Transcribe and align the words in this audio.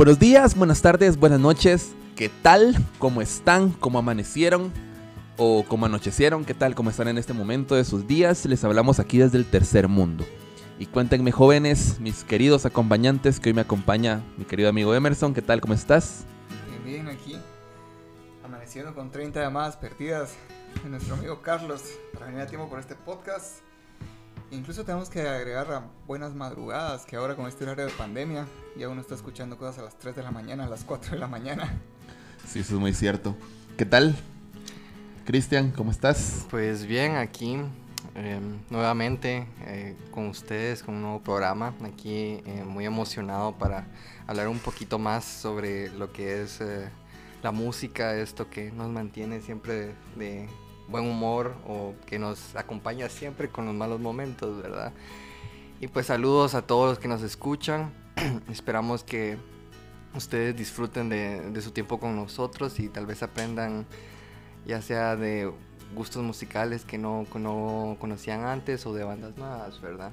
Buenos 0.00 0.18
días, 0.18 0.56
buenas 0.56 0.80
tardes, 0.80 1.18
buenas 1.18 1.40
noches. 1.40 1.92
¿Qué 2.16 2.30
tal? 2.30 2.74
¿Cómo 2.98 3.20
están? 3.20 3.68
¿Cómo 3.68 3.98
amanecieron? 3.98 4.72
¿O 5.36 5.62
cómo 5.68 5.84
anochecieron? 5.84 6.46
¿Qué 6.46 6.54
tal? 6.54 6.74
¿Cómo 6.74 6.88
están 6.88 7.08
en 7.08 7.18
este 7.18 7.34
momento 7.34 7.74
de 7.74 7.84
sus 7.84 8.06
días? 8.06 8.46
Les 8.46 8.64
hablamos 8.64 8.98
aquí 8.98 9.18
desde 9.18 9.36
el 9.36 9.44
tercer 9.44 9.88
mundo. 9.88 10.24
Y 10.78 10.86
cuéntenme 10.86 11.32
jóvenes, 11.32 12.00
mis 12.00 12.24
queridos 12.24 12.64
acompañantes, 12.64 13.40
que 13.40 13.50
hoy 13.50 13.52
me 13.52 13.60
acompaña 13.60 14.22
mi 14.38 14.46
querido 14.46 14.70
amigo 14.70 14.94
Emerson. 14.94 15.34
¿Qué 15.34 15.42
tal? 15.42 15.60
¿Cómo 15.60 15.74
estás? 15.74 16.24
Bien, 16.82 17.06
aquí. 17.06 17.36
Amaneciendo 18.42 18.94
con 18.94 19.10
30 19.10 19.38
llamadas 19.38 19.76
perdidas 19.76 20.32
de 20.82 20.88
nuestro 20.88 21.16
amigo 21.16 21.42
Carlos 21.42 21.82
para 22.14 22.24
venir 22.24 22.40
a 22.40 22.46
tiempo 22.46 22.70
por 22.70 22.80
este 22.80 22.94
podcast. 22.94 23.58
Incluso 24.52 24.84
tenemos 24.84 25.08
que 25.08 25.20
agregar 25.20 25.72
a 25.72 25.84
buenas 26.08 26.34
madrugadas, 26.34 27.04
que 27.04 27.14
ahora 27.14 27.36
con 27.36 27.46
este 27.46 27.62
horario 27.62 27.86
de 27.86 27.92
pandemia 27.92 28.46
ya 28.76 28.88
uno 28.88 29.00
está 29.00 29.14
escuchando 29.14 29.56
cosas 29.56 29.78
a 29.78 29.82
las 29.82 29.96
3 29.96 30.16
de 30.16 30.22
la 30.24 30.32
mañana, 30.32 30.64
a 30.64 30.68
las 30.68 30.82
4 30.82 31.12
de 31.12 31.18
la 31.18 31.28
mañana. 31.28 31.78
Sí, 32.48 32.58
eso 32.58 32.74
es 32.74 32.80
muy 32.80 32.92
cierto. 32.92 33.36
¿Qué 33.76 33.86
tal? 33.86 34.16
Cristian, 35.24 35.70
¿cómo 35.70 35.92
estás? 35.92 36.46
Pues 36.50 36.84
bien, 36.84 37.14
aquí 37.14 37.58
eh, 38.16 38.40
nuevamente 38.70 39.46
eh, 39.66 39.96
con 40.10 40.26
ustedes, 40.26 40.82
con 40.82 40.96
un 40.96 41.02
nuevo 41.02 41.20
programa. 41.20 41.72
Aquí 41.84 42.42
eh, 42.44 42.64
muy 42.66 42.86
emocionado 42.86 43.56
para 43.56 43.86
hablar 44.26 44.48
un 44.48 44.58
poquito 44.58 44.98
más 44.98 45.24
sobre 45.24 45.90
lo 45.90 46.12
que 46.12 46.42
es 46.42 46.60
eh, 46.60 46.88
la 47.44 47.52
música, 47.52 48.16
esto 48.16 48.50
que 48.50 48.72
nos 48.72 48.88
mantiene 48.88 49.40
siempre 49.40 49.74
de, 49.74 49.94
de 50.16 50.48
buen 50.90 51.08
humor 51.08 51.54
o 51.66 51.94
que 52.06 52.18
nos 52.18 52.56
acompaña 52.56 53.08
siempre 53.08 53.48
con 53.48 53.66
los 53.66 53.74
malos 53.74 54.00
momentos, 54.00 54.62
¿verdad? 54.62 54.92
Y 55.80 55.88
pues 55.88 56.06
saludos 56.06 56.54
a 56.54 56.62
todos 56.62 56.90
los 56.90 56.98
que 56.98 57.08
nos 57.08 57.22
escuchan. 57.22 57.92
Esperamos 58.50 59.02
que 59.02 59.38
ustedes 60.14 60.56
disfruten 60.56 61.08
de, 61.08 61.60
su 61.62 61.70
tiempo 61.70 61.98
con 61.98 62.16
nosotros 62.16 62.78
y 62.80 62.88
tal 62.88 63.06
vez 63.06 63.22
aprendan 63.22 63.86
ya 64.66 64.82
sea 64.82 65.16
de 65.16 65.50
gustos 65.94 66.22
musicales 66.22 66.84
que 66.84 66.98
no, 66.98 67.26
no 67.34 67.96
conocían 67.98 68.44
antes 68.44 68.84
o 68.86 68.92
de 68.92 69.04
bandas 69.04 69.36
nuevas, 69.36 69.80
¿verdad? 69.80 70.12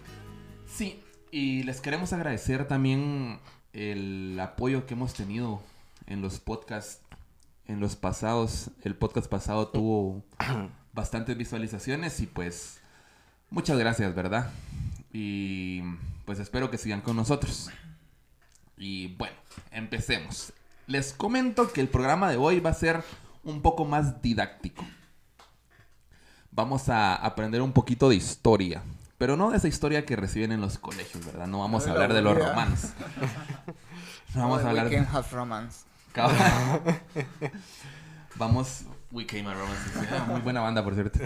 Sí, 0.66 1.04
y 1.32 1.64
les 1.64 1.82
queremos 1.82 2.14
agradecer 2.14 2.68
también 2.68 3.40
el 3.74 4.40
apoyo 4.40 4.86
que 4.86 4.94
hemos 4.94 5.14
tenido 5.14 5.62
en 6.08 6.22
los 6.22 6.40
podcasts, 6.40 7.02
en 7.68 7.80
los 7.80 7.96
pasados. 7.96 8.72
El 8.84 8.96
podcast 8.96 9.28
pasado 9.28 9.68
tuvo 9.68 10.24
bastantes 10.94 11.38
visualizaciones 11.38 12.20
y 12.20 12.28
pues 12.28 12.80
muchas 13.50 13.78
gracias, 13.78 14.14
¿verdad? 14.16 14.52
Y 15.14 15.82
pues 16.26 16.40
espero 16.40 16.70
que 16.72 16.78
sigan 16.78 17.02
con 17.02 17.16
nosotros. 17.16 17.70
Y 18.78 19.16
bueno, 19.16 19.36
empecemos. 19.72 20.54
Les 20.86 21.14
comento 21.14 21.72
que 21.72 21.82
el 21.82 21.90
programa 21.90 22.30
de 22.30 22.38
hoy 22.38 22.60
va 22.60 22.70
a 22.70 22.74
ser 22.74 23.04
un 23.44 23.62
poco 23.62 23.86
más 23.86 24.22
didáctico. 24.22 24.86
Vamos 26.52 26.90
a 26.90 27.16
aprender 27.16 27.62
un 27.62 27.74
poquito 27.74 28.10
de 28.10 28.16
historia. 28.16 28.84
Pero 29.18 29.36
no 29.36 29.50
de 29.50 29.58
esa 29.58 29.68
historia 29.68 30.06
que 30.06 30.16
reciben 30.16 30.52
en 30.52 30.62
los 30.62 30.78
colegios, 30.78 31.26
¿verdad? 31.26 31.48
No 31.48 31.60
vamos 31.60 31.88
a 31.88 31.92
hablar 31.92 32.10
la 32.10 32.16
de 32.16 32.22
los 32.22 32.38
romanos. 32.38 32.80
No 34.36 34.42
vamos 34.42 34.64
a 34.64 34.70
hablar 34.70 34.90
de... 34.90 35.04
Romance. 35.32 35.87
Cabrón. 36.18 37.00
Vamos. 38.36 38.86
We 39.12 39.26
Came 39.26 39.46
ah, 39.48 40.26
Muy 40.28 40.42
buena 40.42 40.62
banda, 40.62 40.84
por 40.84 40.96
cierto. 40.96 41.20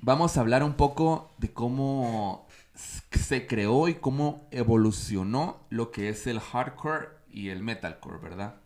Vamos 0.00 0.36
a 0.36 0.40
hablar 0.40 0.62
un 0.62 0.74
poco 0.74 1.34
de 1.38 1.52
cómo 1.52 2.46
se 2.74 3.46
creó 3.46 3.88
y 3.88 3.94
cómo 3.94 4.46
evolucionó 4.52 5.66
lo 5.70 5.90
que 5.90 6.10
es 6.10 6.26
el 6.26 6.38
hardcore 6.38 7.08
y 7.30 7.48
el 7.48 7.62
metalcore, 7.62 8.18
¿verdad? 8.18 8.56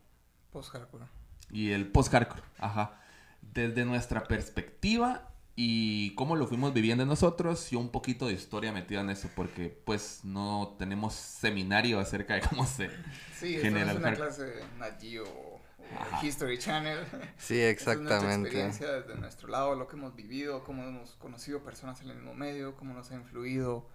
Post-hardcore. 0.51 1.07
Y 1.51 1.71
el 1.71 1.91
post-hardcore, 1.91 2.43
ajá. 2.59 3.01
Desde 3.41 3.85
nuestra 3.85 4.25
perspectiva 4.25 5.32
y 5.55 6.15
cómo 6.15 6.37
lo 6.37 6.47
fuimos 6.47 6.73
viviendo 6.73 7.05
nosotros 7.05 7.73
y 7.73 7.77
un 7.77 7.91
poquito 7.91 8.27
de 8.27 8.33
historia 8.35 8.73
metida 8.73 9.01
en 9.03 9.11
eso, 9.11 9.29
porque 9.37 9.69
pues 9.85 10.21
no 10.25 10.77
tenemos 10.79 11.15
seminario 11.15 12.01
acerca 12.01 12.35
de 12.35 12.41
cómo 12.41 12.67
se 12.67 12.91
Sí, 13.39 13.59
genera 13.59 13.91
es 13.93 13.97
el 13.97 13.97
una 13.99 14.15
clase 14.15 14.45
de 14.45 14.65
Nat 14.79 15.01
Geo 15.01 15.25
o 15.25 15.61
Ajá. 16.01 16.25
History 16.25 16.59
Channel. 16.59 16.99
Sí, 17.37 17.61
Esa 17.61 17.93
es 17.93 18.01
nuestra 18.01 18.33
exactamente. 18.33 18.49
experiencia 18.49 18.93
desde 18.93 19.15
nuestro 19.21 19.49
lado, 19.49 19.75
lo 19.75 19.89
que 19.89 19.97
hemos 19.97 20.15
vivido, 20.17 20.65
cómo 20.65 20.85
hemos 20.85 21.17
conocido 21.17 21.63
personas 21.63 22.01
en 22.01 22.09
el 22.11 22.17
mismo 22.17 22.35
medio, 22.35 22.75
cómo 22.77 22.95
nos 22.95 23.11
ha 23.11 23.15
influido 23.15 23.87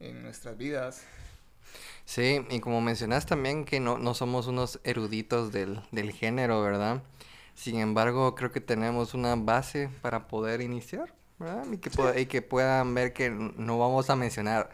en 0.00 0.22
nuestras 0.22 0.56
vidas. 0.56 1.04
Sí, 2.04 2.44
y 2.50 2.58
como 2.60 2.80
mencionas 2.80 3.26
también 3.26 3.64
que 3.64 3.78
no, 3.78 3.98
no 3.98 4.14
somos 4.14 4.48
unos 4.48 4.80
eruditos 4.82 5.52
del, 5.52 5.80
del 5.92 6.10
género, 6.12 6.60
¿verdad? 6.62 7.02
Sin 7.54 7.76
embargo, 7.78 8.34
creo 8.34 8.50
que 8.52 8.60
tenemos 8.60 9.14
una 9.14 9.36
base 9.36 9.90
para 10.02 10.28
poder 10.28 10.60
iniciar, 10.62 11.14
¿verdad? 11.38 11.66
Y 11.72 11.78
que, 11.78 11.90
pueda- 11.90 12.18
y 12.18 12.26
que 12.26 12.42
puedan 12.42 12.94
ver 12.94 13.12
que 13.12 13.30
no 13.30 13.78
vamos 13.78 14.10
a 14.10 14.16
mencionar 14.16 14.70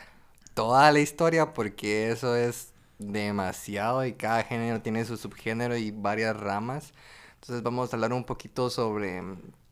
toda 0.54 0.90
la 0.92 1.00
historia 1.00 1.52
porque 1.54 2.10
eso 2.10 2.36
es 2.36 2.72
demasiado 2.98 4.04
y 4.06 4.14
cada 4.14 4.42
género 4.44 4.82
tiene 4.82 5.04
su 5.04 5.16
subgénero 5.16 5.76
y 5.76 5.90
varias 5.90 6.36
ramas. 6.38 6.92
Entonces 7.36 7.62
vamos 7.62 7.92
a 7.92 7.96
hablar 7.96 8.12
un 8.12 8.24
poquito 8.24 8.70
sobre 8.70 9.22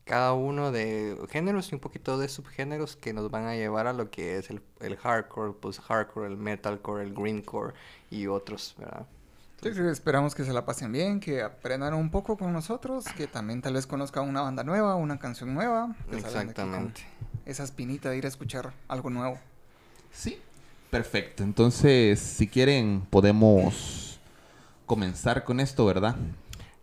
cada 0.05 0.33
uno 0.33 0.71
de 0.71 1.17
géneros 1.31 1.71
y 1.71 1.75
un 1.75 1.81
poquito 1.81 2.17
de 2.17 2.29
subgéneros 2.29 2.95
que 2.95 3.13
nos 3.13 3.31
van 3.31 3.45
a 3.45 3.55
llevar 3.55 3.87
a 3.87 3.93
lo 3.93 4.11
que 4.11 4.37
es 4.37 4.49
el, 4.49 4.61
el 4.81 4.97
hardcore, 4.97 5.53
post-hardcore, 5.53 6.27
el 6.27 6.37
metalcore, 6.37 7.03
el 7.03 7.13
greencore 7.13 7.73
y 8.11 8.27
otros, 8.27 8.75
¿verdad? 8.77 9.07
Esperamos 9.63 10.35
que 10.35 10.43
se 10.43 10.53
la 10.53 10.65
pasen 10.65 10.91
bien, 10.91 11.19
que 11.19 11.41
aprendan 11.41 11.93
un 11.93 12.11
poco 12.11 12.37
con 12.37 12.53
nosotros, 12.53 13.05
que 13.17 13.25
también 13.25 13.61
tal 13.61 13.73
vez 13.73 13.87
conozcan 13.87 14.27
una 14.27 14.41
banda 14.41 14.63
nueva, 14.63 14.95
una 14.95 15.17
canción 15.17 15.53
nueva. 15.53 15.95
que 16.09 16.17
Exactamente. 16.17 17.01
Esa 17.45 17.63
espinita 17.63 18.09
de 18.09 18.17
ir 18.17 18.25
a 18.25 18.27
escuchar 18.27 18.73
algo 18.87 19.09
nuevo. 19.09 19.39
Sí. 20.11 20.39
Perfecto. 20.95 21.43
Entonces, 21.43 22.19
si 22.19 22.47
quieren, 22.47 23.05
podemos 23.09 24.19
comenzar 24.85 25.43
con 25.43 25.59
esto, 25.59 25.85
¿verdad? 25.85 26.15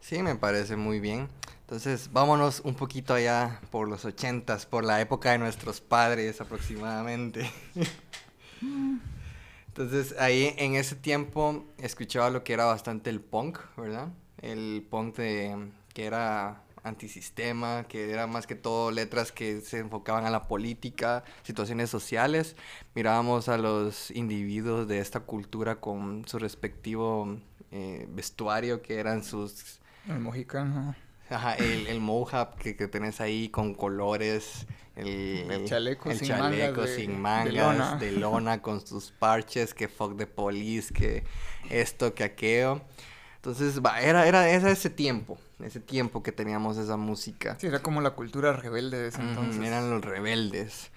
Sí, 0.01 0.23
me 0.23 0.35
parece 0.35 0.77
muy 0.77 1.01
bien. 1.01 1.29
Entonces, 1.63 2.11
vámonos 2.13 2.61
un 2.61 2.75
poquito 2.75 3.15
allá 3.15 3.61
por 3.71 3.89
los 3.89 4.05
ochentas, 4.05 4.67
por 4.67 4.85
la 4.85 5.01
época 5.01 5.33
de 5.33 5.39
nuestros 5.39 5.81
padres 5.81 6.41
aproximadamente. 6.43 7.51
Entonces, 9.75 10.15
ahí 10.19 10.55
en 10.59 10.75
ese 10.75 10.97
tiempo 10.97 11.65
escuchaba 11.79 12.29
lo 12.29 12.45
que 12.45 12.53
era 12.53 12.67
bastante 12.67 13.09
el 13.09 13.23
punk, 13.23 13.59
¿verdad? 13.79 14.09
El 14.43 14.87
punk 14.91 15.17
de, 15.17 15.71
que 15.95 16.05
era 16.05 16.63
antisistema, 16.83 17.85
que 17.85 18.11
era 18.11 18.27
más 18.27 18.47
que 18.47 18.55
todo 18.55 18.91
letras 18.91 19.33
que 19.33 19.63
se 19.63 19.79
enfocaban 19.79 20.27
a 20.27 20.31
la 20.31 20.47
política, 20.47 21.25
situaciones 21.43 21.89
sociales. 21.89 22.55
Mirábamos 22.95 23.49
a 23.49 23.57
los 23.57 24.11
individuos 24.11 24.89
de 24.89 24.99
esta 24.99 25.21
cultura 25.21 25.77
con 25.77 26.29
su 26.29 26.39
respectivo 26.39 27.39
eh, 27.71 28.07
vestuario, 28.11 28.83
que 28.83 28.99
eran 28.99 29.25
sus 29.25 29.81
El 30.07 30.19
mojicano, 30.21 30.95
Ajá, 31.33 31.55
el, 31.55 31.87
el 31.87 32.01
mohawk 32.01 32.57
que, 32.57 32.77
que 32.77 32.89
tenés 32.89 33.21
ahí 33.21 33.49
con 33.49 33.75
colores, 33.75 34.67
el, 34.97 35.07
El 35.51 35.65
chaleco 35.65 36.11
el 36.11 36.19
sin 36.19 36.29
mangas 36.31 36.51
chaleco 36.61 36.83
de- 36.83 36.97
sin 36.97 37.11
de 37.13 37.19
mangas, 37.19 37.55
lona. 37.55 37.97
de 37.97 38.13
lona, 38.13 38.63
con 38.63 38.87
sus 38.87 39.11
parches, 39.13 39.75
que 39.75 39.89
fuck 39.89 40.17
the 40.19 40.27
police, 40.27 40.93
que 40.93 41.25
esto, 41.71 42.15
que 42.15 42.25
aquello. 42.25 42.83
Entonces, 43.37 43.81
va, 43.81 44.01
era, 44.01 44.27
era, 44.29 44.49
era 44.49 44.71
ese 44.71 44.89
tiempo, 44.91 45.37
ese 45.61 45.81
tiempo 45.81 46.23
que 46.23 46.31
teníamos 46.31 46.77
esa 46.77 46.97
música. 46.97 47.57
Sí, 47.61 47.67
era 47.67 47.81
como 47.81 48.01
la 48.01 48.11
cultura 48.11 48.53
rebelde 48.53 48.99
de 49.01 49.09
ese 49.09 49.21
entonces. 49.21 49.61
eran 49.65 49.91
los 49.91 50.05
rebeldes. 50.05 50.91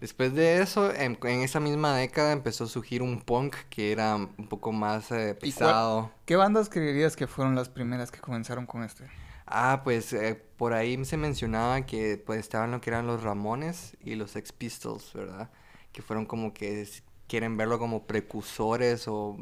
Después 0.00 0.32
de 0.32 0.62
eso, 0.62 0.94
en, 0.94 1.18
en 1.24 1.40
esa 1.40 1.58
misma 1.58 1.96
década 1.96 2.30
empezó 2.30 2.62
a 2.64 2.66
surgir 2.68 3.02
un 3.02 3.20
punk 3.20 3.56
que 3.68 3.90
era 3.90 4.14
un 4.14 4.46
poco 4.48 4.70
más 4.70 5.10
eh, 5.10 5.30
¿Y 5.42 5.50
cuál- 5.50 5.66
pesado. 5.70 6.10
¿Qué 6.24 6.36
bandas 6.36 6.68
creerías 6.68 7.16
que 7.16 7.26
fueron 7.26 7.56
las 7.56 7.68
primeras 7.68 8.12
que 8.12 8.20
comenzaron 8.20 8.64
con 8.64 8.84
este? 8.84 9.06
Ah, 9.50 9.80
pues 9.82 10.12
eh, 10.12 10.34
por 10.58 10.74
ahí 10.74 11.02
se 11.06 11.16
mencionaba 11.16 11.86
que 11.86 12.18
pues 12.18 12.40
estaban 12.40 12.70
lo 12.70 12.82
que 12.82 12.90
eran 12.90 13.06
los 13.06 13.22
Ramones 13.22 13.96
y 14.04 14.14
los 14.14 14.32
Sex 14.32 14.52
Pistols, 14.52 15.12
¿verdad? 15.14 15.50
Que 15.90 16.02
fueron 16.02 16.26
como 16.26 16.52
que 16.52 16.86
quieren 17.26 17.56
verlo 17.56 17.78
como 17.78 18.06
precursores 18.06 19.08
o 19.08 19.38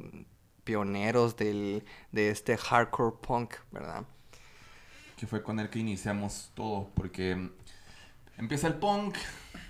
pioneros 0.62 1.36
del, 1.36 1.84
de 2.12 2.30
este 2.30 2.56
hardcore 2.56 3.16
punk, 3.20 3.54
¿verdad? 3.72 4.04
Que 5.16 5.26
fue 5.26 5.42
con 5.42 5.58
el 5.58 5.70
que 5.70 5.80
iniciamos 5.80 6.52
todo, 6.54 6.88
porque 6.94 7.50
empieza 8.38 8.68
el 8.68 8.74
punk, 8.74 9.16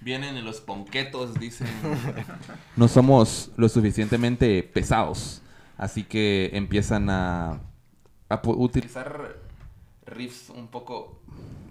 vienen 0.02 0.44
los 0.44 0.60
ponquetos, 0.60 1.32
dicen. 1.40 1.68
no 2.76 2.88
somos 2.88 3.52
lo 3.56 3.70
suficientemente 3.70 4.62
pesados, 4.62 5.40
así 5.78 6.04
que 6.04 6.50
empiezan 6.52 7.08
a, 7.08 7.60
a 8.28 8.42
utilizar 8.44 9.45
riffs 10.06 10.50
un 10.50 10.68
poco 10.68 11.20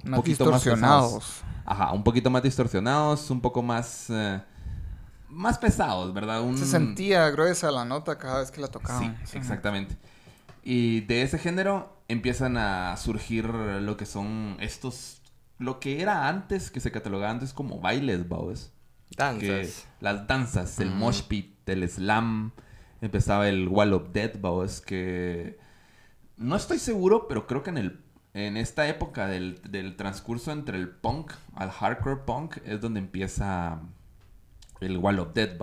un 0.03 0.11
Más 0.11 0.17
poquito 0.17 0.45
más 0.47 0.63
distorsionados. 0.63 1.43
Ajá, 1.65 1.91
un 1.93 2.03
poquito 2.03 2.29
más 2.29 2.43
distorsionados, 2.43 3.29
un 3.31 3.41
poco 3.41 3.61
más 3.63 4.07
eh, 4.09 4.41
más 5.29 5.57
pesados, 5.57 6.13
¿verdad? 6.13 6.41
Un... 6.41 6.57
Se 6.57 6.65
sentía 6.65 7.29
gruesa 7.29 7.71
la 7.71 7.85
nota 7.85 8.17
cada 8.17 8.39
vez 8.39 8.51
que 8.51 8.61
la 8.61 8.67
Sí, 8.67 8.71
tocaban. 8.71 9.17
exactamente. 9.33 9.97
Y 10.63 11.01
de 11.01 11.21
ese 11.23 11.37
género 11.39 11.97
empiezan 12.07 12.57
a 12.57 12.95
surgir 12.97 13.45
lo 13.47 13.97
que 13.97 14.05
son 14.05 14.57
estos, 14.59 15.21
lo 15.59 15.79
que 15.79 16.01
era 16.01 16.27
antes, 16.27 16.71
que 16.71 16.79
se 16.79 16.91
catalogaba 16.91 17.31
antes 17.31 17.53
como 17.53 17.79
bailes, 17.79 18.27
¿vos? 18.27 18.71
Danzas. 19.17 19.41
Que 19.41 19.73
las 20.01 20.27
danzas, 20.27 20.79
el 20.79 20.89
Ujú. 20.89 20.97
mosh 20.97 21.23
pit, 21.23 21.67
el 21.69 21.87
slam, 21.89 22.51
empezaba 23.01 23.49
el 23.49 23.67
wall 23.67 23.93
of 23.93 24.11
death, 24.13 24.39
¿vos? 24.39 24.81
Que 24.81 25.59
no 26.37 26.55
estoy 26.55 26.79
seguro, 26.79 27.27
pero 27.27 27.47
creo 27.47 27.63
que 27.63 27.69
en 27.71 27.77
el 27.77 28.04
en 28.35 28.57
esta 28.57 28.87
época 28.89 29.27
del, 29.27 29.61
del 29.63 29.95
transcurso 29.95 30.51
entre 30.51 30.77
el 30.77 30.89
punk 30.89 31.31
al 31.55 31.71
hardcore 31.71 32.17
punk 32.25 32.57
es 32.65 32.81
donde 32.81 32.99
empieza 32.99 33.79
el 34.81 34.97
wall 34.97 35.19
of 35.19 35.33
death. 35.33 35.57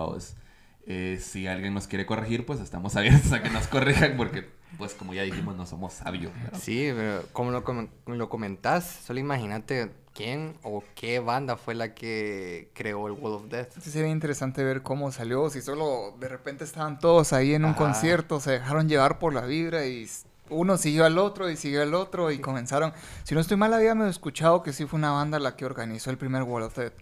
Eh, 0.85 1.19
si 1.21 1.47
alguien 1.47 1.73
nos 1.73 1.87
quiere 1.87 2.05
corregir, 2.05 2.45
pues 2.45 2.59
estamos 2.59 2.95
abiertos 2.97 3.31
a 3.31 3.41
que 3.43 3.49
nos 3.51 3.67
corrijan 3.67 4.17
porque, 4.17 4.49
pues 4.77 4.93
como 4.95 5.13
ya 5.13 5.21
dijimos, 5.21 5.55
no 5.55 5.65
somos 5.65 5.93
sabios. 5.93 6.33
¿verdad? 6.43 6.59
Sí, 6.61 6.91
pero 6.95 7.23
como 7.31 7.51
lo, 7.51 7.63
com- 7.63 7.87
lo 8.07 8.27
comentás, 8.27 8.85
solo 9.05 9.19
imagínate 9.19 9.91
quién 10.13 10.57
o 10.63 10.83
qué 10.95 11.19
banda 11.19 11.57
fue 11.57 11.75
la 11.75 11.93
que 11.93 12.71
creó 12.73 13.05
el 13.07 13.13
Wall 13.13 13.33
of 13.33 13.45
Death. 13.49 13.73
Sí, 13.81 13.91
sería 13.91 14.09
interesante 14.11 14.63
ver 14.63 14.81
cómo 14.81 15.11
salió, 15.11 15.49
si 15.51 15.61
solo 15.61 16.15
de 16.19 16.27
repente 16.27 16.63
estaban 16.63 16.97
todos 16.99 17.33
ahí 17.33 17.53
en 17.53 17.65
un 17.65 17.71
Ajá. 17.71 17.77
concierto, 17.79 18.39
se 18.39 18.51
dejaron 18.51 18.89
llevar 18.89 19.19
por 19.19 19.33
la 19.33 19.41
vibra 19.45 19.85
y 19.85 20.09
uno 20.49 20.77
siguió 20.77 21.05
al 21.05 21.17
otro 21.17 21.49
y 21.49 21.57
siguió 21.57 21.81
al 21.81 21.93
otro 21.93 22.31
y 22.31 22.39
comenzaron, 22.39 22.93
si 23.23 23.35
no 23.35 23.41
estoy 23.41 23.57
mal 23.57 23.73
había 23.73 23.93
escuchado 24.07 24.63
que 24.63 24.73
sí 24.73 24.85
fue 24.85 24.97
una 24.97 25.11
banda 25.11 25.39
la 25.39 25.55
que 25.55 25.65
organizó 25.65 26.09
el 26.09 26.17
primer 26.17 26.43
Wall 26.43 26.63
of 26.63 26.77
Death, 26.77 26.93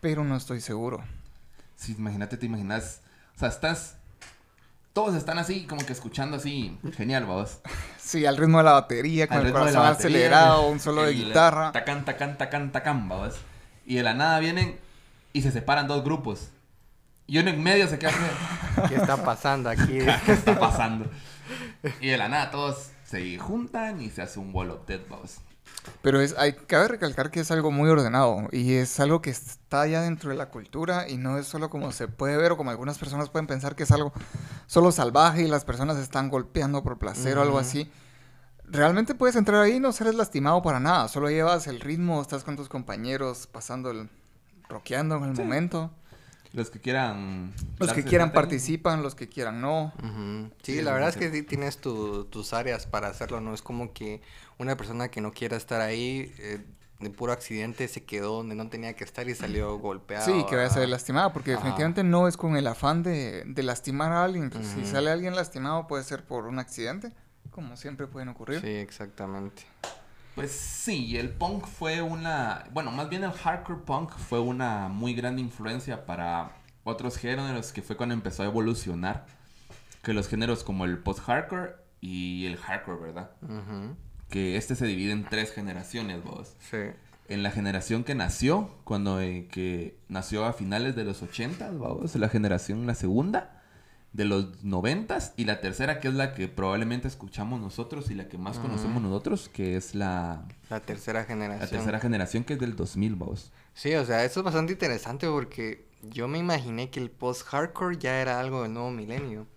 pero 0.00 0.24
no 0.24 0.36
estoy 0.36 0.60
seguro. 0.60 1.02
Sí, 1.76 1.94
imagínate, 1.98 2.36
te 2.36 2.46
imaginas. 2.46 3.00
O 3.36 3.38
sea, 3.38 3.48
estás. 3.48 3.96
Todos 4.92 5.16
están 5.16 5.38
así, 5.38 5.66
como 5.66 5.84
que 5.84 5.92
escuchando 5.92 6.36
así. 6.36 6.78
Genial, 6.96 7.24
vos. 7.26 7.58
Sí, 7.98 8.26
al 8.26 8.36
ritmo 8.36 8.58
de 8.58 8.64
la 8.64 8.72
batería, 8.72 9.26
con 9.26 9.38
Al 9.38 9.40
el 9.40 9.46
ritmo 9.46 9.64
de 9.64 9.72
la 9.72 9.78
corazón 9.78 9.94
batería, 9.94 10.18
acelerado, 10.18 10.68
un 10.68 10.78
solo 10.78 11.04
de 11.04 11.14
guitarra. 11.14 11.72
Tacan, 11.72 12.04
tacan, 12.04 12.36
tacan, 12.36 12.70
tacan, 12.70 13.08
vos. 13.08 13.36
Y 13.86 13.94
de 13.94 14.02
la 14.02 14.12
nada 14.12 14.38
vienen 14.40 14.78
y 15.32 15.40
se 15.40 15.50
separan 15.50 15.88
dos 15.88 16.04
grupos. 16.04 16.50
Y 17.26 17.38
uno 17.38 17.48
en 17.48 17.62
medio 17.62 17.88
se 17.88 17.98
queda 17.98 18.10
así, 18.10 18.88
¿Qué 18.88 18.96
está 18.96 19.24
pasando 19.24 19.70
aquí? 19.70 20.00
¿Qué 20.26 20.32
está 20.32 20.58
pasando? 20.58 21.06
Y 22.00 22.08
de 22.08 22.16
la 22.16 22.28
nada 22.28 22.50
todos 22.50 22.90
se 23.04 23.38
juntan 23.38 24.00
y 24.00 24.10
se 24.10 24.22
hace 24.22 24.38
un 24.38 24.54
wall 24.54 24.70
of 24.70 24.86
death, 24.86 25.08
vos. 25.08 25.40
Pero 26.02 26.20
es, 26.20 26.34
hay, 26.38 26.52
cabe 26.52 26.88
recalcar 26.88 27.30
que 27.30 27.40
es 27.40 27.50
algo 27.50 27.70
muy 27.70 27.90
ordenado 27.90 28.48
y 28.52 28.74
es 28.74 29.00
algo 29.00 29.20
que 29.20 29.30
está 29.30 29.86
ya 29.86 30.02
dentro 30.02 30.30
de 30.30 30.36
la 30.36 30.48
cultura 30.48 31.08
y 31.08 31.16
no 31.16 31.38
es 31.38 31.46
solo 31.46 31.68
como 31.68 31.92
se 31.92 32.08
puede 32.08 32.36
ver 32.36 32.52
o 32.52 32.56
como 32.56 32.70
algunas 32.70 32.98
personas 32.98 33.28
pueden 33.28 33.46
pensar 33.46 33.74
que 33.74 33.82
es 33.82 33.90
algo 33.90 34.12
solo 34.66 34.92
salvaje 34.92 35.42
y 35.42 35.48
las 35.48 35.64
personas 35.64 35.98
están 35.98 36.30
golpeando 36.30 36.82
por 36.82 36.98
placer 36.98 37.36
o 37.38 37.42
algo 37.42 37.58
así. 37.58 37.90
Realmente 38.66 39.14
puedes 39.14 39.36
entrar 39.36 39.60
ahí 39.60 39.74
y 39.74 39.80
no 39.80 39.92
seres 39.92 40.14
lastimado 40.14 40.62
para 40.62 40.80
nada, 40.80 41.08
solo 41.08 41.28
llevas 41.28 41.66
el 41.66 41.80
ritmo, 41.80 42.22
estás 42.22 42.44
con 42.44 42.56
tus 42.56 42.68
compañeros 42.68 43.46
pasando 43.46 43.90
el... 43.90 44.08
rockeando 44.68 45.16
en 45.16 45.24
el 45.24 45.34
momento. 45.34 45.90
Los 46.54 46.70
que 46.70 46.80
quieran. 46.80 47.52
Los 47.78 47.92
que 47.92 48.04
quieran 48.04 48.32
participan, 48.32 49.02
los 49.02 49.14
que 49.16 49.28
quieran 49.28 49.60
no. 49.60 49.92
Ujú. 49.98 50.50
Sí, 50.62 50.80
la 50.82 50.92
verdad 50.92 51.08
es 51.10 51.16
que 51.16 51.30
sí 51.32 51.42
tienes 51.42 51.78
tu- 51.78 52.24
tus 52.26 52.52
áreas 52.52 52.86
para 52.86 53.08
hacerlo, 53.08 53.40
no 53.40 53.52
es 53.54 53.60
como 53.60 53.92
que 53.92 54.22
una 54.58 54.76
persona 54.76 55.08
que 55.10 55.20
no 55.20 55.32
quiera 55.32 55.56
estar 55.56 55.80
ahí 55.80 56.32
eh, 56.38 56.64
de 57.00 57.10
puro 57.10 57.32
accidente 57.32 57.88
se 57.88 58.04
quedó 58.04 58.36
donde 58.36 58.54
no 58.54 58.68
tenía 58.68 58.94
que 58.94 59.02
estar 59.02 59.28
y 59.28 59.34
salió 59.34 59.76
golpeado. 59.78 60.24
Sí, 60.24 60.46
que 60.48 60.54
vaya 60.54 60.68
a 60.68 60.70
ser 60.70 60.80
¿verdad? 60.82 60.92
lastimada, 60.92 61.32
porque 61.32 61.50
Ajá. 61.50 61.58
definitivamente 61.58 62.04
no 62.04 62.28
es 62.28 62.36
con 62.36 62.56
el 62.56 62.66
afán 62.68 63.02
de, 63.02 63.42
de 63.46 63.62
lastimar 63.64 64.12
a 64.12 64.22
alguien. 64.24 64.48
Pues, 64.50 64.64
Si 64.68 64.84
sale 64.84 65.10
alguien 65.10 65.34
lastimado 65.34 65.88
puede 65.88 66.04
ser 66.04 66.24
por 66.24 66.46
un 66.46 66.60
accidente, 66.60 67.10
como 67.50 67.76
siempre 67.76 68.06
pueden 68.06 68.28
ocurrir. 68.28 68.60
Sí, 68.60 68.68
exactamente. 68.68 69.64
Pues 70.34 70.50
sí, 70.50 71.16
el 71.16 71.30
punk 71.30 71.64
fue 71.66 72.02
una, 72.02 72.64
bueno, 72.72 72.90
más 72.90 73.08
bien 73.08 73.22
el 73.22 73.32
hardcore 73.32 73.80
punk 73.80 74.10
fue 74.10 74.40
una 74.40 74.88
muy 74.88 75.14
grande 75.14 75.40
influencia 75.40 76.06
para 76.06 76.50
otros 76.82 77.16
géneros 77.16 77.72
que 77.72 77.82
fue 77.82 77.96
cuando 77.96 78.14
empezó 78.14 78.42
a 78.42 78.46
evolucionar, 78.46 79.26
que 80.02 80.12
los 80.12 80.28
géneros 80.28 80.64
como 80.64 80.86
el 80.86 80.98
post-hardcore 80.98 81.76
y 82.00 82.46
el 82.46 82.56
hardcore, 82.56 83.00
¿verdad? 83.00 83.30
Que 84.28 84.56
este 84.56 84.74
se 84.74 84.86
divide 84.86 85.12
en 85.12 85.24
tres 85.24 85.52
generaciones, 85.52 86.24
vos. 86.24 86.56
Sí. 86.58 86.78
En 87.28 87.42
la 87.42 87.52
generación 87.52 88.02
que 88.02 88.16
nació, 88.16 88.70
cuando 88.82 89.20
eh, 89.20 89.46
que 89.50 89.96
nació 90.08 90.44
a 90.44 90.52
finales 90.52 90.96
de 90.96 91.04
los 91.04 91.22
80, 91.22 91.70
vamos, 91.70 92.14
la 92.16 92.28
generación, 92.28 92.86
la 92.86 92.94
segunda, 92.96 93.53
de 94.14 94.24
los 94.24 94.62
90 94.62 95.18
y 95.36 95.44
la 95.44 95.60
tercera 95.60 95.98
que 95.98 96.06
es 96.06 96.14
la 96.14 96.34
que 96.34 96.46
probablemente 96.46 97.08
escuchamos 97.08 97.60
nosotros 97.60 98.10
y 98.10 98.14
la 98.14 98.28
que 98.28 98.38
más 98.38 98.58
conocemos 98.58 99.02
nosotros, 99.02 99.50
que 99.52 99.76
es 99.76 99.96
la, 99.96 100.46
La 100.70 100.78
tercera 100.78 101.24
generación. 101.24 101.60
la 101.60 101.66
tercera 101.68 101.98
generación 101.98 102.44
que 102.44 102.54
es 102.54 102.60
del 102.60 102.76
2000, 102.76 103.16
vamos. 103.16 103.52
Sí, 103.74 103.92
o 103.94 104.04
sea, 104.04 104.24
eso 104.24 104.40
es 104.40 104.44
bastante 104.44 104.72
interesante 104.72 105.26
porque 105.26 105.88
yo 106.02 106.28
me 106.28 106.38
imaginé 106.38 106.90
que 106.90 107.00
el 107.00 107.10
post-hardcore 107.10 107.98
ya 107.98 108.20
era 108.20 108.38
algo 108.38 108.62
del 108.62 108.72
nuevo 108.72 108.92
milenio. 108.92 109.48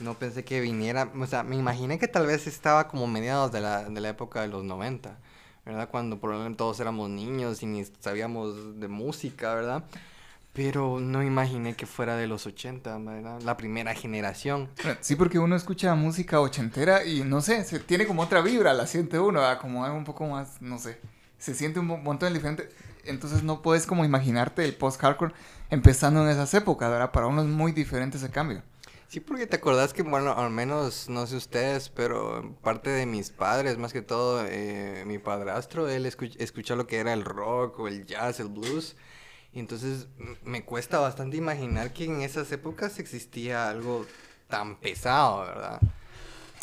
No 0.00 0.14
pensé 0.14 0.44
que 0.44 0.60
viniera, 0.60 1.12
o 1.16 1.26
sea, 1.26 1.44
me 1.44 1.54
imaginé 1.56 2.00
que 2.00 2.08
tal 2.08 2.26
vez 2.26 2.48
estaba 2.48 2.88
como 2.88 3.06
mediados 3.06 3.52
de 3.52 3.60
la, 3.60 3.84
de 3.88 4.00
la 4.00 4.08
época 4.08 4.40
de 4.42 4.48
los 4.48 4.64
90, 4.64 5.18
¿verdad? 5.64 5.88
Cuando 5.88 6.18
probablemente 6.18 6.58
todos 6.58 6.80
éramos 6.80 7.10
niños 7.10 7.62
y 7.62 7.66
ni 7.66 7.84
sabíamos 8.00 8.80
de 8.80 8.88
música, 8.88 9.54
¿verdad? 9.54 9.84
Pero 10.52 10.98
no 10.98 11.22
imaginé 11.22 11.74
que 11.76 11.86
fuera 11.86 12.16
de 12.16 12.26
los 12.26 12.44
80, 12.44 12.98
¿verdad? 12.98 13.40
La 13.42 13.56
primera 13.56 13.94
generación. 13.94 14.68
Sí, 15.00 15.14
porque 15.14 15.38
uno 15.38 15.54
escucha 15.54 15.94
música 15.94 16.40
ochentera 16.40 17.04
y 17.04 17.22
no 17.22 17.40
sé, 17.40 17.62
se 17.64 17.78
tiene 17.78 18.04
como 18.06 18.22
otra 18.22 18.40
vibra, 18.40 18.74
la 18.74 18.86
siente 18.88 19.18
uno, 19.20 19.40
¿verdad? 19.40 19.60
como 19.60 19.84
algo 19.84 19.96
un 19.96 20.04
poco 20.04 20.26
más, 20.26 20.60
no 20.60 20.78
sé, 20.78 20.98
se 21.38 21.54
siente 21.54 21.78
un 21.78 21.86
mo- 21.86 21.98
montón 21.98 22.32
diferente. 22.34 22.68
Entonces 23.04 23.44
no 23.44 23.62
puedes 23.62 23.86
como 23.86 24.04
imaginarte 24.04 24.64
el 24.64 24.74
post-hardcore 24.74 25.32
empezando 25.70 26.22
en 26.24 26.28
esas 26.30 26.52
épocas, 26.52 26.90
¿verdad? 26.90 27.12
Para 27.12 27.28
uno 27.28 27.42
es 27.42 27.48
muy 27.48 27.70
diferente 27.72 28.16
ese 28.18 28.30
cambio. 28.30 28.62
Sí, 29.08 29.20
porque 29.20 29.46
te 29.46 29.56
acordás 29.56 29.92
que, 29.92 30.02
bueno, 30.02 30.32
al 30.36 30.50
menos, 30.50 31.08
no 31.08 31.26
sé 31.26 31.36
ustedes, 31.36 31.88
pero 31.88 32.54
parte 32.62 32.90
de 32.90 33.06
mis 33.06 33.30
padres, 33.30 33.78
más 33.78 33.92
que 33.92 34.02
todo, 34.02 34.44
eh, 34.46 35.04
mi 35.06 35.18
padrastro, 35.18 35.88
él 35.88 36.06
escu- 36.06 36.36
escuchó 36.38 36.76
lo 36.76 36.86
que 36.86 36.98
era 36.98 37.12
el 37.12 37.24
rock 37.24 37.78
o 37.80 37.88
el 37.88 38.04
jazz, 38.04 38.38
el 38.40 38.48
blues. 38.48 38.96
Y 39.52 39.60
entonces 39.60 40.06
me 40.44 40.64
cuesta 40.64 41.00
bastante 41.00 41.36
imaginar 41.36 41.92
que 41.92 42.04
en 42.04 42.22
esas 42.22 42.50
épocas 42.52 42.98
existía 42.98 43.68
algo 43.68 44.06
tan 44.48 44.76
pesado, 44.76 45.40
¿verdad? 45.40 45.80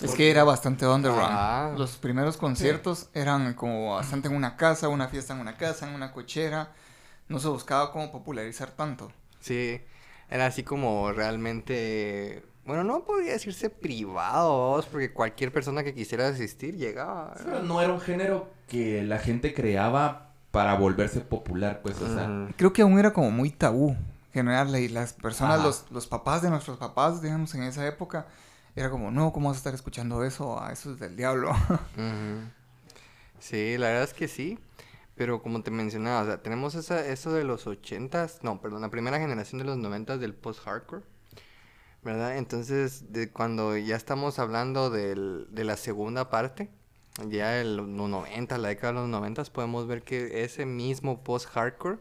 Es 0.01 0.13
que 0.13 0.29
era 0.29 0.43
bastante 0.43 0.85
underground. 0.87 1.33
Ajá. 1.33 1.73
Los 1.75 1.97
primeros 1.97 2.37
conciertos 2.37 3.09
eran 3.13 3.55
como 3.55 3.95
bastante 3.95 4.27
en 4.27 4.35
una 4.35 4.55
casa, 4.55 4.89
una 4.89 5.07
fiesta 5.07 5.33
en 5.33 5.39
una 5.39 5.57
casa, 5.57 5.87
en 5.87 5.95
una 5.95 6.11
cochera. 6.11 6.71
No 7.27 7.39
se 7.39 7.47
buscaba 7.47 7.91
como 7.91 8.11
popularizar 8.11 8.71
tanto. 8.71 9.11
Sí, 9.39 9.81
era 10.29 10.45
así 10.45 10.63
como 10.63 11.11
realmente, 11.11 12.43
bueno, 12.65 12.83
no 12.83 13.03
podría 13.05 13.33
decirse 13.33 13.69
privado, 13.69 14.69
vamos, 14.69 14.85
porque 14.85 15.11
cualquier 15.11 15.51
persona 15.51 15.83
que 15.83 15.93
quisiera 15.93 16.27
asistir 16.27 16.77
llegaba. 16.77 17.33
¿verdad? 17.35 17.63
no 17.63 17.81
era 17.81 17.91
un 17.91 18.01
género 18.01 18.49
que 18.67 19.01
la 19.03 19.17
gente 19.17 19.53
creaba 19.53 20.26
para 20.57 20.73
volverse 20.75 21.21
popular, 21.21 21.81
pues, 21.81 22.01
o 22.01 22.07
sea. 22.13 22.51
Creo 22.57 22.73
que 22.73 22.81
aún 22.81 22.97
era 22.99 23.13
como 23.13 23.31
muy 23.31 23.49
tabú 23.51 23.95
generarle 24.33 24.81
y 24.81 24.87
las 24.87 25.13
personas, 25.13 25.59
los, 25.63 25.85
los 25.91 26.07
papás 26.07 26.41
de 26.41 26.49
nuestros 26.49 26.77
papás, 26.77 27.21
digamos, 27.21 27.53
en 27.55 27.63
esa 27.63 27.85
época, 27.87 28.27
era 28.75 28.89
como, 28.89 29.09
no, 29.11 29.31
¿cómo 29.33 29.49
vas 29.49 29.57
a 29.57 29.59
estar 29.59 29.73
escuchando 29.73 30.23
eso? 30.23 30.61
A 30.61 30.71
eso 30.71 30.91
es 30.93 30.99
del 30.99 31.15
diablo. 31.15 31.51
Sí, 33.39 33.77
la 33.77 33.87
verdad 33.87 34.03
es 34.03 34.13
que 34.13 34.27
sí. 34.27 34.59
Pero 35.15 35.41
como 35.41 35.63
te 35.63 35.71
mencionaba, 35.71 36.21
o 36.21 36.25
sea, 36.25 36.41
tenemos 36.43 36.75
esa, 36.75 37.05
eso 37.07 37.33
de 37.33 37.43
los 37.43 37.65
ochentas, 37.65 38.39
no, 38.43 38.61
perdón, 38.61 38.81
la 38.81 38.89
primera 38.91 39.17
generación 39.19 39.57
de 39.59 39.65
los 39.65 39.77
noventas 39.77 40.19
del 40.19 40.35
post-hardcore, 40.35 41.03
¿verdad? 42.03 42.37
Entonces, 42.37 43.11
de 43.11 43.31
cuando 43.31 43.75
ya 43.77 43.95
estamos 43.95 44.37
hablando 44.37 44.91
del- 44.91 45.47
de 45.49 45.63
la 45.63 45.75
segunda 45.75 46.29
parte, 46.29 46.69
ya 47.29 47.61
en 47.61 47.77
los 47.77 47.87
noventas, 47.87 48.59
la 48.59 48.69
década 48.69 48.93
de 48.93 48.99
los 48.99 49.09
noventas, 49.09 49.49
podemos 49.49 49.87
ver 49.87 50.03
que 50.03 50.43
ese 50.43 50.65
mismo 50.65 51.23
post-hardcore 51.23 51.99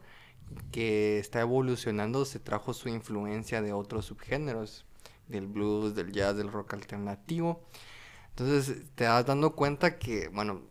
que 0.71 1.19
está 1.19 1.41
evolucionando 1.41 2.25
se 2.25 2.39
trajo 2.39 2.73
su 2.73 2.89
influencia 2.89 3.61
de 3.61 3.73
otros 3.73 4.05
subgéneros, 4.05 4.85
del 5.27 5.47
blues, 5.47 5.95
del 5.95 6.11
jazz, 6.11 6.37
del 6.37 6.51
rock 6.51 6.73
alternativo. 6.73 7.63
Entonces 8.29 8.83
te 8.95 9.05
das 9.05 9.25
dando 9.25 9.55
cuenta 9.55 9.97
que, 9.97 10.27
bueno, 10.29 10.61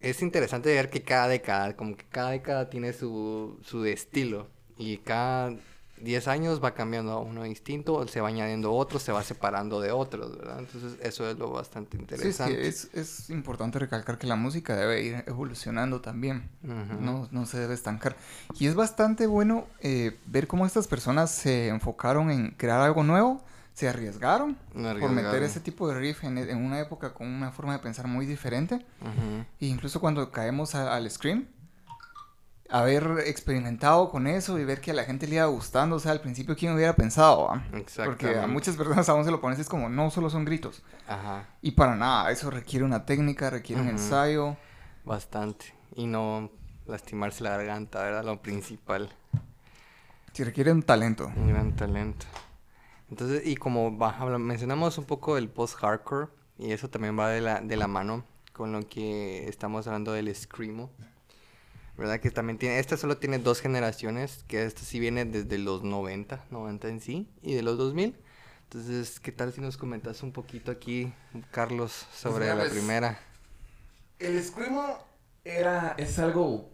es 0.00 0.22
interesante 0.22 0.74
ver 0.74 0.90
que 0.90 1.02
cada 1.02 1.28
década, 1.28 1.76
como 1.76 1.96
que 1.96 2.06
cada 2.06 2.30
década 2.30 2.70
tiene 2.70 2.92
su, 2.92 3.58
su 3.62 3.84
estilo 3.84 4.48
y 4.78 4.98
cada 4.98 5.56
10 6.00 6.28
años 6.28 6.62
va 6.62 6.74
cambiando 6.74 7.12
a 7.12 7.20
uno 7.20 7.44
distinto, 7.44 8.06
se 8.08 8.20
va 8.20 8.28
añadiendo 8.28 8.72
otro, 8.72 8.98
se 8.98 9.12
va 9.12 9.22
separando 9.22 9.80
de 9.80 9.92
otros, 9.92 10.36
¿verdad? 10.36 10.58
Entonces 10.58 10.98
eso 11.02 11.28
es 11.28 11.38
lo 11.38 11.50
bastante 11.50 11.96
Sí, 11.96 12.02
es, 12.04 12.10
interesante. 12.12 12.56
que 12.56 12.68
es, 12.68 12.88
es 12.94 13.30
importante 13.30 13.78
recalcar 13.78 14.18
que 14.18 14.26
la 14.26 14.36
música 14.36 14.76
debe 14.76 15.02
ir 15.02 15.24
evolucionando 15.26 16.00
también. 16.00 16.50
Ujú. 16.62 17.00
No, 17.00 17.28
no 17.30 17.46
se 17.46 17.58
debe 17.58 17.74
estancar. 17.74 18.16
Y 18.58 18.66
es 18.66 18.74
bastante 18.74 19.26
bueno 19.26 19.66
eh, 19.80 20.18
ver 20.26 20.46
cómo 20.46 20.66
estas 20.66 20.86
personas 20.88 21.30
se 21.30 21.68
enfocaron 21.68 22.30
en 22.30 22.50
crear 22.52 22.80
algo 22.80 23.02
nuevo 23.02 23.42
se 23.74 23.90
arriesgaron 23.90 24.56
No 24.72 24.84
por 24.98 25.10
meter 25.10 25.26
arriesgaron. 25.26 25.42
ese 25.44 25.60
tipo 25.60 25.86
de 25.86 25.98
riff 25.98 26.24
en, 26.24 26.38
en 26.38 26.56
una 26.64 26.80
época 26.80 27.12
con 27.12 27.26
una 27.28 27.52
forma 27.52 27.74
de 27.74 27.78
pensar 27.80 28.06
muy 28.06 28.24
diferente. 28.24 28.76
Ujú. 29.02 29.44
E 29.60 29.66
incluso 29.66 30.00
cuando 30.00 30.30
caemos 30.30 30.74
a- 30.74 30.94
al 30.96 31.10
Scream, 31.10 31.46
haber 32.70 33.20
experimentado 33.26 34.10
con 34.10 34.26
eso 34.26 34.58
y 34.58 34.64
ver 34.64 34.80
que 34.80 34.90
a 34.90 34.94
la 34.94 35.04
gente 35.04 35.26
le 35.26 35.36
iba 35.36 35.46
gustando, 35.46 35.96
o 35.96 35.98
sea, 35.98 36.12
al 36.12 36.20
principio, 36.20 36.56
¿quién 36.56 36.74
hubiera 36.74 36.94
pensado? 36.96 37.50
ah? 37.50 37.62
Porque 38.04 38.38
a 38.38 38.46
muchas 38.46 38.76
personas 38.76 39.08
aún 39.08 39.24
se 39.24 39.30
lo 39.30 39.40
pones 39.40 39.58
es 39.58 39.68
como, 39.68 39.88
no, 39.88 40.10
solo 40.10 40.30
son 40.30 40.44
gritos. 40.44 40.82
Ajá, 41.08 41.46
Y 41.62 41.72
para 41.72 41.94
nada, 41.96 42.30
eso 42.30 42.50
requiere 42.50 42.84
una 42.84 43.04
técnica, 43.06 43.50
requiere 43.50 43.82
un 43.82 43.88
ensayo. 43.88 44.56
bastante. 45.04 45.74
Y 45.94 46.06
no 46.06 46.50
lastimarse 46.86 47.42
la 47.44 47.50
garganta, 47.50 48.02
¿verdad? 48.02 48.24
Lo 48.24 48.42
principal. 48.42 49.12
Sí, 50.32 50.44
requiere 50.44 50.72
un 50.72 50.82
talento. 50.82 51.32
Un 51.36 51.48
gran 51.48 51.74
talento. 51.74 52.26
Entonces, 53.10 53.46
y 53.46 53.56
como 53.56 53.90
mencionamos 54.38 54.98
un 54.98 55.04
poco 55.04 55.36
del 55.36 55.48
post-hardcore, 55.48 56.28
y 56.58 56.72
eso 56.72 56.90
también 56.90 57.18
va 57.18 57.28
de 57.30 57.40
la, 57.40 57.60
de 57.60 57.76
la 57.76 57.86
mano 57.86 58.24
con 58.52 58.72
lo 58.72 58.86
que 58.88 59.48
estamos 59.48 59.86
hablando 59.86 60.12
del 60.12 60.34
screamo. 60.34 60.90
¿Verdad? 61.96 62.20
Que 62.20 62.30
también 62.30 62.58
tiene, 62.58 62.78
esta 62.78 62.96
solo 62.96 63.16
tiene 63.16 63.38
dos 63.38 63.60
generaciones, 63.60 64.44
que 64.48 64.64
esta 64.64 64.82
sí 64.82 65.00
viene 65.00 65.24
desde 65.24 65.58
los 65.58 65.82
90, 65.82 66.44
90 66.50 66.88
en 66.88 67.00
sí, 67.00 67.28
y 67.42 67.54
de 67.54 67.62
los 67.62 67.78
2000. 67.78 68.16
Entonces, 68.64 69.20
¿qué 69.20 69.32
tal 69.32 69.52
si 69.52 69.60
nos 69.60 69.76
comentas 69.76 70.22
un 70.22 70.32
poquito 70.32 70.70
aquí, 70.72 71.12
Carlos, 71.52 72.06
sobre 72.12 72.44
mira, 72.44 72.56
la 72.56 72.62
pues, 72.62 72.72
primera? 72.72 73.18
El 74.18 74.42
screamo 74.42 74.98
era, 75.44 75.94
es 75.96 76.18
algo, 76.18 76.68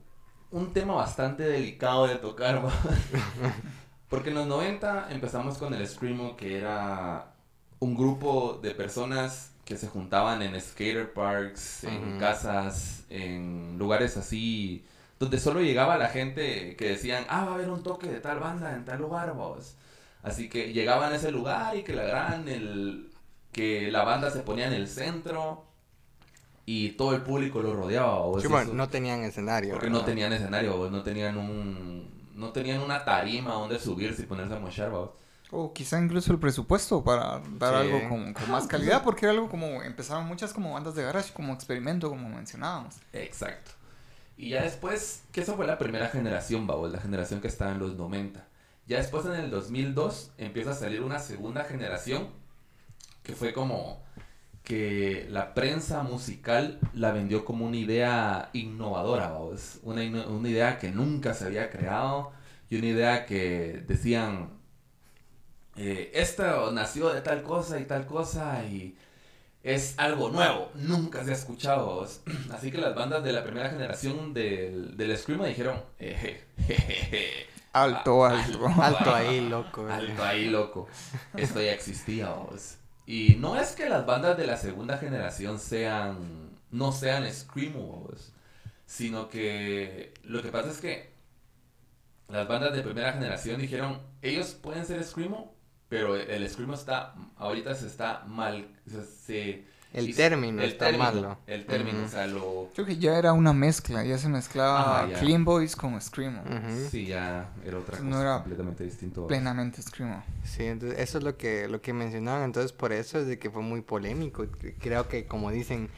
un 0.50 0.72
tema 0.72 0.94
bastante 0.94 1.42
delicado 1.44 2.06
de 2.06 2.16
tocar. 2.16 2.62
Porque 4.08 4.30
en 4.30 4.36
los 4.36 4.46
90 4.46 5.12
empezamos 5.12 5.58
con 5.58 5.72
el 5.74 5.86
screamo, 5.86 6.36
que 6.36 6.58
era 6.58 7.34
un 7.78 7.94
grupo 7.94 8.58
de 8.62 8.72
personas 8.72 9.52
que 9.64 9.76
se 9.76 9.86
juntaban 9.86 10.42
en 10.42 10.60
skater 10.60 11.12
parks, 11.12 11.84
en 11.84 12.18
casas, 12.18 13.04
en 13.08 13.76
lugares 13.78 14.16
así, 14.16 14.84
donde 15.22 15.38
solo 15.38 15.60
llegaba 15.60 15.96
la 15.98 16.08
gente 16.08 16.74
que 16.74 16.88
decían, 16.88 17.24
ah, 17.28 17.44
va 17.44 17.52
a 17.52 17.54
haber 17.54 17.70
un 17.70 17.84
toque 17.84 18.08
de 18.08 18.18
tal 18.18 18.40
banda 18.40 18.74
en 18.74 18.84
tal 18.84 18.98
lugar, 18.98 19.32
vos. 19.34 19.76
Así 20.24 20.48
que 20.48 20.72
llegaban 20.72 21.12
a 21.12 21.16
ese 21.16 21.30
lugar 21.30 21.76
y 21.76 21.84
que 21.84 21.92
la 21.94 22.02
gran, 22.02 22.48
el, 22.48 23.08
que 23.52 23.92
la 23.92 24.02
banda 24.02 24.32
se 24.32 24.40
ponía 24.40 24.66
en 24.66 24.72
el 24.72 24.88
centro 24.88 25.64
y 26.66 26.90
todo 26.90 27.14
el 27.14 27.22
público 27.22 27.62
lo 27.62 27.72
rodeaba. 27.72 28.18
vos, 28.22 28.42
Sí, 28.42 28.48
bueno, 28.48 28.72
no 28.74 28.88
tenían 28.88 29.22
escenario. 29.22 29.74
porque 29.74 29.90
no 29.90 30.04
tenían 30.04 30.32
escenario, 30.32 30.76
vos, 30.76 30.90
no 30.90 31.04
tenían 31.04 31.36
un, 31.36 32.28
no 32.34 32.50
tenían 32.50 32.80
una 32.80 33.04
tarima 33.04 33.52
donde 33.52 33.78
subirse 33.78 34.22
y 34.22 34.26
ponerse 34.26 34.54
a 34.56 34.58
mochar, 34.58 34.90
vos. 34.90 35.10
O 35.52 35.72
quizá 35.72 36.00
incluso 36.00 36.32
el 36.32 36.40
presupuesto 36.40 37.04
para 37.04 37.40
dar 37.58 37.74
Sí. 37.74 37.80
algo 37.92 38.08
con, 38.08 38.32
con 38.32 38.50
más 38.50 38.66
calidad, 38.66 39.04
porque 39.04 39.26
era 39.26 39.34
algo 39.34 39.48
como, 39.48 39.82
empezaron 39.84 40.26
muchas 40.26 40.52
como 40.52 40.72
bandas 40.72 40.96
de 40.96 41.04
garage, 41.04 41.32
como 41.32 41.52
experimento, 41.52 42.08
como 42.08 42.28
mencionábamos. 42.28 42.96
Exacto. 43.12 43.70
Y 44.42 44.48
ya 44.48 44.64
después, 44.64 45.22
que 45.30 45.42
esa 45.42 45.54
fue 45.54 45.68
la 45.68 45.78
primera 45.78 46.08
generación, 46.08 46.66
babos, 46.66 46.90
la 46.90 46.98
generación 46.98 47.40
que 47.40 47.46
estaba 47.46 47.70
en 47.70 47.78
los 47.78 47.94
90. 47.94 48.44
Ya 48.88 48.96
después 48.96 49.24
en 49.24 49.34
el 49.34 49.50
2002 49.50 50.32
empieza 50.36 50.72
a 50.72 50.74
salir 50.74 51.00
una 51.00 51.20
segunda 51.20 51.62
generación 51.62 52.26
que 53.22 53.36
fue 53.36 53.52
como 53.52 54.02
que 54.64 55.28
la 55.30 55.54
prensa 55.54 56.02
musical 56.02 56.80
la 56.92 57.12
vendió 57.12 57.44
como 57.44 57.66
una 57.66 57.76
idea 57.76 58.50
innovadora, 58.52 59.28
babos. 59.28 59.78
Una, 59.84 60.02
una 60.26 60.48
idea 60.48 60.80
que 60.80 60.90
nunca 60.90 61.34
se 61.34 61.44
había 61.44 61.70
creado 61.70 62.32
y 62.68 62.78
una 62.78 62.86
idea 62.88 63.26
que 63.26 63.84
decían, 63.86 64.58
eh, 65.76 66.10
esto 66.14 66.72
nació 66.72 67.10
de 67.14 67.20
tal 67.20 67.44
cosa 67.44 67.78
y 67.78 67.84
tal 67.84 68.06
cosa 68.06 68.64
y 68.64 68.96
es 69.62 69.98
algo 69.98 70.30
nuevo, 70.30 70.70
nunca 70.74 71.24
se 71.24 71.30
ha 71.30 71.34
escuchado. 71.34 71.86
vos. 71.86 72.20
Así 72.52 72.70
que 72.70 72.78
las 72.78 72.94
bandas 72.94 73.22
de 73.22 73.32
la 73.32 73.44
primera 73.44 73.70
generación 73.70 74.34
del, 74.34 74.96
del 74.96 75.16
Screamo 75.16 75.44
dijeron, 75.44 75.82
eh, 75.98 76.44
jejeje, 76.66 77.46
Alto, 77.72 78.24
ah, 78.26 78.44
alto. 78.44 78.66
Alto 78.82 79.14
ahí, 79.14 79.48
loco. 79.48 79.88
alto 79.88 80.22
ahí, 80.24 80.50
loco. 80.50 80.88
Esto 81.36 81.60
ya 81.60 81.72
existía, 81.72 82.28
vos. 82.30 82.76
Y 83.06 83.36
no 83.38 83.58
es 83.58 83.72
que 83.72 83.88
las 83.88 84.04
bandas 84.04 84.36
de 84.36 84.46
la 84.46 84.56
segunda 84.56 84.98
generación 84.98 85.58
sean, 85.58 86.58
no 86.70 86.92
sean 86.92 87.30
Screamo, 87.32 87.80
vos, 87.80 88.32
sino 88.86 89.28
que 89.28 90.12
lo 90.24 90.42
que 90.42 90.50
pasa 90.50 90.70
es 90.70 90.78
que 90.78 91.12
las 92.28 92.46
bandas 92.46 92.74
de 92.74 92.82
primera 92.82 93.12
generación 93.12 93.60
dijeron, 93.60 94.00
ellos 94.20 94.52
pueden 94.54 94.86
ser 94.86 95.02
Screamo, 95.02 95.54
pero 95.92 96.16
el 96.16 96.48
Screamo 96.48 96.72
está, 96.72 97.14
ahorita 97.36 97.74
se 97.74 97.86
está 97.86 98.24
mal, 98.26 98.66
se... 98.90 99.04
se- 99.04 99.64
El 99.92 100.16
término 100.16 100.62
el 100.62 100.70
está 100.70 100.86
término, 100.86 101.04
malo. 101.04 101.38
El 101.46 101.66
término, 101.66 102.04
o 102.04 102.08
sea, 102.08 102.26
lo... 102.26 102.70
Creo 102.72 102.86
que 102.86 102.96
ya 102.96 103.18
era 103.18 103.34
una 103.34 103.52
mezcla, 103.52 104.02
ya 104.02 104.16
se 104.16 104.30
mezclaba 104.30 105.06
ya. 105.10 105.20
Clean 105.20 105.44
Boys 105.44 105.76
con 105.76 106.00
Screamo. 106.00 106.42
Sí, 106.90 107.04
ya 107.04 107.50
era 107.62 107.76
otra 107.76 107.98
cosa 107.98 108.08
No 108.08 108.18
era 108.22 108.36
completamente 108.38 108.84
distinto. 108.84 109.26
Plenamente 109.26 109.82
Screamo. 109.82 110.24
Sí, 110.44 110.64
entonces 110.64 110.98
eso 110.98 111.18
es 111.18 111.24
lo 111.24 111.36
que, 111.36 111.68
lo 111.68 111.82
que 111.82 111.92
mencionaban, 111.92 112.42
entonces 112.44 112.72
por 112.72 112.90
eso 112.94 113.18
es 113.18 113.26
de 113.26 113.38
que 113.38 113.50
fue 113.50 113.60
muy 113.60 113.82
polémico. 113.82 114.46
Creo 114.80 115.08
que 115.08 115.26
como 115.26 115.50
dicen, 115.50 115.90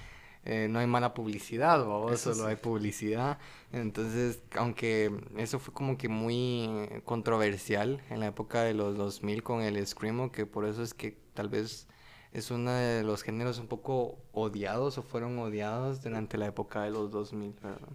eh, 0.44 0.68
no 0.70 0.78
hay 0.78 0.86
mala 0.86 1.14
publicidad, 1.14 1.80
o 1.82 2.14
solo 2.16 2.34
sí. 2.36 2.42
hay 2.44 2.56
publicidad. 2.56 3.38
Entonces, 3.72 4.40
aunque 4.56 5.10
eso 5.36 5.58
fue 5.58 5.72
como 5.72 5.96
que 5.96 6.08
muy 6.08 6.88
controversial 7.04 8.02
en 8.10 8.20
la 8.20 8.26
época 8.26 8.62
de 8.62 8.74
los 8.74 8.96
2000 8.96 9.42
con 9.42 9.62
el 9.62 9.84
Screamo, 9.86 10.30
que 10.30 10.44
por 10.44 10.66
eso 10.66 10.82
es 10.82 10.92
que 10.92 11.16
tal 11.32 11.48
vez 11.48 11.86
es 12.32 12.50
uno 12.50 12.72
de 12.72 13.02
los 13.04 13.22
géneros 13.22 13.58
un 13.58 13.68
poco 13.68 14.18
odiados 14.32 14.98
o 14.98 15.02
fueron 15.02 15.38
odiados 15.38 16.02
durante 16.02 16.36
la 16.36 16.46
época 16.46 16.82
de 16.82 16.90
los 16.90 17.10
2000, 17.10 17.54
¿verdad? 17.62 17.88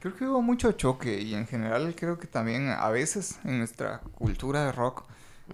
Creo 0.00 0.14
que 0.14 0.24
hubo 0.24 0.42
mucho 0.42 0.72
choque 0.72 1.20
y 1.20 1.34
en 1.34 1.46
general 1.46 1.94
creo 1.94 2.18
que 2.18 2.26
también 2.26 2.68
a 2.68 2.88
veces 2.88 3.38
en 3.44 3.58
nuestra 3.58 4.00
cultura 4.00 4.64
de 4.64 4.72
rock 4.72 5.04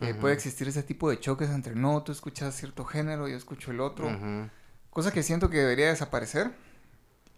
eh, 0.01 0.15
puede 0.15 0.35
existir 0.35 0.69
ese 0.69 0.83
tipo 0.83 1.09
de 1.11 1.19
choques 1.19 1.51
entre 1.51 1.75
no, 1.75 2.03
tú 2.03 2.13
escuchas 2.13 2.55
cierto 2.55 2.85
género, 2.85 3.29
yo 3.29 3.37
escucho 3.37 3.71
el 3.71 3.81
otro. 3.81 4.09
Cosa 4.95 5.11
que 5.11 5.25
siento 5.25 5.51
que 5.51 5.59
debería 5.59 5.89
desaparecer. 5.89 6.53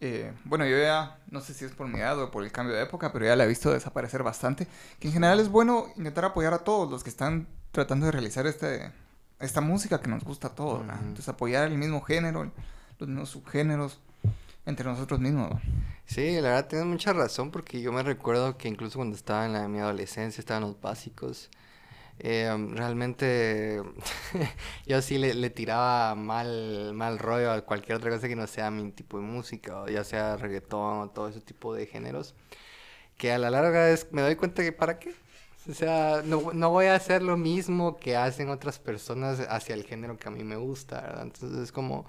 Eh, 0.03 0.31
bueno, 0.45 0.67
yo 0.67 0.77
ya, 0.77 1.19
no 1.31 1.41
sé 1.41 1.55
si 1.55 1.65
es 1.65 1.73
por 1.73 1.89
mi 1.89 1.99
edad 1.99 2.21
o 2.21 2.31
por 2.31 2.45
el 2.45 2.53
cambio 2.53 2.77
de 2.77 2.83
época, 2.83 3.15
pero 3.15 3.25
ya 3.25 3.35
la 3.35 3.45
he 3.45 3.49
visto 3.49 3.73
desaparecer 3.73 4.23
bastante. 4.23 4.69
Que 5.01 5.09
en 5.09 5.15
general 5.15 5.41
es 5.41 5.49
bueno 5.49 5.87
intentar 5.97 6.27
apoyar 6.27 6.53
a 6.53 6.59
todos 6.59 6.91
los 6.91 7.03
que 7.03 7.09
están 7.09 7.49
tratando 7.73 8.05
de 8.05 8.13
realizar 8.13 8.47
este, 8.47 8.93
esta 9.41 9.63
música 9.63 10.03
que 10.03 10.09
nos 10.09 10.23
gusta 10.23 10.49
a 10.49 10.55
todos. 10.55 10.83
Entonces 10.83 11.31
apoyar 11.31 11.67
el 11.67 11.79
mismo 11.79 12.03
género, 12.03 12.53
los 12.99 13.09
mismos 13.09 13.31
subgéneros 13.31 14.01
entre 14.67 14.85
nosotros 14.85 15.19
mismos. 15.19 15.51
¿no? 15.53 15.61
Sí, 16.05 16.35
la 16.35 16.51
verdad 16.51 16.69
tienes 16.69 16.87
mucha 16.87 17.15
razón 17.15 17.51
porque 17.51 17.81
yo 17.81 17.91
me 17.91 18.03
recuerdo 18.03 18.59
que 18.59 18.69
incluso 18.69 18.99
cuando 18.99 19.17
estaba 19.17 19.47
en 19.47 19.55
la, 19.55 19.67
mi 19.67 19.79
adolescencia, 19.79 20.43
estaban 20.43 20.63
los 20.63 20.79
básicos, 20.79 21.49
eh, 22.19 22.55
realmente 22.73 23.83
yo 24.87 25.03
sí 25.03 25.19
le, 25.19 25.35
le 25.35 25.51
tiraba 25.51 26.15
mal, 26.15 26.93
mal 26.95 27.19
rollo 27.19 27.53
a 27.53 27.63
cualquier 27.63 27.99
otra 27.99 28.11
cosa 28.11 28.29
que 28.29 28.37
no 28.37 28.47
sea 28.47 28.71
mi 28.71 28.91
tipo 28.93 29.19
de 29.19 29.25
música, 29.25 29.83
o 29.83 29.89
ya 29.89 30.05
sea 30.05 30.37
reggaetón 30.37 31.01
o 31.01 31.11
todo 31.11 31.29
ese 31.29 31.41
tipo 31.41 31.75
de 31.75 31.87
géneros, 31.87 32.35
que 33.17 33.33
a 33.33 33.39
la 33.39 33.51
larga 33.51 33.91
es, 33.91 34.13
me 34.13 34.23
doy 34.23 34.37
cuenta 34.37 34.63
que 34.63 34.73
para 34.73 34.99
qué. 34.99 35.15
O 35.69 35.75
sea, 35.75 36.23
no, 36.25 36.53
no 36.53 36.71
voy 36.71 36.87
a 36.87 36.95
hacer 36.95 37.23
lo 37.23 37.37
mismo 37.37 37.97
que 37.97 38.17
hacen 38.17 38.51
otras 38.51 38.79
personas 38.79 39.41
hacia 39.41 39.75
el 39.75 39.85
género 39.85 40.17
que 40.17 40.29
a 40.29 40.31
mí 40.31 40.45
me 40.45 40.57
gusta. 40.57 41.21
Entonces 41.23 41.59
es 41.59 41.73
como 41.73 42.07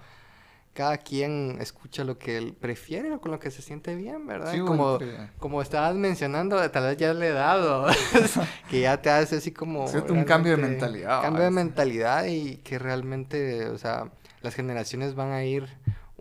cada 0.78 0.98
quien 1.00 1.58
escucha 1.60 2.04
lo 2.04 2.20
que 2.20 2.38
él 2.38 2.54
prefiere 2.54 3.12
o 3.12 3.20
con 3.20 3.32
lo 3.32 3.40
que 3.40 3.50
se 3.50 3.64
siente 3.64 3.96
bien, 3.96 4.28
¿verdad? 4.28 4.52
Sí, 4.52 4.60
como, 4.60 5.00
como 5.40 5.62
estabas 5.64 5.96
mencionando, 5.96 6.70
tal 6.70 6.84
vez 6.84 6.98
ya 6.98 7.16
le 7.16 7.30
he 7.30 7.32
dado, 7.34 7.88
que 8.70 8.82
ya 8.82 9.02
te 9.02 9.10
hace 9.10 9.38
así 9.38 9.52
como... 9.52 9.88
Un 10.20 10.24
cambio 10.26 10.56
de 10.56 10.62
mentalidad, 10.62 11.22
Cambio 11.24 11.44
de 11.46 11.50
mentalidad 11.52 12.26
y 12.26 12.58
que 12.58 12.78
realmente, 12.78 13.66
o 13.70 13.78
sea, 13.80 14.12
las 14.42 14.54
generaciones 14.54 15.16
van 15.16 15.32
a 15.32 15.44
ir 15.44 15.68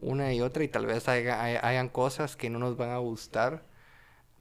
una 0.00 0.32
y 0.32 0.40
otra 0.40 0.64
y 0.64 0.68
tal 0.68 0.86
vez 0.86 1.06
haya- 1.08 1.42
hay- 1.42 1.58
hayan 1.60 1.90
cosas 1.90 2.34
que 2.36 2.48
no 2.48 2.58
nos 2.58 2.78
van 2.78 2.90
a 2.90 2.96
gustar 2.98 3.62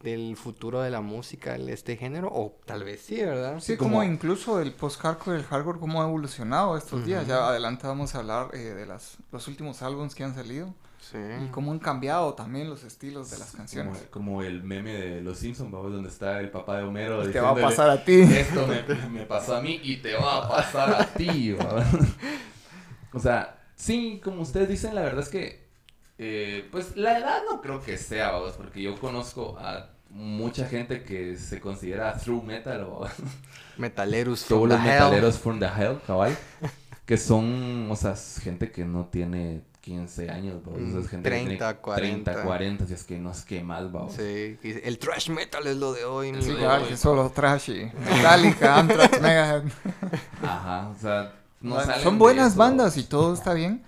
del 0.06 0.36
futuro 0.36 0.80
de 0.82 0.90
la 0.90 1.00
música 1.00 1.58
de 1.58 1.72
este 1.72 1.96
género, 1.96 2.28
o 2.32 2.56
tal 2.64 2.84
vez 2.84 3.00
sí, 3.02 3.16
¿verdad? 3.16 3.58
Sí, 3.60 3.76
como- 3.76 3.90
como 3.98 4.04
incluso 4.04 4.60
el 4.60 4.72
post-hardcore 4.72 5.36
y 5.36 5.40
el 5.40 5.46
hardcore, 5.46 5.78
cómo 5.80 6.00
ha 6.00 6.06
evolucionado 6.06 6.76
estos 6.76 7.04
días. 7.04 7.26
Ya 7.26 7.48
adelante 7.48 7.86
vamos 7.86 8.14
a 8.14 8.18
hablar 8.18 8.50
eh, 8.54 8.58
de 8.58 8.86
las, 8.86 9.16
los 9.32 9.48
últimos 9.48 9.82
álbumes 9.82 10.14
que 10.14 10.22
han 10.24 10.34
salido 10.34 10.72
Sí. 11.00 11.18
y 11.44 11.48
cómo 11.50 11.70
han 11.70 11.78
cambiado 11.78 12.34
también 12.34 12.68
los 12.68 12.82
estilos 12.82 13.30
de 13.30 13.38
las 13.38 13.52
canciones. 13.52 13.96
como 14.10 14.42
el 14.42 14.64
meme 14.64 14.92
de 14.92 15.20
Los 15.20 15.38
Simpsons, 15.38 15.70
vamos, 15.70 15.92
donde 15.92 16.08
está 16.08 16.40
el 16.40 16.50
papá 16.50 16.78
de 16.78 16.82
Homero. 16.84 17.28
Y 17.28 17.30
te 17.32 17.38
va 17.40 17.50
a 17.50 17.54
pasar 17.54 17.90
a 17.90 18.04
ti. 18.04 18.22
Esto 18.22 18.66
me, 18.66 18.82
me 19.10 19.24
pasó 19.24 19.54
a 19.56 19.60
mí 19.60 19.78
y 19.84 19.98
te 19.98 20.14
va 20.14 20.38
a 20.44 20.48
pasar 20.48 21.00
a 21.00 21.04
ti. 21.06 21.54
o 23.12 23.20
sea, 23.20 23.58
sí, 23.76 24.20
como 24.22 24.42
ustedes 24.42 24.68
dicen, 24.68 24.94
la 24.94 25.02
verdad 25.02 25.20
es 25.22 25.28
que, 25.28 25.66
eh, 26.18 26.66
pues 26.72 26.96
la 26.96 27.18
edad 27.18 27.42
no 27.48 27.60
creo 27.60 27.80
que 27.82 27.98
sea, 27.98 28.32
vamos, 28.32 28.52
porque 28.54 28.82
yo 28.82 28.98
conozco 28.98 29.56
a 29.58 29.90
mucha 30.10 30.66
gente 30.66 31.02
que 31.02 31.36
se 31.36 31.60
considera 31.60 32.16
true 32.16 32.42
metal 32.42 32.82
o 32.84 33.06
Metaleros 33.76 34.44
todos 34.48 34.60
from 34.62 34.68
los 34.70 34.78
the 34.82 34.88
hell. 34.88 35.00
metaleros 35.04 35.38
from 35.38 35.58
the 35.60 35.66
hell, 35.66 35.98
cabal, 36.06 36.36
que 37.04 37.16
son, 37.18 37.88
o 37.90 37.96
sea, 37.96 38.14
gente 38.42 38.70
que 38.72 38.84
no 38.84 39.06
tiene 39.06 39.62
15 39.82 40.30
años, 40.30 40.56
¿va? 40.66 40.72
O 40.72 40.76
sea, 40.76 41.00
es 41.00 41.06
Mm, 41.06 41.08
gente 41.08 41.22
que 41.30 41.36
30, 41.36 41.56
tiene 41.68 41.80
40. 41.80 42.32
30, 42.32 42.42
40, 42.42 42.86
si 42.86 42.94
es 42.94 43.04
que 43.04 43.18
no 43.18 43.30
es 43.30 43.42
que 43.42 43.62
más, 43.62 43.84
va. 43.94 44.08
Sí, 44.10 44.58
que 44.62 44.82
el 44.84 44.98
thrash 44.98 45.28
metal 45.30 45.66
es 45.66 45.76
lo 45.76 45.92
de 45.92 46.04
hoy. 46.04 46.32
no 46.32 46.42
Sí, 46.42 46.50
hoy". 46.52 46.88
que 46.88 46.96
solo 46.96 47.30
trashy. 47.30 47.90
Metallica, 48.08 48.78
Anthrax, 48.80 49.20
Megadeth. 49.22 49.72
Ajá, 50.42 50.88
o 50.88 50.98
sea, 51.00 51.32
no 51.60 51.74
Bueno, 51.74 51.86
salen 51.86 52.02
Son 52.02 52.14
de 52.14 52.18
buenas 52.18 52.48
eso, 52.52 52.58
bandas 52.58 52.96
y 52.96 53.04
todo 53.04 53.34
está 53.34 53.52
bien. 53.54 53.82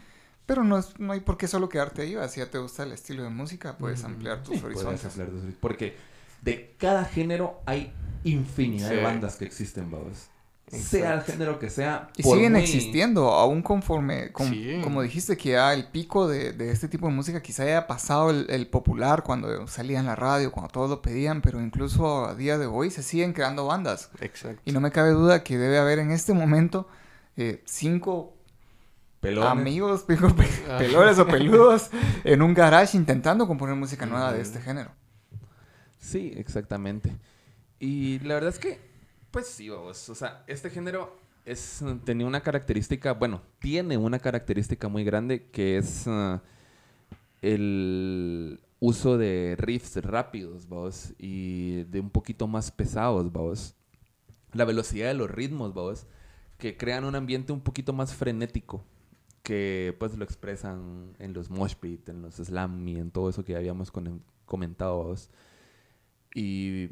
Pero 0.49 0.65
no, 0.65 0.79
es- 0.79 0.99
no 0.99 1.13
hay 1.13 1.21
por 1.21 1.37
qué 1.37 1.47
solo 1.47 1.69
quedarte 1.69 2.01
ahí. 2.03 2.17
Si 2.31 2.41
ya 2.41 2.51
te 2.51 2.57
gusta 2.59 2.83
el 2.83 2.93
estilo 2.93 3.23
de 3.23 3.29
música, 3.29 3.77
puedes 3.77 4.03
ampliar 4.03 4.43
tus 4.43 4.55
Sí, 4.55 4.61
puedes 4.63 4.79
horizontes. 4.79 5.05
ampliar 5.05 5.29
tus 5.29 5.35
horizontes, 5.43 5.59
Porque 5.61 5.95
de 6.43 6.75
cada 6.79 7.05
género 7.05 7.61
hay 7.67 7.93
infinidad 8.25 8.89
de 8.89 9.03
bandas 9.03 9.37
que 9.37 9.45
existen, 9.45 9.91
vamos. 9.91 10.29
Sea 10.69 11.15
el 11.15 11.23
género 11.23 11.59
que 11.59 11.69
sea. 11.71 12.09
Y 12.17 12.23
siguen 12.23 12.55
existiendo, 12.57 13.29
aún 13.33 13.63
conforme, 13.63 14.33
Sí. 14.49 14.81
como 14.83 15.01
dijiste, 15.03 15.37
que 15.37 15.51
ya 15.51 15.73
el 15.75 15.87
pico 15.89 16.29
de, 16.29 16.53
de 16.53 16.71
este 16.71 16.89
tipo 16.89 17.07
de 17.09 17.13
música 17.15 17.41
quizá 17.43 17.63
haya 17.65 17.87
pasado 17.87 18.31
el, 18.31 18.47
el 18.51 18.67
popular 18.69 19.23
cuando 19.25 19.67
salía 19.67 19.99
en 19.99 20.07
la 20.07 20.15
radio, 20.17 20.51
cuando 20.53 20.71
todos 20.71 20.91
lo 20.91 21.01
pedían, 21.03 21.41
pero 21.43 21.61
incluso 21.61 22.27
a 22.27 22.35
día 22.35 22.59
de 22.59 22.67
hoy 22.67 22.91
se 22.91 23.03
siguen 23.03 23.33
creando 23.33 23.67
bandas. 23.67 24.11
Exacto. 24.21 24.61
Y 24.67 24.73
no 24.73 24.81
me 24.81 24.91
cabe 24.93 25.11
duda 25.11 25.43
que 25.43 25.57
debe 25.59 25.79
haber 25.79 25.99
en 26.01 26.11
este 26.11 26.33
momento 26.35 26.87
eh, 27.39 27.63
cinco 27.65 28.35
Pelones. 29.21 29.51
amigos, 29.51 30.03
pe- 30.03 30.17
pelones 30.79 31.19
o 31.19 31.27
peludos 31.27 31.91
en 32.25 32.41
un 32.43 32.55
garage 32.55 32.97
intentando 32.97 33.47
componer 33.47 33.75
música 33.75 34.07
nueva 34.07 34.33
de 34.33 34.41
este 34.41 34.61
género. 34.61 34.91
Sí, 35.99 36.33
exactamente. 36.37 37.17
Y 37.81 38.21
la 38.21 38.35
verdad 38.35 38.51
es 38.51 38.59
que, 38.59 38.81
pues 39.31 39.47
sí, 39.49 39.69
vamos. 39.69 40.09
O 40.09 40.15
sea, 40.15 40.45
este 40.47 40.71
género 40.71 41.17
es, 41.45 41.83
tenía 42.05 42.27
una 42.27 42.41
característica, 42.43 43.13
bueno, 43.15 43.43
tiene 43.59 43.97
una 43.97 44.19
característica 44.21 44.89
muy 44.89 45.03
grande 45.05 45.51
que 45.51 45.79
es 45.79 46.05
ah, 46.07 46.41
el 47.43 48.61
uso 48.81 49.19
de 49.19 49.57
riffs 49.59 49.97
rápidos, 49.97 50.69
vamos, 50.69 51.13
y 51.19 51.85
de 51.85 52.01
un 52.01 52.11
poquito 52.11 52.47
más 52.47 52.71
pesados, 52.71 53.33
vamos. 53.33 53.75
La 54.53 54.65
velocidad 54.65 55.09
de 55.09 55.15
los 55.15 55.31
ritmos, 55.31 55.75
vamos, 55.75 56.07
que 56.59 56.77
crean 56.77 57.05
un 57.05 57.15
ambiente 57.15 57.53
un 57.53 57.61
poquito 57.61 57.93
más 57.93 58.15
frenético, 58.15 58.85
que 59.43 59.97
pues 59.99 60.17
lo 60.17 60.25
expresan 60.25 61.15
en 61.19 61.33
los 61.33 61.51
mosh 61.51 61.75
pit, 61.75 62.09
en 62.09 62.23
los 62.23 62.37
slam 62.37 62.87
y 62.89 62.97
en 62.99 63.11
todo 63.11 63.31
eso 63.31 63.45
que 63.45 63.57
habíamos 63.57 63.93
comentado, 64.45 64.99
vamos. 64.99 65.31
Y 66.35 66.91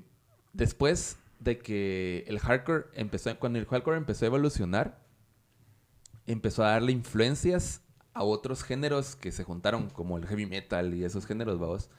después 0.53 1.19
de 1.41 1.59
que 1.59 2.25
el 2.27 2.39
hardcore 2.39 2.87
empezó, 2.95 3.39
cuando 3.39 3.59
el 3.59 3.67
hardcore 3.67 3.99
empezó 3.99 4.25
a 4.25 4.29
evolucionar, 4.29 5.05
empezó 6.27 6.65
a 6.65 6.71
darle 6.71 6.93
influencias 6.93 7.83
a 8.15 8.25
otros 8.25 8.65
géneros 8.65 9.15
que 9.15 9.31
se 9.31 9.45
juntaron, 9.45 9.91
como 9.91 10.17
el 10.17 10.27
heavy 10.27 10.47
metal 10.47 10.95
y 10.95 11.05
esos 11.05 11.27
géneros, 11.27 11.59
vamos. 11.59 11.91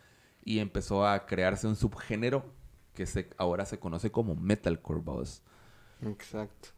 Y 0.44 0.60
empezó 0.60 1.06
a 1.06 1.26
crearse 1.26 1.68
un 1.68 1.76
subgénero 1.76 2.46
que 2.94 3.06
se, 3.06 3.30
ahora 3.38 3.66
se 3.66 3.80
conoce 3.80 4.12
como 4.12 4.36
metalcore, 4.36 5.02
vamos. 5.04 5.44
Exacto. 6.02 6.70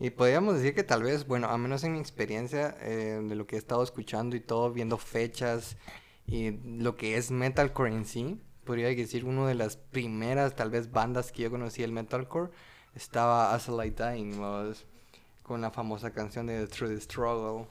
Y 0.00 0.10
podríamos 0.10 0.54
decir 0.54 0.74
que 0.74 0.84
tal 0.84 1.02
vez, 1.02 1.26
bueno, 1.26 1.48
a 1.48 1.58
menos 1.58 1.82
en 1.82 1.92
mi 1.92 1.98
experiencia 1.98 2.76
eh, 2.80 3.20
de 3.22 3.34
lo 3.34 3.46
que 3.46 3.56
he 3.56 3.58
estado 3.58 3.82
escuchando 3.82 4.36
y 4.36 4.40
todo, 4.40 4.72
viendo 4.72 4.96
fechas 4.96 5.76
y 6.26 6.52
lo 6.52 6.94
que 6.96 7.16
es 7.16 7.30
metalcore 7.30 7.92
en 7.92 8.04
sí, 8.04 8.40
podría 8.64 8.88
decir 8.88 9.24
una 9.24 9.46
de 9.46 9.54
las 9.54 9.76
primeras 9.76 10.54
tal 10.54 10.70
vez 10.70 10.92
bandas 10.92 11.32
que 11.32 11.42
yo 11.42 11.50
conocí 11.50 11.82
el 11.82 11.92
metalcore 11.92 12.50
estaba 12.94 13.54
As 13.54 13.68
a 13.68 13.72
Light 13.72 13.98
Dying, 13.98 14.40
con 15.42 15.60
la 15.60 15.70
famosa 15.70 16.12
canción 16.12 16.46
de 16.46 16.66
Through 16.66 16.94
the 16.94 17.00
Struggle. 17.00 17.66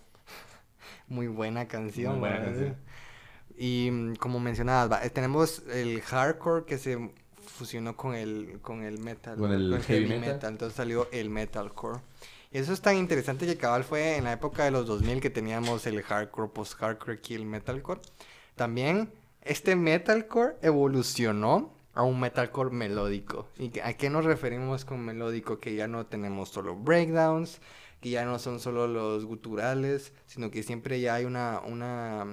Muy 1.08 1.28
buena 1.28 1.68
canción. 1.68 2.14
Muy 2.14 2.20
buena 2.22 2.46
canción. 2.46 2.78
Y 3.58 3.90
mm, 3.92 4.16
como 4.16 4.40
mencionabas, 4.40 4.92
va, 4.92 5.06
eh, 5.06 5.10
tenemos 5.10 5.64
el 5.68 6.02
hardcore 6.02 6.66
que 6.66 6.78
se 6.78 7.14
fusionó 7.52 7.96
con 7.96 8.16
el, 8.16 8.60
con 8.62 8.84
el 8.84 9.00
metal. 9.00 9.38
Con 9.38 9.52
el 9.52 9.82
heavy 9.84 10.20
metal. 10.20 10.52
Entonces 10.52 10.76
salió 10.76 11.08
el 11.12 11.30
metalcore. 11.30 12.00
Y 12.52 12.60
eso 12.60 12.74
es 12.74 12.82
tan 12.82 12.96
interesante 12.96 13.46
que 13.46 13.58
cabal 13.58 13.84
fue 13.84 14.16
en 14.16 14.24
la 14.24 14.34
época 14.34 14.64
de 14.64 14.72
los 14.72 14.86
2000 14.86 15.20
que 15.20 15.30
teníamos 15.30 15.86
el 15.86 16.02
hardcore, 16.02 16.50
post-hardcore 16.50 17.20
y 17.28 17.34
el 17.34 17.46
metalcore. 17.46 18.02
También 18.56 19.12
este 19.42 19.76
metalcore 19.76 20.56
evolucionó 20.62 21.74
a 21.94 22.04
un 22.04 22.20
metalcore 22.20 22.72
melódico. 22.72 23.48
¿Y 23.58 23.80
a 23.80 23.94
qué 23.94 24.10
nos 24.10 24.24
referimos 24.24 24.86
con 24.86 25.04
melódico? 25.04 25.60
Que 25.60 25.76
ya 25.76 25.88
no 25.88 26.06
tenemos 26.06 26.50
solo 26.50 26.76
breakdowns, 26.76 27.60
que 28.02 28.12
ya 28.12 28.24
no 28.24 28.40
son 28.40 28.60
solo 28.60 28.88
los 28.88 29.26
guturales, 29.26 30.14
sino 30.26 30.52
que 30.52 30.64
siempre 30.64 31.02
ya 31.02 31.16
hay 31.16 31.26
una, 31.26 31.60
una 31.66 32.26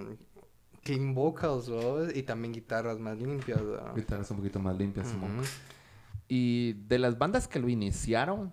clean 0.85 1.15
vocals, 1.15 1.69
¿no? 1.69 2.09
Y 2.11 2.23
también 2.23 2.53
guitarras 2.53 3.01
más 3.01 3.19
limpias, 3.19 3.61
¿no? 3.63 3.95
Guitarras 3.95 4.31
un 4.31 4.37
poquito 4.39 4.61
más 4.61 4.77
limpias, 4.77 5.09
Simón. 5.09 5.39
Ujú. 5.39 5.47
Y 6.29 6.75
de 6.89 6.99
las 6.99 7.19
bandas 7.19 7.49
que 7.49 7.59
lo 7.59 7.69
iniciaron, 7.69 8.53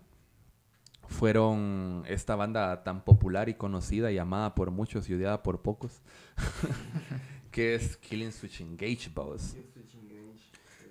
fueron 1.08 2.04
esta 2.08 2.36
banda 2.36 2.84
tan 2.84 3.04
popular 3.04 3.50
y 3.50 3.56
conocida, 3.56 4.12
llamada 4.12 4.56
por 4.56 4.72
muchos 4.72 5.10
y 5.10 5.13
odiada 5.13 5.44
por 5.44 5.62
pocos, 5.62 6.02
que 7.52 7.76
es 7.76 7.98
Killing 7.98 8.32
Switch 8.32 8.62
Engage, 8.62 9.10
vos. 9.13 9.56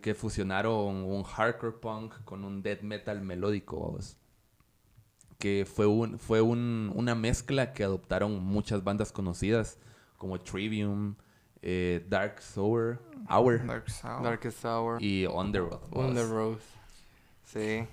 Que 0.02 0.14
fusionaron 0.14 0.96
un 1.04 1.22
hardcore 1.22 1.72
punk 1.78 2.14
con 2.24 2.44
un 2.44 2.62
death 2.62 2.80
metal 2.82 3.20
melódico, 3.22 3.76
vos. 3.76 4.16
Que 5.38 5.66
fue, 5.70 5.86
un, 5.86 6.18
fue 6.18 6.40
un- 6.42 6.90
una 6.94 7.14
mezcla 7.14 7.72
que 7.72 7.84
adoptaron 7.84 8.42
muchas 8.42 8.82
bandas 8.84 9.12
conocidas, 9.12 9.78
como 10.16 10.38
Trivium, 10.38 11.16
eh, 11.62 12.04
Dark 12.08 12.40
Sour, 12.40 12.98
Hour 13.28 13.66
Dark 13.66 13.88
Sound. 13.90 14.24
Darkest 14.24 14.64
Hour. 14.64 15.02
y 15.02 15.26
On 15.26 15.52
the 15.52 15.60
Road. 15.60 15.80
On 15.92 16.14
the 16.14 16.22
vos. 16.22 16.30
Rose. 16.30 16.64
Sí. 17.44 17.86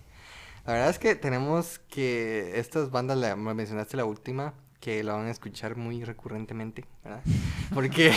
La 0.66 0.74
verdad 0.74 0.90
es 0.90 1.00
que 1.00 1.16
tenemos 1.16 1.80
que 1.80 2.60
estas 2.60 2.92
bandas, 2.92 3.18
la, 3.18 3.36
me 3.36 3.54
mencionaste 3.54 3.98
la 3.98 4.06
última, 4.06 4.54
que 4.80 5.04
la 5.04 5.14
van 5.14 5.28
a 5.28 5.32
escuchar 5.32 5.76
muy 5.76 6.04
recurrentemente, 6.04 6.86
¿verdad? 7.04 7.24
Porque 7.74 8.12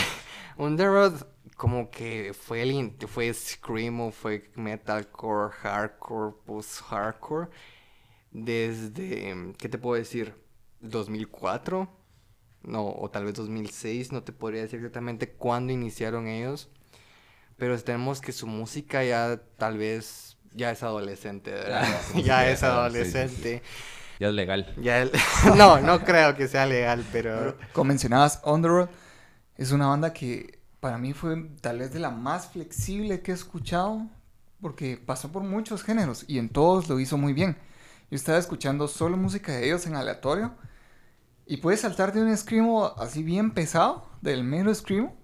On 0.57 0.75
the 0.75 0.85
Road 0.85 1.25
como 1.55 1.89
que 1.91 2.33
fue, 2.33 2.63
el, 2.63 2.95
fue 3.07 3.33
screamo, 3.33 4.11
fue 4.11 4.49
metalcore, 4.55 5.51
hardcore, 5.51 6.33
post-hardcore, 6.45 7.49
desde, 8.31 9.53
¿qué 9.57 9.69
te 9.69 9.77
puedo 9.77 9.95
decir? 9.95 10.33
2004, 10.81 11.87
no, 12.63 12.87
o 12.87 13.09
tal 13.09 13.25
vez 13.25 13.33
2006, 13.35 14.11
no 14.11 14.23
te 14.23 14.31
podría 14.31 14.61
decir 14.61 14.79
exactamente 14.79 15.29
cuándo 15.31 15.73
iniciaron 15.73 16.27
ellos, 16.27 16.69
pero 17.57 17.77
tenemos 17.81 18.21
que 18.21 18.31
su 18.31 18.47
música 18.47 19.03
ya 19.03 19.39
tal 19.57 19.77
vez 19.77 20.37
ya 20.53 20.71
es 20.71 20.83
adolescente, 20.83 21.51
¿verdad? 21.51 21.87
Ya 22.15 22.21
ya 22.21 22.49
es 22.49 22.59
es 22.59 22.63
adolescente, 22.63 23.11
sí, 23.11 23.17
adolescente. 23.19 23.63
Ya 24.19 24.27
es 24.29 24.33
legal. 24.33 24.73
Ya 24.81 25.01
el- 25.01 25.11
no, 25.57 25.79
no 25.79 26.03
creo 26.03 26.35
que 26.35 26.47
sea 26.47 26.65
legal, 26.65 27.03
pero... 27.11 27.57
Como 27.73 27.85
mencionabas, 27.89 28.41
Road 28.43 28.89
es 29.57 29.71
una 29.71 29.87
banda 29.87 30.13
que 30.13 30.59
para 30.79 30.97
mí 30.97 31.13
fue 31.13 31.49
tal 31.61 31.79
vez 31.79 31.93
de 31.93 31.99
la 31.99 32.09
más 32.09 32.47
flexible 32.47 33.21
que 33.21 33.31
he 33.31 33.35
escuchado 33.35 34.07
porque 34.61 34.97
pasó 35.03 35.31
por 35.31 35.43
muchos 35.43 35.83
géneros 35.83 36.25
y 36.27 36.37
en 36.37 36.49
todos 36.49 36.87
lo 36.89 36.99
hizo 36.99 37.17
muy 37.17 37.33
bien. 37.33 37.57
Yo 38.09 38.15
estaba 38.15 38.37
escuchando 38.37 38.87
solo 38.87 39.17
música 39.17 39.53
de 39.53 39.65
ellos 39.65 39.85
en 39.87 39.95
aleatorio 39.95 40.53
y 41.45 41.57
puedes 41.57 41.81
saltar 41.81 42.13
de 42.13 42.21
un 42.21 42.35
screamo 42.35 42.93
así 42.97 43.23
bien 43.23 43.51
pesado, 43.51 44.05
del 44.21 44.43
mero 44.43 44.73
screamo, 44.73 45.15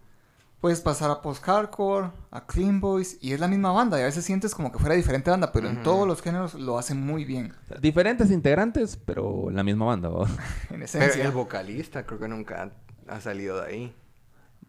puedes 0.59 0.81
pasar 0.81 1.11
a 1.11 1.21
post-hardcore, 1.21 2.11
a 2.31 2.45
clean 2.45 2.81
boys 2.81 3.17
y 3.21 3.33
es 3.33 3.39
la 3.39 3.47
misma 3.47 3.71
banda 3.71 3.97
y 3.99 4.01
a 4.01 4.05
veces 4.05 4.25
sientes 4.25 4.55
como 4.55 4.71
que 4.71 4.79
fuera 4.79 4.95
diferente 4.95 5.29
banda, 5.29 5.51
pero 5.51 5.69
en 5.69 5.83
todos 5.83 6.07
los 6.07 6.21
géneros 6.21 6.55
lo 6.55 6.77
hacen 6.77 6.99
muy 7.05 7.25
bien, 7.25 7.53
Diferentes 7.79 8.31
integrantes, 8.31 8.97
pero 8.97 9.49
la 9.51 9.63
misma 9.63 9.85
banda, 9.85 10.09
en 10.09 10.27
Pero 10.69 10.85
esencia. 10.85 11.23
el 11.23 11.31
vocalista 11.31 12.05
creo 12.05 12.19
que 12.19 12.27
nunca 12.27 12.71
ha 13.07 13.21
salido 13.21 13.61
de 13.61 13.67
ahí. 13.67 13.95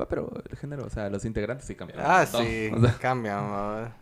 Va, 0.01 0.07
pero 0.07 0.31
el 0.49 0.57
género, 0.57 0.85
o 0.85 0.91
sea, 0.91 1.11
los 1.11 1.25
integrantes 1.25 1.67
sí 1.67 1.75
cambiaron. 1.75 2.05
Ah, 2.07 2.25
sí, 2.25 2.71
O 2.73 2.81
sea, 2.81 2.97
cambian. 3.01 3.93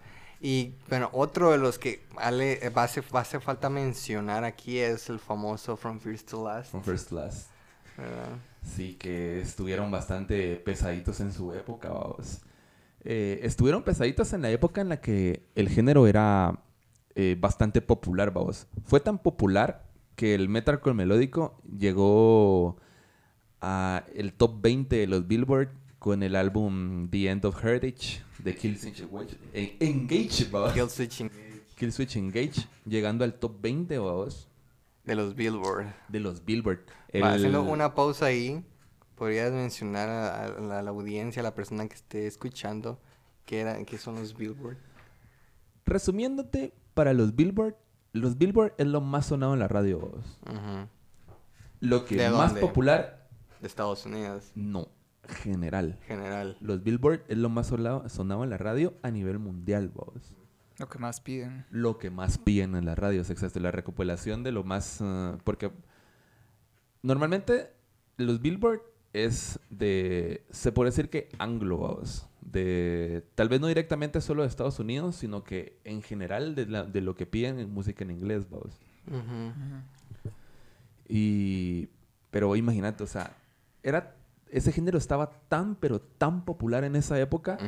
Y 0.41 0.75
bueno, 0.89 1.09
otro 1.13 1.53
de 1.53 1.59
los 1.59 1.79
que 1.79 2.05
vale, 2.15 2.69
va, 2.71 2.83
a 2.83 2.85
hacer, 2.85 3.05
va 3.15 3.21
a 3.21 3.23
hacer 3.23 3.41
falta 3.41 3.71
mencionar 3.71 4.45
aquí 4.45 4.79
es 4.79 5.09
el 5.09 5.19
famoso 5.19 5.77
From 5.77 5.99
First 5.99 6.31
to 6.31 6.45
Last. 6.45 6.71
From 6.71 6.83
First 6.83 7.09
Class. 7.09 7.49
¿verdad? 7.97 8.39
Sí, 8.63 8.95
que 8.95 9.41
estuvieron 9.41 9.91
bastante 9.91 10.57
pesaditos 10.57 11.21
en 11.21 11.33
su 11.33 11.53
época, 11.53 11.89
vamos. 11.89 12.41
Eh, 13.05 13.41
estuvieron 13.43 13.83
pesaditos 13.83 14.33
en 14.33 14.43
la 14.43 14.51
época 14.51 14.81
en 14.81 14.89
la 14.89 15.01
que 15.01 15.49
el 15.55 15.69
género 15.69 16.07
era 16.07 16.61
eh, 17.15 17.37
bastante 17.39 17.81
popular, 17.81 18.33
vamos. 18.33 18.67
Fue 18.85 19.01
tan 19.01 19.19
popular 19.19 19.87
que 20.17 20.35
el 20.35 20.49
metalcore 20.49 20.95
melódico 20.95 21.63
llegó 21.79 22.77
a 23.61 24.05
el 24.15 24.35
top 24.35 24.61
20 24.61 24.97
de 24.97 25.07
los 25.07 25.27
Billboard 25.27 25.71
con 25.99 26.23
el 26.23 26.37
álbum 26.37 27.09
The 27.09 27.31
End 27.31 27.45
of 27.45 27.65
Heritage 27.65 28.26
de 28.47 28.55
Kill 28.55 28.79
Switch 28.79 29.01
Engage, 29.01 29.77
Engage, 29.81 30.45
babos. 30.51 30.73
Kill 31.77 31.93
Switch 31.93 32.17
Engage, 32.17 32.67
llegando 32.87 33.25
al 33.25 33.35
top 33.35 33.61
20, 33.61 33.99
babos, 33.99 34.49
de 35.05 35.15
los 35.17 35.35
Billboard. 35.35 35.87
de 36.09 36.21
los 36.21 36.45
Billboard. 36.45 36.79
Va, 36.87 36.89
El- 37.13 37.25
haciendo 37.25 37.63
una 37.63 37.95
pausa 37.95 38.27
ahí, 38.27 38.65
podrías 39.17 39.53
mencionar 39.53 40.09
a, 40.09 40.45
a 40.45 40.61
la, 40.61 40.79
a 40.79 40.83
la 40.83 40.91
audiencia, 40.91 41.41
a 41.41 41.43
la 41.43 41.55
persona 41.55 41.87
que 41.89 41.95
esté 41.97 42.27
escuchando, 42.27 43.01
qué, 43.45 43.61
era, 43.61 43.85
qué 43.85 43.99
son 43.99 44.15
los 44.17 44.37
Billboard. 44.37 44.77
Resumiéndote, 45.85 46.73
para 46.95 47.13
los 47.13 47.35
Billboard, 47.37 47.77
los 48.13 48.39
Billboard 48.39 48.75
es 48.79 48.87
lo 48.87 49.01
más 49.01 49.27
sonado 49.27 49.55
en 49.55 49.61
la 49.61 49.69
radio, 49.69 49.99
babos. 50.01 50.39
Ujú. 50.47 50.89
Lo 51.81 52.05
que 52.05 52.17
¿De 52.17 52.31
más 52.31 52.55
popular, 52.55 53.29
De 53.61 53.67
Estados 53.67 54.07
Unidos, 54.07 54.51
no, 54.55 54.89
general. 55.29 55.99
general. 56.07 56.57
Los 56.61 56.83
Billboard 56.83 57.23
es 57.29 57.39
lo 57.39 57.49
más 57.49 57.69
sonado, 57.69 58.09
sonado 58.09 58.45
en 58.45 58.51
la 58.51 58.59
radio 58.59 58.95
a 59.03 59.11
nivel 59.11 59.39
mundial, 59.39 59.89
babos. 59.95 60.33
Lo 60.79 60.89
que 60.91 60.99
más 60.99 61.21
piden. 61.21 61.65
lo 61.71 61.97
que 61.99 62.11
más 62.11 62.37
piden 62.37 62.75
en 62.77 62.85
las 62.85 62.99
radios, 62.99 63.31
exacto, 63.31 63.61
la 63.61 63.71
recopilación 63.71 64.43
de 64.43 64.53
lo 64.53 64.63
más... 64.63 64.99
ah, 65.01 65.39
porque 65.45 65.71
normalmente 67.03 67.71
los 68.19 68.41
Billboard 68.43 68.83
es 69.13 69.59
de... 69.71 70.45
Se 70.51 70.73
puede 70.73 70.91
decir 70.91 71.09
que 71.09 71.31
anglo, 71.39 71.79
vamos, 71.79 72.29
de... 72.43 73.25
Tal 73.35 73.49
vez 73.49 73.61
no 73.61 73.69
directamente 73.69 74.21
solo 74.21 74.43
de 74.43 74.49
Estados 74.49 74.79
Unidos, 74.79 75.17
sino 75.17 75.45
que 75.45 75.79
en 75.85 76.03
general 76.03 76.55
de, 76.55 76.67
la- 76.67 76.85
de 76.85 77.01
lo 77.01 77.15
que 77.17 77.25
piden 77.25 77.59
en 77.59 77.73
música 77.73 78.05
en 78.05 78.11
inglés. 78.11 78.47
Ujú. 78.51 79.53
Y... 81.09 81.89
Pero 82.31 82.55
imagínate, 82.57 83.03
o 83.03 83.07
sea, 83.07 83.35
era... 83.83 84.16
Ese 84.57 84.73
género 84.73 84.97
estaba 84.99 85.31
tan, 85.49 85.75
pero 85.77 86.01
tan 86.01 86.45
popular 86.45 86.83
en 86.85 86.97
esa 86.97 87.19
época 87.21 87.59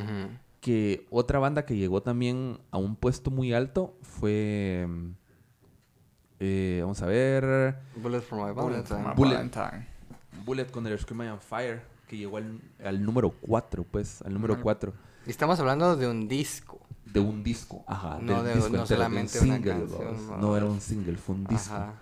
que 0.61 1.07
otra 1.11 1.39
banda 1.39 1.65
que 1.67 1.77
llegó 1.77 2.03
también 2.03 2.59
a 2.71 2.79
un 2.79 2.97
puesto 2.97 3.31
muy 3.31 3.53
alto 3.53 3.95
fue... 4.03 4.87
mm, 4.89 5.11
eh, 6.41 6.79
vamos 6.83 7.03
a 7.03 7.07
ver... 7.07 7.79
Bullet 7.97 8.21
for 8.21 8.39
My 8.39 8.53
Bullet 8.53 8.83
Valentine. 8.89 9.15
Bullet. 9.17 9.35
Valentine. 9.35 9.87
Bullet 10.45 10.65
con 10.71 10.87
el 10.87 10.99
Scream 10.99 11.33
on 11.33 11.41
Fire, 11.41 11.83
que 12.09 12.17
llegó 12.17 12.37
al, 12.39 12.61
al 12.85 13.05
número 13.05 13.31
4, 13.41 13.85
pues, 13.85 14.23
al 14.23 14.33
número 14.33 14.55
Ujú. 14.55 14.63
4 14.63 14.93
Y 15.27 15.31
Estamos 15.31 15.59
hablando 15.61 15.97
de 15.97 16.07
un 16.09 16.27
disco. 16.29 16.81
de 17.05 17.21
un 17.21 17.43
disco. 17.43 17.85
Ajá, 17.87 18.19
No 18.23 18.43
del 18.43 18.47
de- 18.47 18.55
disco 18.55 18.71
no 18.71 18.83
entero, 18.83 19.01
de 19.01 19.07
un 19.07 19.13
una 19.17 19.29
single, 19.29 19.71
canción, 19.73 20.27
no. 20.31 20.37
No 20.39 20.57
era 20.57 20.67
un 20.67 20.81
single, 20.81 21.17
fue 21.17 21.35
un 21.35 21.45
disco 21.45 21.75
Ajá. 21.75 21.95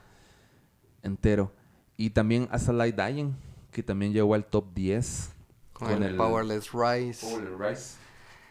entero. 1.02 1.52
Y 1.96 2.10
también 2.10 2.46
As 2.50 2.68
a 2.68 2.72
Light 2.72 2.94
Dying, 2.94 3.34
que 3.70 3.82
también 3.82 4.12
llegó 4.12 4.34
al 4.34 4.46
top 4.46 4.72
10. 4.74 5.32
Con, 5.72 6.02
el, 6.02 6.16
Powerless 6.16 6.72
Rise. 6.72 7.26
Rise. 7.58 7.96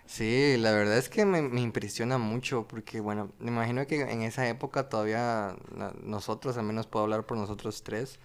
Sí, 0.06 0.56
la 0.60 0.71
verdad 0.71 0.97
es 0.97 1.10
que 1.10 1.25
me, 1.25 1.41
me 1.41 1.62
impresiona 1.62 2.19
mucho 2.19 2.67
porque, 2.67 2.99
bueno, 2.99 3.32
me 3.39 3.49
imagino 3.49 3.88
que 3.88 4.01
en 4.01 4.21
esa 4.21 4.47
época 4.47 4.89
todavía 4.89 5.56
nosotros, 6.04 6.58
al 6.58 6.65
menos 6.65 6.86
puedo 6.86 7.04
hablar 7.04 7.25
por 7.25 7.38
nosotros 7.38 7.84
tres, 7.84 8.19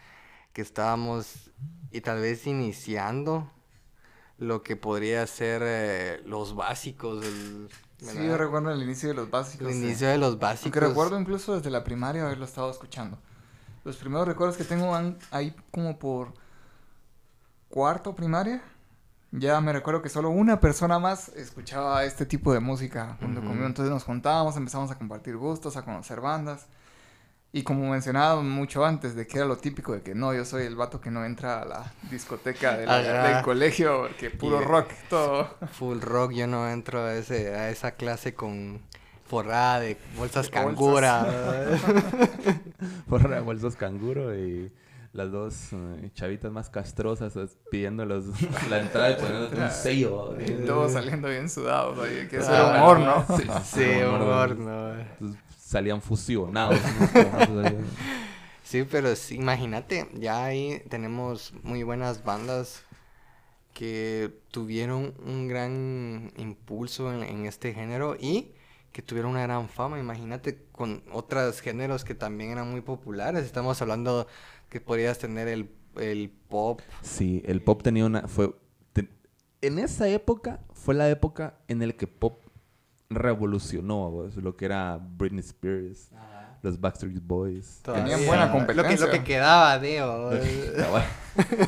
que 0.53 0.61
estábamos 0.61 1.51
y 1.91 2.03
tal 2.03 2.21
vez 2.21 2.47
iniciando 2.47 3.51
lo 4.37 4.63
que 4.63 4.77
podría 4.77 5.27
ser 5.27 5.63
eh, 5.65 6.23
los 6.27 6.55
básicos, 6.55 7.25
el, 7.25 7.69
Sí, 8.03 8.27
yo 8.27 8.39
recuerdo 8.39 8.71
el 8.71 8.83
inicio 8.83 9.11
de 9.11 9.15
los 9.15 9.27
el 9.27 9.31
básicos. 9.31 9.73
sí. 9.73 9.79
inicio 9.79 10.09
de 10.09 10.19
los 10.19 10.39
básicos. 10.39 10.67
Aunque 10.67 10.81
recuerdo 10.81 11.21
incluso 11.21 11.55
desde 11.55 11.71
la 11.71 11.85
primaria 11.85 12.25
haberlo 12.25 12.47
estado 12.47 12.71
escuchando. 12.71 13.19
Los 13.85 13.97
primeros 13.97 14.27
recuerdos 14.27 14.57
que 14.57 14.65
tengo 14.65 14.91
van 14.91 15.19
ahí 15.31 15.55
como 15.71 15.99
por 15.99 16.33
cuarto 17.71 18.15
primaria. 18.15 18.61
Ya 19.33 19.61
me 19.61 19.73
recuerdo 19.73 20.03
que 20.03 20.09
solo 20.09 20.29
una 20.31 20.59
persona 20.61 20.99
más 20.99 21.29
escuchaba 21.31 22.05
este 22.05 22.27
tipo 22.27 22.53
de 22.53 22.59
música 22.61 23.17
junto 23.21 23.41
conmigo. 23.41 23.65
Entonces 23.65 23.93
nos 23.93 24.03
juntábamos, 24.05 24.57
empezamos 24.57 24.91
a 24.91 24.99
compartir 24.99 25.37
gustos, 25.37 25.77
a 25.77 25.85
conocer 25.85 26.21
bandas. 26.21 26.67
Y 27.53 27.63
como 27.65 27.89
mencionaba 27.91 28.43
mucho 28.43 28.85
antes, 28.85 29.15
de 29.17 29.27
que 29.27 29.39
era 29.39 29.47
lo 29.47 29.57
típico 29.57 29.93
de 29.93 30.03
que 30.03 30.15
no, 30.15 30.33
yo 30.35 30.45
soy 30.45 30.65
el 30.67 30.77
vato 30.77 31.01
que 31.01 31.11
no 31.11 31.25
entra 31.25 31.63
a 31.63 31.65
la 31.65 31.93
discoteca 32.11 32.77
de 32.77 32.87
la- 32.87 33.29
del 33.35 33.43
colegio, 33.45 34.03
porque 34.03 34.31
puro 34.31 34.61
Y- 34.63 34.65
rock, 34.65 34.89
todo. 35.09 35.49
Full 35.73 36.01
rock, 36.01 36.33
yo 36.33 36.47
no 36.47 36.69
entro 36.69 37.03
a, 37.05 37.15
ese, 37.15 37.55
a 37.55 37.71
esa 37.71 37.93
clase 37.93 38.35
con 38.35 38.81
forrada 39.27 39.81
de 39.81 39.97
bolsas 40.17 40.51
De 40.51 40.61
bolsas. 40.61 40.75
cangura. 40.77 41.27
Por 43.09 43.43
bolsos 43.45 43.77
canguro 43.77 44.37
y 44.37 44.73
las 45.13 45.31
dos 45.33 45.73
eh, 45.73 46.11
chavitas 46.15 46.53
más 46.53 46.71
castrosas 46.71 47.35
es, 47.37 47.57
pidiendo 47.71 48.05
los, 48.07 48.27
la 48.71 48.81
entrada 48.81 49.11
y 49.11 49.15
poniendo 49.17 49.65
un 49.65 49.71
sello. 49.71 50.37
Y 50.41 50.65
todos 50.67 50.93
saliendo 50.93 51.29
bien 51.29 51.49
sudados, 51.49 51.99
oye, 51.99 52.29
que 52.29 52.37
eso 52.39 52.51
Ah, 52.51 52.57
era 52.57 52.83
humor, 52.83 53.01
¿no? 53.01 53.37
Sí, 53.37 53.45
sí, 53.65 54.03
humor, 54.07 54.23
humor, 54.23 54.57
no. 54.59 55.01
Entonces, 55.01 55.41
salían 55.59 56.01
fusionados. 56.03 56.79
Sí, 58.63 58.85
pero 58.89 59.17
sí, 59.17 59.35
imagínate, 59.35 60.09
ya 60.15 60.45
ahí 60.45 60.81
tenemos 60.89 61.53
muy 61.65 61.83
buenas 61.83 62.23
bandas 62.23 62.85
que 63.75 64.33
tuvieron 64.53 65.13
un 65.27 65.49
gran 65.49 66.33
impulso 66.37 67.13
en, 67.13 67.25
en 67.25 67.47
este 67.47 67.75
género 67.75 68.17
y 68.21 68.53
que 68.93 69.03
tuvieron 69.03 69.33
una 69.33 69.43
gran 69.43 69.69
fama. 69.69 69.99
Imagínate 69.99 70.63
con 70.71 71.03
otros 71.11 71.61
géneros 71.61 72.05
que 72.05 72.15
también 72.15 72.53
eran 72.53 72.71
muy 72.71 72.81
populares. 72.81 73.45
Estamos 73.45 73.83
hablando 73.83 74.29
que 74.71 74.81
podrías 74.81 75.19
tener 75.19 75.49
el, 75.49 75.71
el 75.97 76.31
pop. 76.49 76.81
Sí, 77.03 77.43
el 77.45 77.61
pop 77.63 77.83
tenía 77.83 78.07
una... 78.07 78.27
Fue, 78.29 78.55
te- 78.95 79.09
en 79.61 79.79
esa 79.79 80.09
época 80.09 80.61
fue 80.73 80.95
la 80.95 81.11
época 81.11 81.55
en 81.69 81.87
la 81.87 81.93
que 81.93 82.07
pop 82.07 82.41
revolucionó 83.11 84.11
vos, 84.11 84.37
lo 84.37 84.57
que 84.57 84.65
era 84.67 84.99
Britney 85.01 85.41
Spears, 85.41 86.11
los 86.63 86.81
Backstreet 86.81 87.21
Boys. 87.23 87.81
todavía. 87.83 88.17
buena 88.27 88.47
Lo 88.47 88.53
que, 88.53 88.59
lo 88.61 88.67
competencia. 88.67 89.11
que 89.11 89.25
quedaba, 89.25 89.79
Deo. 89.79 90.31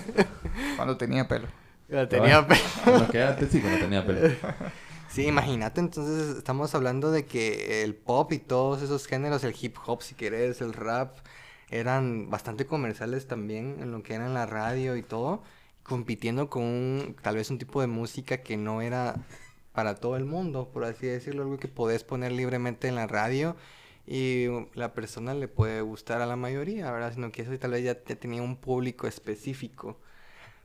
Cuando 0.77 0.97
tenía 0.97 1.27
pelo. 1.27 1.49
Lo 1.89 2.09
tenía 2.09 2.47
pe- 2.47 2.57
Bueno, 2.87 3.09
quédate, 3.09 3.47
sí, 3.49 3.61
cuando 3.61 3.81
tenía 3.81 4.05
pelo. 4.07 4.35
Sí, 5.11 5.27
imagínate, 5.27 5.81
entonces 5.81 6.39
estamos 6.39 6.75
hablando 6.75 7.11
de 7.11 7.27
que 7.27 7.83
el 7.83 7.95
pop 7.95 8.33
y 8.33 8.39
todos 8.39 8.81
esos 8.81 9.07
géneros, 9.07 9.45
el 9.45 9.55
hip 9.61 9.77
hop 9.85 10.01
si 10.03 10.15
querés, 10.15 10.63
el 10.63 10.73
rap, 10.73 11.17
eran 11.73 12.31
bastante 12.31 12.67
comerciales 12.67 13.27
también 13.29 13.79
en 13.81 13.93
lo 13.93 14.03
que 14.03 14.15
era 14.15 14.27
en 14.27 14.35
la 14.35 14.47
radio 14.47 14.97
y 14.97 15.03
todo, 15.03 15.43
compitiendo 15.83 16.49
con 16.51 16.63
un- 16.65 17.17
tal 17.23 17.37
vez 17.37 17.51
un 17.51 17.59
tipo 17.59 17.81
de 17.81 17.87
música 17.89 18.39
que 18.43 18.57
no 18.57 18.83
era 18.83 19.17
para 19.73 19.95
todo 19.97 20.17
el 20.17 20.25
mundo, 20.25 20.69
por 20.73 20.85
así 20.85 21.07
decirlo, 21.07 21.43
algo 21.43 21.59
que 21.59 21.69
podés 21.69 22.05
poner 22.05 22.33
libremente 22.33 22.89
en 22.89 22.95
la 22.97 23.07
radio 23.07 23.57
y 24.07 24.47
la 24.75 24.95
persona 24.95 25.35
le 25.35 25.49
puede 25.49 25.81
gustar 25.83 26.21
a 26.23 26.27
la 26.27 26.37
mayoría, 26.37 26.91
¿verdad? 26.93 27.15
Sino 27.15 27.33
que 27.33 27.43
eso 27.43 27.59
tal 27.59 27.73
vez 27.73 27.85
ya 27.85 27.95
te- 27.97 28.17
tenía 28.17 28.43
un 28.43 28.57
público 28.57 29.07
específico 29.07 29.99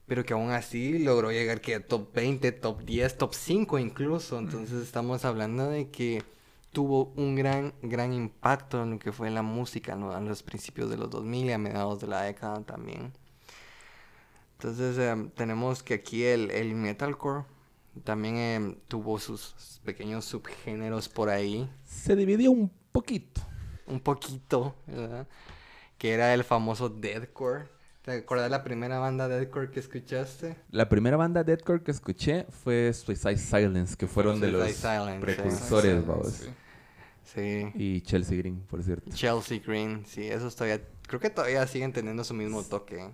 pero 0.07 0.23
que 0.25 0.33
aún 0.33 0.51
así 0.51 0.99
logró 0.99 1.31
llegar 1.31 1.61
que 1.61 1.75
a 1.75 1.85
top 1.87 2.13
20, 2.13 2.51
top 2.53 2.81
10, 2.83 3.17
top 3.17 3.33
5 3.33 3.77
incluso. 3.79 4.39
Entonces 4.39 4.81
estamos 4.83 5.25
hablando 5.25 5.69
de 5.69 5.89
que 5.89 6.23
tuvo 6.77 7.11
un 7.15 7.33
gran, 7.33 7.73
gran 7.81 8.13
impacto 8.13 8.83
en 8.83 8.91
lo 8.91 8.99
que 8.99 9.11
fue 9.11 9.31
la 9.31 9.41
música 9.41 9.95
¿no? 9.95 10.11
a 10.11 10.21
los 10.21 10.43
principios 10.43 10.91
de 10.91 10.97
los 10.97 11.09
2000 11.09 11.47
y 11.47 11.51
a 11.51 11.57
mediados 11.57 11.99
de 11.99 12.05
la 12.05 12.21
década 12.21 12.61
también. 12.61 13.13
Entonces 14.59 14.95
em, 14.99 15.31
tenemos 15.31 15.81
que 15.81 15.95
aquí 15.95 16.23
el, 16.23 16.51
el 16.51 16.75
metalcore 16.75 17.45
también 18.03 18.37
em, 18.37 18.75
tuvo 18.87 19.17
sus 19.17 19.81
pequeños 19.83 20.25
subgéneros 20.25 21.09
por 21.09 21.29
ahí, 21.29 21.67
Se 21.83 22.15
dividió 22.15 22.51
un 22.51 22.69
poquito. 22.91 23.41
un 23.87 23.99
poquito, 23.99 24.75
¿verdad? 24.85 25.27
Que 25.97 26.13
era 26.13 26.31
el 26.35 26.43
famoso 26.43 26.89
deathcore. 26.89 27.69
¿Te 28.03 28.11
acuerdas 28.19 28.51
la 28.51 28.63
primera 28.63 28.99
banda 28.99 29.27
deathcore 29.27 29.71
que 29.71 29.79
escuchaste? 29.79 30.55
La 30.69 30.87
primera 30.89 31.17
banda 31.17 31.43
deathcore 31.43 31.81
que 31.81 31.89
escuché 31.89 32.45
fue 32.51 32.93
Suicide 32.93 33.37
Silence, 33.39 33.95
que 33.97 34.05
fueron 34.05 34.39
de 34.39 34.51
los 34.51 34.71
Silence, 34.73 35.19
precursores, 35.21 36.01
Sí, 36.01 36.05
vamos. 36.07 36.27
sí. 36.27 36.49
Sí. 37.33 37.65
Y 37.75 38.01
Chelsea 38.01 38.37
Green, 38.37 38.61
por 38.61 38.81
cierto. 38.83 39.11
Chelsea 39.13 39.59
Green, 39.65 40.05
sí, 40.05 40.23
esos 40.25 40.55
todavía, 40.55 40.81
creo 41.07 41.19
que 41.19 41.29
todavía 41.29 41.65
siguen 41.67 41.91
teniendo 41.93 42.23
su 42.23 42.33
mismo 42.33 42.63
toque. 42.63 43.13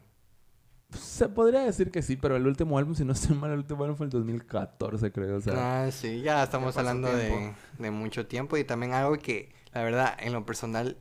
Se 0.95 1.27
podría 1.27 1.61
decir 1.61 1.89
que 1.89 2.03
sí, 2.03 2.15
pero 2.17 2.35
el 2.35 2.45
último 2.45 2.77
álbum, 2.77 2.93
si 2.93 3.03
no 3.03 3.13
estoy 3.13 3.35
mal, 3.35 3.49
el 3.51 3.57
último 3.59 3.83
álbum 3.83 3.97
fue 3.97 4.05
el 4.05 4.11
2014, 4.11 5.11
creo. 5.11 5.37
O 5.37 5.41
sea, 5.41 5.85
Ah, 5.87 5.91
sí, 5.91 6.21
ya 6.21 6.43
estamos 6.43 6.77
hablando 6.77 7.11
de, 7.11 7.53
de 7.79 7.89
mucho 7.91 8.27
tiempo 8.27 8.55
y 8.57 8.63
también 8.63 8.93
algo 8.93 9.17
que, 9.17 9.51
la 9.73 9.81
verdad, 9.83 10.15
en 10.19 10.33
lo 10.33 10.45
personal, 10.45 10.97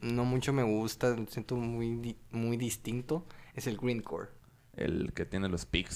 no 0.00 0.24
mucho 0.24 0.54
me 0.54 0.62
gusta, 0.62 1.10
lo 1.10 1.26
siento 1.26 1.56
muy, 1.56 2.16
muy 2.30 2.56
distinto, 2.56 3.26
es 3.54 3.66
el 3.66 3.76
greencore. 3.76 4.30
el 4.76 5.12
que 5.12 5.26
tiene 5.26 5.50
los 5.50 5.66
Pig 5.66 5.88
y- 5.88 5.92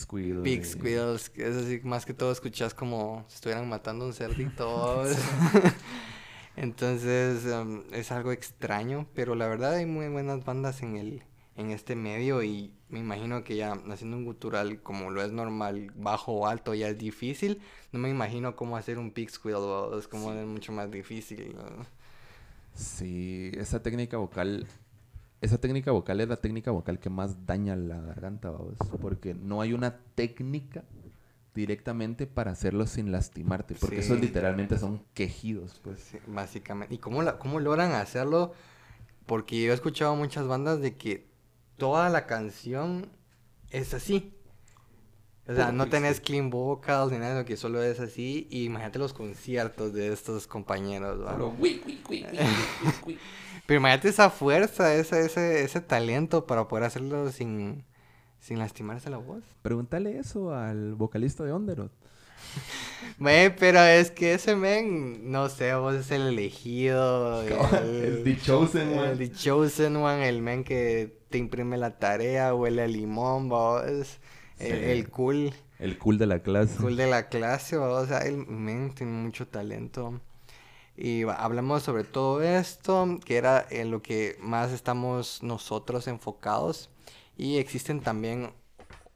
Squirrels, 0.64 1.30
que 1.30 1.48
es 1.48 1.56
así, 1.56 1.80
más 1.84 2.04
que 2.04 2.12
todo 2.12 2.30
escuchas 2.30 2.74
como 2.74 3.24
si 3.28 3.36
estuvieran 3.36 3.66
matando 3.66 4.04
un 4.04 4.12
cerdito. 4.12 5.04
Entonces, 6.60 7.46
em, 7.46 7.84
es 7.92 8.10
algo 8.10 8.32
extraño, 8.32 9.06
pero 9.14 9.36
la 9.36 9.46
verdad 9.46 9.74
hay 9.74 9.86
muy 9.86 10.08
buenas 10.08 10.44
bandas 10.44 10.82
en 10.82 10.96
el, 10.96 11.22
en 11.54 11.70
este 11.70 11.94
medio 11.94 12.42
y 12.42 12.72
me 12.88 12.98
imagino 12.98 13.44
que 13.44 13.54
ya 13.54 13.74
haciendo 13.90 14.16
un 14.16 14.24
gutural 14.24 14.82
como 14.82 15.10
lo 15.10 15.22
es 15.22 15.30
normal, 15.30 15.92
bajo 15.94 16.32
o 16.32 16.46
alto 16.48 16.74
ya 16.74 16.88
es 16.88 16.98
difícil. 16.98 17.60
No 17.92 18.00
me 18.00 18.10
imagino 18.10 18.56
cómo 18.56 18.76
hacer 18.76 18.98
un 18.98 19.12
pig 19.12 19.30
squeal, 19.30 19.96
es 19.96 20.08
como 20.08 20.32
es 20.32 20.44
mucho 20.46 20.72
más 20.72 20.90
difícil. 20.90 21.54
¿no? 21.54 21.86
Sí, 22.74 23.52
esa 23.54 23.80
técnica 23.80 24.16
vocal, 24.16 24.66
esa 25.40 25.60
técnica 25.60 25.92
vocal 25.92 26.20
es 26.20 26.28
la 26.28 26.38
técnica 26.38 26.72
vocal 26.72 26.98
que 26.98 27.08
más 27.08 27.46
daña 27.46 27.76
la 27.76 28.00
garganta, 28.00 28.50
¿vos? 28.50 28.74
porque 29.00 29.32
no 29.32 29.60
hay 29.60 29.74
una 29.74 29.96
técnica 30.16 30.82
directamente 31.58 32.26
para 32.26 32.52
hacerlo 32.52 32.86
sin 32.86 33.12
lastimarte, 33.12 33.74
porque 33.74 33.96
Sí. 34.00 34.06
esos 34.06 34.20
literalmente 34.20 34.78
son 34.78 35.04
quejidos, 35.14 35.80
pues. 35.82 36.00
Sí, 36.00 36.18
básicamente. 36.26 36.94
¿Y 36.94 36.98
cómo, 36.98 37.22
la, 37.22 37.38
cómo 37.38 37.60
logran 37.60 37.92
hacerlo? 37.92 38.52
Porque 39.26 39.62
yo 39.62 39.72
he 39.72 39.74
escuchado 39.74 40.16
muchas 40.16 40.46
bandas 40.46 40.80
de 40.80 40.96
que 40.96 41.26
toda 41.76 42.08
la 42.08 42.26
canción 42.26 43.10
es 43.70 43.92
así. 43.94 44.32
O 45.46 45.54
sea, 45.54 45.72
no 45.72 45.88
tenés 45.88 46.20
clean 46.20 46.50
vocals 46.50 47.10
ni 47.10 47.18
nada, 47.18 47.32
sino 47.32 47.44
que 47.46 47.56
solo 47.56 47.82
es 47.82 48.00
así. 48.00 48.46
Y 48.50 48.64
imagínate 48.64 48.98
los 48.98 49.14
conciertos 49.14 49.94
de 49.94 50.12
estos 50.12 50.46
compañeros. 50.46 51.18
Solo, 51.26 51.54
"Ui, 51.58 51.80
ui, 51.86 52.02
ui, 52.10 52.26
ui, 52.30 52.38
ui, 52.38 52.92
ui". 53.06 53.18
Pero 53.66 53.80
imagínate 53.80 54.08
esa 54.10 54.28
fuerza, 54.30 54.94
ese, 54.94 55.24
ese, 55.24 55.62
ese 55.62 55.80
talento 55.80 56.46
para 56.46 56.68
poder 56.68 56.84
hacerlo 56.84 57.30
sin, 57.32 57.84
sin 58.48 58.58
lastimarse 58.58 59.10
la 59.10 59.18
voz. 59.18 59.42
Pregúntale 59.60 60.18
eso 60.18 60.54
al 60.54 60.94
vocalista 60.94 61.44
de 61.44 61.52
Onderoth. 61.52 61.92
Ve, 63.18 63.54
pero 63.58 63.80
es 63.82 64.10
que 64.10 64.32
ese 64.34 64.56
men, 64.56 65.30
no 65.30 65.48
sé, 65.50 65.74
vos 65.74 65.94
es 65.94 66.10
el 66.10 66.22
elegido. 66.28 67.42
Es 67.42 68.24
The 68.24 68.38
Chosen 68.40 68.98
One. 68.98 69.10
El 69.12 69.18
The 69.18 69.32
Chosen 69.32 69.96
One, 69.96 70.28
el 70.28 70.40
men 70.40 70.64
que 70.64 71.18
te 71.28 71.36
imprime 71.38 71.76
la 71.76 71.98
tarea, 71.98 72.54
huele 72.54 72.82
a 72.82 72.86
limón, 72.88 73.48
vos. 73.48 73.82
El, 73.86 74.04
Sí. 74.04 74.66
el 74.66 75.08
cool, 75.10 75.52
El 75.78 75.98
cool 75.98 76.16
de 76.18 76.26
la 76.26 76.40
clase. 76.40 76.76
cool 76.80 76.96
de 76.96 77.06
la 77.08 77.28
clase, 77.28 77.76
vos. 77.76 78.04
O 78.04 78.06
sea, 78.06 78.20
el 78.20 78.38
men 78.46 78.94
tiene 78.94 79.12
mucho 79.12 79.46
talento. 79.46 80.20
Y 80.96 81.22
hablamos 81.24 81.84
sobre 81.84 82.02
todo 82.02 82.42
esto, 82.42 83.20
que 83.24 83.36
era 83.36 83.64
en 83.70 83.90
lo 83.92 84.02
que 84.02 84.36
más 84.40 84.72
estamos 84.72 85.42
nosotros 85.44 86.08
enfocados. 86.08 86.90
Y 87.38 87.56
existen 87.58 88.00
también 88.00 88.52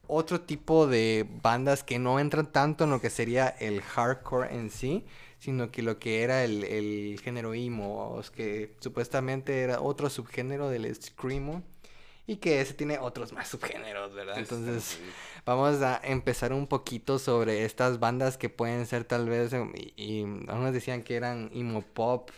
otro 0.07 0.41
tipo 0.41 0.87
de 0.87 1.27
bandas 1.43 1.83
que 1.83 1.99
no 1.99 2.19
entran 2.19 2.51
tanto 2.51 2.85
en 2.85 2.89
lo 2.89 2.99
que 3.01 3.09
sería 3.11 3.47
el 3.47 3.81
hardcore 3.81 4.55
en 4.55 4.71
sí, 4.71 5.05
sino 5.39 5.71
que 5.71 5.81
lo 5.81 5.99
que 5.99 6.23
era 6.23 6.43
el, 6.43 6.63
el 6.63 7.19
género 7.21 7.53
emo, 7.53 8.19
que 8.35 8.75
supuestamente 8.79 9.61
era 9.61 9.81
otro 9.81 10.09
subgénero 10.09 10.69
del 10.69 10.93
screamo 10.95 11.63
y 12.25 12.37
que 12.37 12.61
ese 12.61 12.73
tiene 12.73 12.97
otros 12.99 13.33
más 13.33 13.49
subgéneros, 13.49 14.13
¿verdad? 14.13 14.37
Entonces 14.37 14.99
vamos 15.45 15.81
a 15.81 15.99
empezar 16.03 16.53
un 16.53 16.67
poquito 16.67 17.19
sobre 17.19 17.65
estas 17.65 17.99
bandas 17.99 18.37
que 18.37 18.49
pueden 18.49 18.85
ser 18.85 19.03
tal 19.03 19.27
vez, 19.27 19.51
em, 19.51 19.73
y, 19.75 19.93
y 20.01 20.23
algunos 20.47 20.73
decían 20.73 21.03
que 21.03 21.15
eran 21.15 21.49
emo 21.53 21.81
pop 21.81 22.29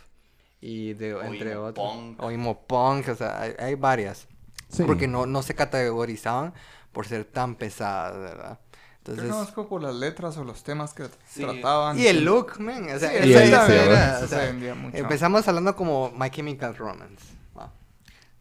y 0.60 0.94
de, 0.94 1.14
O 1.14 1.22
entre 1.24 1.52
emo 1.52 1.64
otros, 1.66 1.88
punk. 1.88 2.22
o 2.24 2.32
emo 2.32 2.66
punk, 2.66 3.10
o 3.10 3.16
sea, 3.16 3.40
hay, 3.42 3.54
hay 3.60 3.76
varias. 3.76 4.28
Sí. 4.70 4.84
Porque 4.84 5.08
no, 5.08 5.26
no 5.26 5.42
se 5.44 5.56
categorizaban 5.56 6.54
por 6.92 7.06
ser 7.08 7.26
tan 7.26 7.56
pesadas, 7.56 8.18
¿verdad? 8.18 8.60
Yo 9.06 9.12
Entonces... 9.14 9.32
conozco 9.34 9.68
por 9.70 9.84
las 9.84 9.94
letras 9.96 10.36
o 10.38 10.44
los 10.44 10.64
temas 10.64 10.94
que 10.94 11.04
Sí. 11.28 11.44
trataban. 11.44 12.00
Y 12.00 12.08
el 12.08 12.26
look, 12.26 12.60
man. 12.60 12.86
O 12.90 12.98
sea, 13.00 13.10
Sí, 13.12 13.32
esa 13.34 13.66
sí, 13.68 13.72
verdad, 13.72 14.16
eso 14.18 14.26
o 14.26 14.28
se 14.28 14.36
sea, 14.36 14.46
vendía 14.46 14.74
mucho. 14.76 14.98
Empezamos 14.98 15.48
hablando 15.48 15.76
como 15.76 16.12
My 16.12 16.30
Chemical 16.32 16.76
Romance. 16.76 17.24
va. 17.58 17.72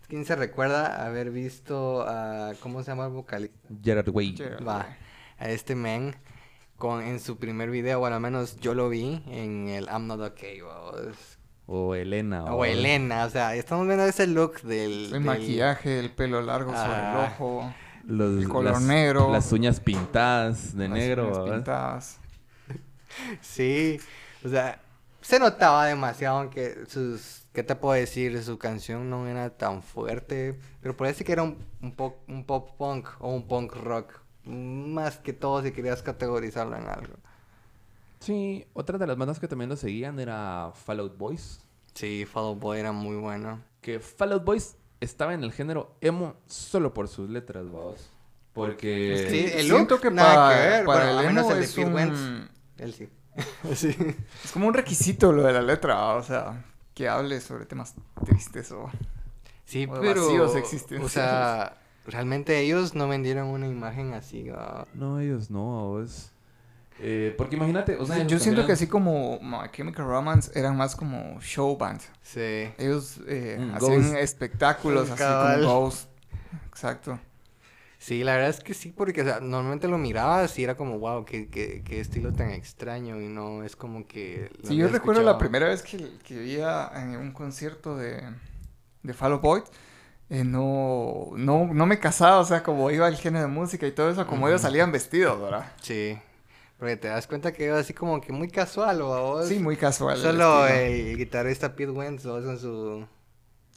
¿Quién 0.09 0.25
se 0.25 0.35
recuerda 0.37 1.05
haber 1.05 1.31
visto 1.31 2.03
a. 2.09 2.53
¿Cómo 2.61 2.83
se 2.83 2.91
llama 2.93 3.07
el 3.07 3.13
vocalista? 3.13 3.59
Gerard 3.83 4.09
Way. 4.09 4.37
Va. 4.67 4.87
A 5.39 5.49
este 5.51 5.75
man 5.75 6.17
con, 6.79 7.03
en 7.03 7.21
su 7.21 7.37
primer 7.39 7.71
video, 7.71 7.99
bueno, 7.99 8.17
al 8.17 8.23
menos 8.23 8.57
yo 8.61 8.75
lo 8.75 8.89
vi 8.89 9.23
en 9.27 9.69
el 9.69 9.85
I'm 9.87 10.07
Not 10.07 10.21
Okay. 10.33 10.61
o 10.63 10.97
es- 11.11 11.39
O 11.67 11.95
Elena. 11.95 12.45
O 12.45 12.65
Elena, 12.65 13.25
o 13.25 13.31
sea, 13.31 13.55
estamos 13.55 13.87
viendo 13.87 14.05
ese 14.05 14.27
look 14.27 14.61
del. 14.63 15.07
El 15.07 15.11
del- 15.13 15.21
maquillaje, 15.23 15.99
el 15.99 16.11
pelo 16.11 16.43
largo 16.43 16.73
sobre 16.73 16.93
Ah. 16.93 17.13
el 17.27 17.33
ojo, 17.33 17.75
Los, 18.07 18.43
el 18.43 18.49
color 18.49 18.73
las, 18.75 18.83
negro. 18.83 19.33
Las 19.33 19.51
uñas 19.53 19.81
pintadas 19.81 20.77
de 20.77 20.89
las 20.89 20.99
negro. 20.99 21.25
uñas 21.29 21.39
¿verdad? 21.39 21.55
pintadas. 21.57 22.21
Sí, 23.41 23.99
o 24.45 24.49
sea, 24.49 24.81
se 25.21 25.39
notaba 25.39 25.87
demasiado 25.87 26.39
aunque 26.39 26.85
sus, 26.89 27.45
¿qué 27.53 27.63
te 27.63 27.75
puedo 27.77 27.95
decir? 27.95 28.43
Su 28.43 28.59
canción 28.59 29.09
no 29.09 29.27
era 29.27 29.51
tan 29.51 29.83
fuerte, 29.83 30.59
pero 30.83 30.97
parece 30.97 31.25
que 31.25 31.33
era 31.33 31.45
un, 31.45 31.57
un, 31.81 31.93
pop, 31.93 32.17
un 32.29 32.45
pop 32.45 32.71
punk 32.77 33.09
o 33.21 33.33
un 33.33 33.47
punk 33.47 33.75
rock, 33.77 34.21
más 34.45 35.17
que 35.19 35.33
todo 35.33 35.63
si 35.63 35.71
querías 35.73 36.03
categorizarlo 36.03 36.77
en 36.77 36.89
algo. 36.89 37.15
Sí, 38.25 38.67
otra 38.73 38.97
de 38.99 39.07
las 39.07 39.17
bandas 39.17 39.39
que 39.39 39.49
también 39.49 39.69
lo 39.69 39.77
seguían 39.77 40.19
era 40.19 40.73
Fall 40.75 41.01
Out 41.01 41.19
Boys. 41.19 41.61
Sí, 41.95 42.25
Fall 42.25 42.45
Out 42.45 42.59
Boy 42.59 42.79
era 42.81 42.93
muy 42.93 43.17
bueno. 43.17 43.63
Que 43.81 44.01
Fall 44.01 44.33
Out 44.33 44.45
Boys 44.45 44.77
estaba 45.01 45.35
en 45.35 45.45
el 45.45 45.53
género 45.53 45.95
emo 46.01 46.35
solo 46.47 46.95
por 46.95 47.09
sus 47.09 47.29
letras, 47.29 47.65
vamos. 47.71 48.11
Porque... 48.55 49.27
Sí, 49.31 49.59
el 49.59 49.67
Siento 49.67 49.95
look, 49.97 50.03
que 50.03 50.11
nada 50.11 50.35
para, 50.35 50.55
que 50.55 50.69
ver, 50.69 50.85
para 50.87 50.99
bueno, 51.05 51.11
el 51.11 51.19
al 51.19 51.27
menos 51.35 51.45
emo 51.45 51.53
el 51.53 51.59
de 51.59 51.65
es 51.65 51.73
Pete 51.75 51.87
un... 51.87 51.95
Wentz. 51.95 52.51
Él 52.79 52.95
sí. 52.95 53.09
sí. 53.75 53.97
Es 54.45 54.53
como 54.53 54.69
un 54.69 54.75
requisito 54.75 55.33
lo 55.33 55.43
de 55.43 55.53
la 55.53 55.63
letra, 55.63 56.15
o 56.15 56.23
sea, 56.23 56.65
que 56.95 57.09
hable 57.09 57.41
sobre 57.41 57.67
temas 57.67 57.95
tristes 58.25 58.73
o... 58.73 58.91
Sí, 59.67 59.87
O 59.91 60.01
pero, 60.01 60.25
vacíos 60.27 60.55
o 60.55 60.59
existenciales. 60.59 61.13
sea, 61.13 61.77
realmente 62.07 62.59
ellos 62.61 62.95
no 62.95 63.09
vendieron 63.09 63.49
una 63.49 63.67
imagen 63.67 64.15
así. 64.15 64.49
ah, 64.55 64.87
No, 64.95 65.21
ellos 65.21 65.51
no, 65.51 65.89
vos. 65.89 66.31
Eh, 67.01 67.35
porque 67.37 67.57
imagínate, 67.57 67.97
o 67.97 68.07
sea... 68.07 68.25
yo 68.25 68.39
siento 68.39 68.65
que 68.67 68.73
así 68.73 68.87
como 68.87 69.39
My 69.43 69.69
Chemical 69.73 70.07
Romance 70.07 70.51
eran 70.59 70.77
más 70.77 70.95
como 70.95 71.41
show 71.41 71.77
band. 71.77 72.01
Sí. 72.23 72.73
Ellos 72.79 73.21
eh, 73.27 73.57
Mm, 73.61 73.75
hacían 73.75 74.03
Ghost. 74.03 74.15
espectáculos 74.17 75.11
así 75.11 75.19
Cabal. 75.19 75.63
como 75.63 75.81
Ghost. 75.81 76.09
Exacto. 76.69 77.19
Sí, 77.99 78.23
la 78.23 78.35
verdad 78.35 78.51
es 78.51 78.61
que 78.61 78.75
sí, 78.75 78.93
porque 78.95 79.23
o 79.23 79.25
sea, 79.25 79.41
normalmente 79.41 79.89
lo 79.89 79.97
mirabas 79.97 80.59
y 80.59 80.65
era 80.65 80.77
como, 80.77 80.99
wow, 80.99 81.25
qué, 81.25 81.49
qué, 81.49 81.83
qué 81.85 82.01
estilo 82.01 82.33
tan 82.35 82.51
extraño 82.51 83.21
y 83.21 83.29
no 83.29 83.63
es 83.65 83.77
como 83.77 84.07
que... 84.07 84.51
lo 84.63 84.69
Sí, 84.69 84.77
yo 84.77 84.89
recuerdo 84.89 85.23
la 85.23 85.39
primera 85.39 85.69
vez 85.69 85.83
que, 85.83 86.11
que 86.23 86.39
vi 86.39 86.61
a- 86.61 86.91
en 86.97 87.17
un 87.17 87.33
concierto 87.33 87.97
de, 87.97 88.23
de 89.03 89.15
Fall 89.15 89.33
Out 89.33 89.41
Boy. 89.43 89.63
eh, 90.29 90.45
no, 90.45 91.31
no, 91.37 91.67
no 91.73 91.87
me 91.87 91.99
casaba, 91.99 92.41
o 92.41 92.45
sea, 92.45 92.63
como 92.63 92.91
iba 92.91 93.09
el 93.09 93.17
género 93.17 93.47
de 93.47 93.51
música 93.51 93.87
y 93.87 93.93
todo 93.93 94.11
eso, 94.11 94.27
como 94.27 94.49
ellos 94.49 94.61
salían 94.61 94.93
vestidos, 94.93 95.41
¿verdad? 95.41 95.73
Sí, 95.81 96.19
porque 96.79 96.97
te 96.97 97.09
das 97.09 97.27
cuenta 97.27 97.53
que 97.53 97.67
iba 97.67 97.79
así 97.79 97.95
como 97.95 98.21
que 98.21 98.33
muy 98.33 98.49
casual, 98.49 99.01
¿o? 99.03 99.45
Sí, 99.47 99.59
muy 99.59 99.77
casual. 99.77 100.17
el 100.17 100.23
Solo 100.23 100.67
el 100.67 101.17
guitarrista 101.17 101.75
Pete 101.75 101.91
Wentz, 101.93 102.25
con 102.25 102.59
su 102.59 103.07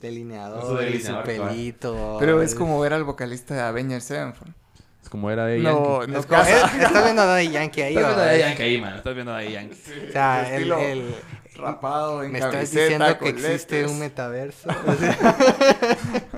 delineador, 0.02 0.62
su 0.62 0.74
y 0.74 1.00
su 1.00 1.14
delineador, 1.14 1.24
pelito. 1.24 2.18
Pero 2.20 2.42
es 2.42 2.54
como 2.56 2.80
ver 2.80 2.94
al 2.94 3.04
vocalista 3.04 3.54
de 3.56 3.62
Avengers 3.62 4.04
Sevenfold. 4.04 4.54
Es 5.02 5.10
como 5.10 5.32
era 5.32 5.46
de 5.46 5.60
No, 5.60 6.00
Yankee. 6.02 6.12
no 6.12 6.20
Es 6.20 6.26
como- 6.26 6.38
casa. 6.40 6.78
eh, 6.78 6.84
Estás 6.84 7.04
viendo 7.06 7.22
a 7.22 7.26
Daddy 7.26 7.50
Yankee 7.50 7.82
ahí, 7.82 7.96
Estás 7.96 8.16
viendo 8.16 8.24
a 8.32 8.38
Yankee 8.38 8.64
ahí, 8.64 8.82
man. 8.82 8.96
Estás 8.98 9.14
viendo 9.16 9.34
a 9.34 9.44
Yankee. 9.44 9.78
O 10.10 10.12
sea, 10.12 10.56
el, 10.56 10.72
el- 10.72 11.16
Rapado 11.56 12.24
en 12.24 12.32
Me 12.34 12.40
estás 12.40 12.70
diciendo 12.72 13.18
que 13.18 13.30
existe 13.30 13.86
un 13.88 13.98
metaverso. 14.00 14.70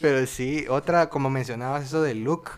Pero 0.00 0.26
sí, 0.26 0.64
otra, 0.68 1.08
como 1.10 1.28
mencionabas, 1.30 1.84
eso 1.84 2.02
de 2.02 2.14
look. 2.14 2.50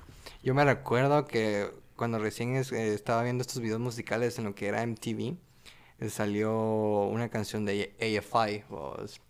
Yo 0.45 0.55
me 0.55 0.65
recuerdo 0.65 1.27
que 1.27 1.69
cuando 2.03 2.19
recién 2.19 2.57
es- 2.57 2.73
eh, 2.73 2.95
estaba 2.95 3.23
viendo 3.23 3.43
estos 3.43 3.61
videos 3.63 3.79
musicales 3.79 4.37
en 4.37 4.43
lo 4.45 4.57
que 4.57 4.67
era 4.67 4.83
MTV, 4.83 5.37
eh, 6.01 6.09
salió 6.11 6.53
una 7.05 7.29
canción 7.29 7.65
de 7.65 7.95
AFI. 8.01 8.65
pues, 8.69 9.21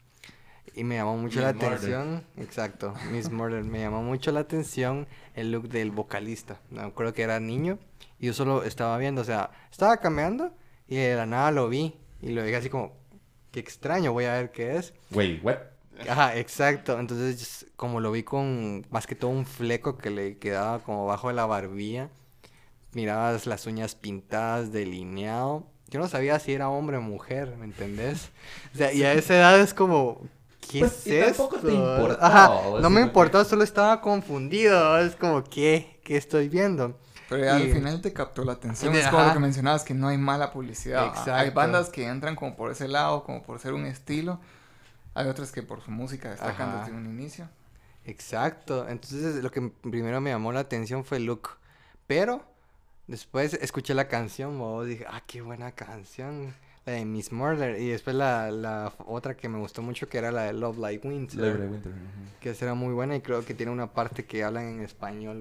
y 0.75 0.85
me 0.85 0.95
llamó 0.95 1.19
mucho 1.19 1.43
la 1.43 1.53
Miss 1.53 1.57
Murder. 1.63 1.77
atención. 1.77 2.25
Exacto, 2.39 2.95
Miss 3.11 3.31
Murder. 3.31 3.63
Me 3.63 3.81
llamó 3.81 4.03
mucho 4.03 4.33
la 4.33 4.41
atención 4.41 5.07
el 5.35 5.53
look 5.53 5.69
del 5.69 5.91
vocalista. 5.91 6.61
Me 6.71 6.81
acuerdo 6.81 7.13
que 7.13 7.21
era 7.21 7.39
niño 7.41 7.79
y 8.19 8.29
yo 8.29 8.33
solo 8.33 8.63
estaba 8.65 8.97
viendo, 8.97 9.21
o 9.21 9.25
sea, 9.25 9.51
estaba 9.71 9.99
cambiando 9.99 10.55
y 10.89 10.97
de 10.97 11.15
la 11.15 11.27
nada 11.27 11.51
lo 11.51 11.69
vi 11.69 11.95
y 12.23 12.31
lo 12.31 12.43
dije 12.43 12.57
así 12.57 12.71
como, 12.71 12.97
qué 13.51 13.61
extraño, 13.61 14.15
voy 14.15 14.25
a 14.25 14.33
ver 14.33 14.51
qué 14.51 14.77
es. 14.79 14.95
Wait, 15.11 15.45
what? 15.45 15.59
Ajá, 16.09 16.39
exacto. 16.39 16.99
Entonces, 16.99 17.67
como 17.77 18.01
lo 18.01 18.11
vi 18.13 18.23
con 18.23 18.87
más 18.89 19.07
que 19.07 19.15
todo 19.15 19.31
un 19.31 19.45
fleco 19.45 19.99
que 19.99 20.09
le 20.09 20.39
quedaba 20.39 20.79
como 20.79 21.05
bajo 21.05 21.29
de 21.29 21.35
la 21.35 21.45
barbilla, 21.45 22.09
mirabas 22.93 23.47
las 23.47 23.67
uñas 23.67 23.95
pintadas, 23.95 24.73
delineado. 24.73 25.67
Yo 25.89 26.01
no 26.01 26.09
sabía 26.09 26.39
si 26.39 26.53
era 26.55 26.69
hombre 26.71 26.97
o 26.97 27.03
mujer, 27.03 27.57
¿me 27.59 27.65
entendés? 27.67 28.31
O 28.75 28.79
sea, 28.79 28.93
y 28.93 29.03
a 29.05 29.13
esa 29.13 29.35
edad 29.37 29.61
es 29.61 29.75
como, 29.75 30.23
¿qué 30.71 30.81
Pues, 30.81 31.07
es 31.07 31.07
y 31.07 31.21
tampoco 31.37 31.57
esto? 31.57 31.69
te 31.69 31.75
importaba, 31.75 32.27
Ajá, 32.27 32.61
no 32.81 32.91
me 32.91 33.01
importó, 33.03 33.45
solo 33.45 33.63
estaba 33.63 34.01
confundido. 34.01 34.99
Es 34.99 35.17
como, 35.17 35.45
¿qué? 35.45 36.01
¿Qué 36.05 36.17
estoy 36.17 36.49
viendo? 36.49 36.99
Pero 37.29 37.45
ya 37.45 37.57
al 37.57 37.69
Y- 37.69 37.73
final 37.73 38.01
te 38.03 38.13
captó 38.13 38.45
la 38.45 38.53
atención. 38.53 38.95
Y- 38.95 38.99
Es 38.99 39.09
como 39.09 39.25
lo 39.27 39.33
que 39.33 39.39
mencionabas, 39.39 39.85
que 39.85 39.95
no 39.95 40.09
hay 40.09 40.19
mala 40.19 40.51
publicidad. 40.53 41.03
Hay 41.05 41.09
Exacto. 41.11 41.53
bandas 41.55 41.89
que 41.91 42.07
entran 42.07 42.37
como 42.37 42.57
por 42.57 42.71
ese 42.71 42.89
lado, 42.89 43.25
como 43.25 43.43
por 43.43 43.59
ser 43.59 43.73
un 43.75 43.85
estilo. 43.87 44.41
Hay 45.15 45.27
otras 45.29 45.53
que 45.53 45.63
por 45.63 45.83
su 45.83 45.91
música 45.91 46.31
destacan 46.31 46.69
Ajá. 46.71 46.79
desde 46.85 46.93
un 46.97 47.07
inicio. 47.07 47.49
Exacto. 48.05 48.89
Entonces 48.89 49.43
lo 49.43 49.51
que 49.51 49.61
primero 49.63 50.21
me 50.21 50.31
llamó 50.31 50.53
la 50.53 50.61
atención 50.61 51.05
fue 51.05 51.19
el 51.19 51.27
look. 51.27 51.51
Pero 52.07 52.45
después 53.13 53.55
escuché 53.55 53.95
la 53.95 54.09
canción, 54.09 54.61
y 54.85 54.89
dije, 54.89 55.05
ah, 55.09 55.23
qué 55.27 55.41
buena 55.43 55.71
canción. 55.73 56.55
La 56.85 56.95
de 56.95 57.05
Miss 57.05 57.31
Murder. 57.31 57.81
Y 57.81 57.91
después 57.91 58.17
la, 58.17 58.51
la 58.51 58.93
otra 59.07 59.37
que 59.37 59.49
me 59.49 59.59
gustó 59.61 59.83
mucho 59.83 60.09
que 60.09 60.19
era 60.19 60.33
la 60.33 60.43
de 60.43 60.53
Love 60.53 60.79
Like 60.79 61.07
Winter. 61.07 61.39
Love 61.39 61.59
Like 61.61 61.73
Winter. 61.73 61.93
Que 62.41 62.55
será 62.55 62.75
muy 62.75 62.93
buena 62.93 63.15
y 63.15 63.21
creo 63.21 63.45
que 63.45 63.55
tiene 63.55 63.71
una 63.71 63.93
parte 63.93 64.25
que 64.25 64.43
hablan 64.43 64.67
en 64.67 64.81
español. 64.81 65.39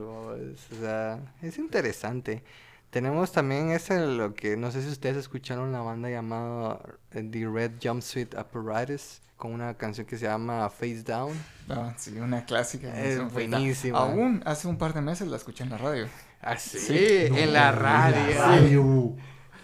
es- 0.54 0.72
o 0.78 0.82
sea, 0.82 1.20
es 1.42 1.58
interesante. 1.58 2.44
Tenemos 2.92 3.32
también 3.32 3.72
ese, 3.72 4.06
lo 4.06 4.36
que 4.36 4.56
no 4.56 4.70
sé 4.70 4.84
si 4.84 4.90
ustedes 4.90 5.18
escucharon 5.18 5.72
la 5.72 5.80
banda 5.82 6.10
llamada 6.12 6.80
eh, 7.12 7.24
The 7.32 7.48
Red 7.48 7.72
Jumpsuit 7.82 8.36
Apparatus 8.36 9.22
con 9.38 9.54
una 9.54 9.74
canción 9.74 10.06
que 10.06 10.18
se 10.18 10.26
llama 10.26 10.70
Face 10.70 11.02
Down. 11.02 11.34
Ah, 11.70 11.94
sí, 11.98 12.12
una 12.20 12.46
clásica. 12.46 12.90
Es 13.02 13.18
buenísima. 13.34 13.98
Aún 13.98 14.44
hace 14.46 14.68
un 14.68 14.78
par 14.78 14.94
de 14.94 15.02
meses 15.02 15.28
la 15.28 15.38
escuché 15.38 15.64
en 15.64 15.72
la 15.72 15.78
radio. 15.80 16.06
Ah, 16.41 16.58
sí, 16.58 16.80
Sí. 16.80 16.97
en 17.27 17.54
la 17.54 17.71
radio. 17.71 19.15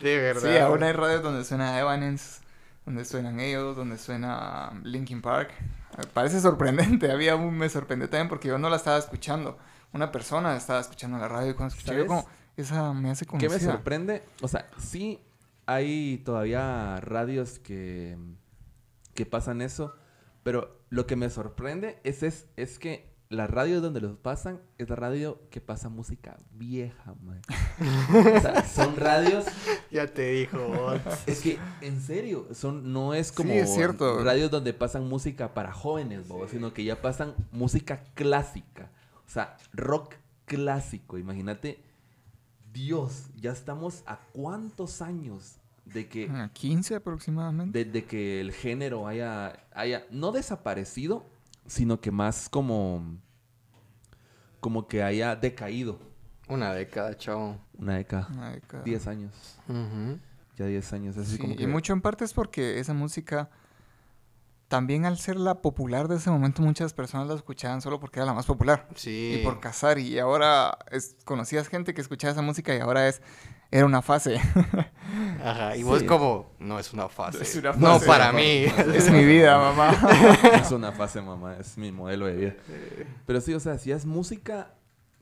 De 0.02 0.18
verdad. 0.20 0.42
Sí, 0.52 0.58
aún 0.58 0.84
hay 0.84 0.94
radios 0.94 1.24
donde 1.24 1.44
suena 1.44 1.80
Evanescence, 1.80 2.42
donde 2.86 3.04
suenan 3.04 3.40
ellos, 3.40 3.76
donde 3.76 3.98
suena 3.98 4.70
um, 4.72 4.84
Linkin 4.84 5.22
Park. 5.22 5.52
Me 5.98 6.04
Parece 6.14 6.40
sorprendente, 6.40 7.12
había 7.12 7.36
un 7.36 7.58
me 7.58 7.68
sorprendió 7.70 8.10
también 8.10 8.30
porque 8.30 8.48
yo 8.50 8.58
no 8.60 8.70
la 8.70 8.76
estaba 8.76 8.98
escuchando. 8.98 9.58
Una 9.94 10.12
persona 10.12 10.56
estaba 10.56 10.80
escuchando 10.80 11.18
la 11.18 11.28
radio 11.28 11.52
y 11.52 11.54
cuando 11.56 11.74
escuché 11.74 11.98
yo 11.98 12.06
como, 12.06 12.28
esa 12.58 12.94
me 12.94 13.10
hace 13.10 13.26
¿Qué 13.26 13.32
conocida. 13.32 13.54
me 13.56 13.60
sorprende? 13.60 14.24
O 14.42 14.48
sea, 14.48 14.70
sí 14.78 15.20
hay 15.66 16.20
todavía 16.26 17.00
radios 17.02 17.58
que, 17.60 18.18
que 19.16 19.26
pasan 19.26 19.62
eso, 19.62 19.96
pero 20.44 20.82
lo 20.90 21.08
que 21.08 21.16
me 21.16 21.30
sorprende 21.30 22.00
es, 22.04 22.22
es, 22.24 22.46
es 22.56 22.78
que 22.80 23.17
la 23.30 23.46
radio 23.48 23.82
donde 23.82 24.00
los 24.02 24.18
pasan 24.18 24.60
es 24.78 24.90
la 24.90 24.96
radio 24.96 25.42
que 25.50 25.60
pasa 25.60 25.90
música 25.90 26.38
vieja, 26.52 27.14
man. 27.22 27.42
O 28.38 28.40
sea, 28.40 28.64
son 28.66 28.96
radios... 28.96 29.46
Ya 29.92 30.08
te 30.08 30.32
dijo. 30.32 30.58
vos. 30.60 31.00
Es 31.26 31.42
que, 31.42 31.58
en 31.82 32.02
serio, 32.02 32.48
son, 32.54 32.92
no 32.94 33.14
es 33.14 33.32
como 33.32 33.52
es 33.54 33.74
cierto. 33.74 34.24
radios 34.24 34.50
donde 34.52 34.74
pasan 34.74 35.08
música 35.08 35.54
para 35.54 35.72
jóvenes, 35.74 36.28
bobo, 36.28 36.48
sino 36.48 36.74
que 36.74 36.84
ya 36.84 37.02
pasan 37.02 37.34
música 37.52 38.04
clásica. 38.14 38.90
O 39.26 39.30
sea, 39.30 39.58
rock 39.74 40.16
clásico. 40.46 41.18
Imagínate, 41.18 41.84
Dios, 42.74 43.28
ya 43.36 43.52
estamos 43.52 44.04
a 44.06 44.20
cuántos 44.34 45.02
años 45.02 45.58
de 45.86 46.08
que, 46.08 46.30
Ah, 46.30 46.50
15 46.54 46.96
aproximadamente. 46.96 47.86
de, 47.86 47.90
de 47.92 48.06
que 48.06 48.42
el 48.42 48.52
género 48.52 49.08
haya, 49.08 49.66
haya, 49.74 50.06
no 50.12 50.32
desaparecido, 50.32 51.26
sino 51.68 52.02
que 52.02 52.12
más 52.12 52.50
como, 52.50 53.18
como 54.60 54.88
que 54.88 55.04
haya 55.04 55.36
decaído. 55.36 56.00
Una 56.48 56.74
década, 56.74 57.16
chavo. 57.18 57.60
Una 57.78 57.98
década, 57.98 58.28
Una 58.34 58.52
década. 58.52 58.84
10 58.84 59.08
años, 59.08 59.60
ya 60.56 60.66
10 60.66 60.94
años, 60.94 61.18
así 61.18 61.34
Sí, 61.34 61.38
como 61.38 61.56
que... 61.56 61.64
Y 61.64 61.68
mucho 61.68 61.94
en 61.94 62.02
parte 62.02 62.24
es 62.24 62.34
porque 62.34 62.80
esa 62.80 62.94
música, 62.94 63.50
también 64.70 65.06
al 65.06 65.18
ser 65.18 65.36
la 65.36 65.62
popular 65.62 66.08
de 66.08 66.16
ese 66.16 66.30
momento, 66.30 66.62
muchas 66.62 66.94
personas 66.94 67.28
la 67.28 67.36
escuchaban 67.36 67.82
solo 67.82 68.00
porque 68.00 68.20
era 68.20 68.26
la 68.26 68.34
más 68.34 68.46
popular. 68.46 68.88
Sí. 68.96 69.40
Y 69.40 69.44
por 69.44 69.60
casar. 69.60 70.00
Y 70.00 70.20
ahora 70.20 70.78
es, 70.90 71.18
conocías 71.26 71.68
gente 71.68 71.94
que 71.94 72.02
escuchaba 72.02 72.32
esa 72.32 72.42
música 72.42 72.74
y 72.74 72.80
ahora 72.80 73.10
es, 73.10 73.22
era 73.72 73.86
una 73.86 74.02
fase. 74.02 74.40
Ajá. 75.44 75.76
Y 75.76 75.84
vos 75.84 76.00
Sí. 76.02 76.06
como, 76.06 76.52
no 76.60 76.80
es 76.80 76.94
una 76.94 77.10
fase. 77.10 77.42
Es 77.44 77.56
una 77.56 77.74
No 77.74 78.00
para 78.00 78.32
mí. 78.32 78.66
es 78.94 79.10
mi 79.12 79.24
vida, 79.26 79.58
mamá. 79.58 79.92
es 80.62 80.72
una 80.72 80.92
fase, 80.92 81.22
mamá. 81.22 81.56
Es 81.60 81.78
mi 81.78 81.92
modelo 81.92 82.26
de 82.28 82.34
vida. 82.36 82.56
Pero 83.26 83.42
sí, 83.42 83.54
o 83.54 83.60
sea, 83.60 83.78
si 83.78 83.92
es 83.92 84.06
música 84.06 84.74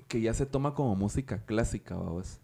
que 0.08 0.22
ya 0.22 0.34
se 0.34 0.46
toma 0.46 0.74
como 0.74 0.96
música 0.96 1.44
clásica, 1.46 1.96
vamos. 1.96 2.40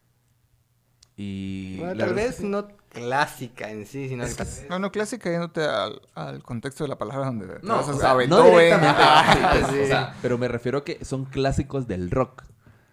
Y... 1.15 1.77
Bueno, 1.77 1.95
tal 1.97 2.13
vez 2.13 2.37
que- 2.37 2.45
no 2.45 2.67
clásica 2.89 3.69
en 3.69 3.85
sí, 3.85 4.09
sino 4.09 4.23
Es 4.23 4.35
que... 4.35 4.43
que- 4.43 4.67
No, 4.69 4.79
no, 4.79 4.91
clásica 4.91 5.29
yéndote 5.29 5.63
al, 5.63 6.01
al 6.15 6.41
contexto 6.43 6.83
de 6.83 6.87
la 6.89 6.97
palabra 6.97 7.27
donde 7.27 7.59
No, 7.61 7.79
o 7.79 7.83
sea, 7.83 8.11
a 8.11 8.25
no 8.25 8.43
directamente. 8.43 8.95
Ah, 8.99 9.33
sí, 9.33 9.39
pues, 9.61 9.71
sí. 9.73 9.79
o 9.83 9.87
sea, 9.87 10.15
pero 10.21 10.37
me 10.37 10.47
refiero 10.47 10.79
a 10.79 10.83
que 10.83 11.03
son 11.05 11.25
clásicos 11.25 11.87
del 11.87 12.09
rock. 12.11 12.43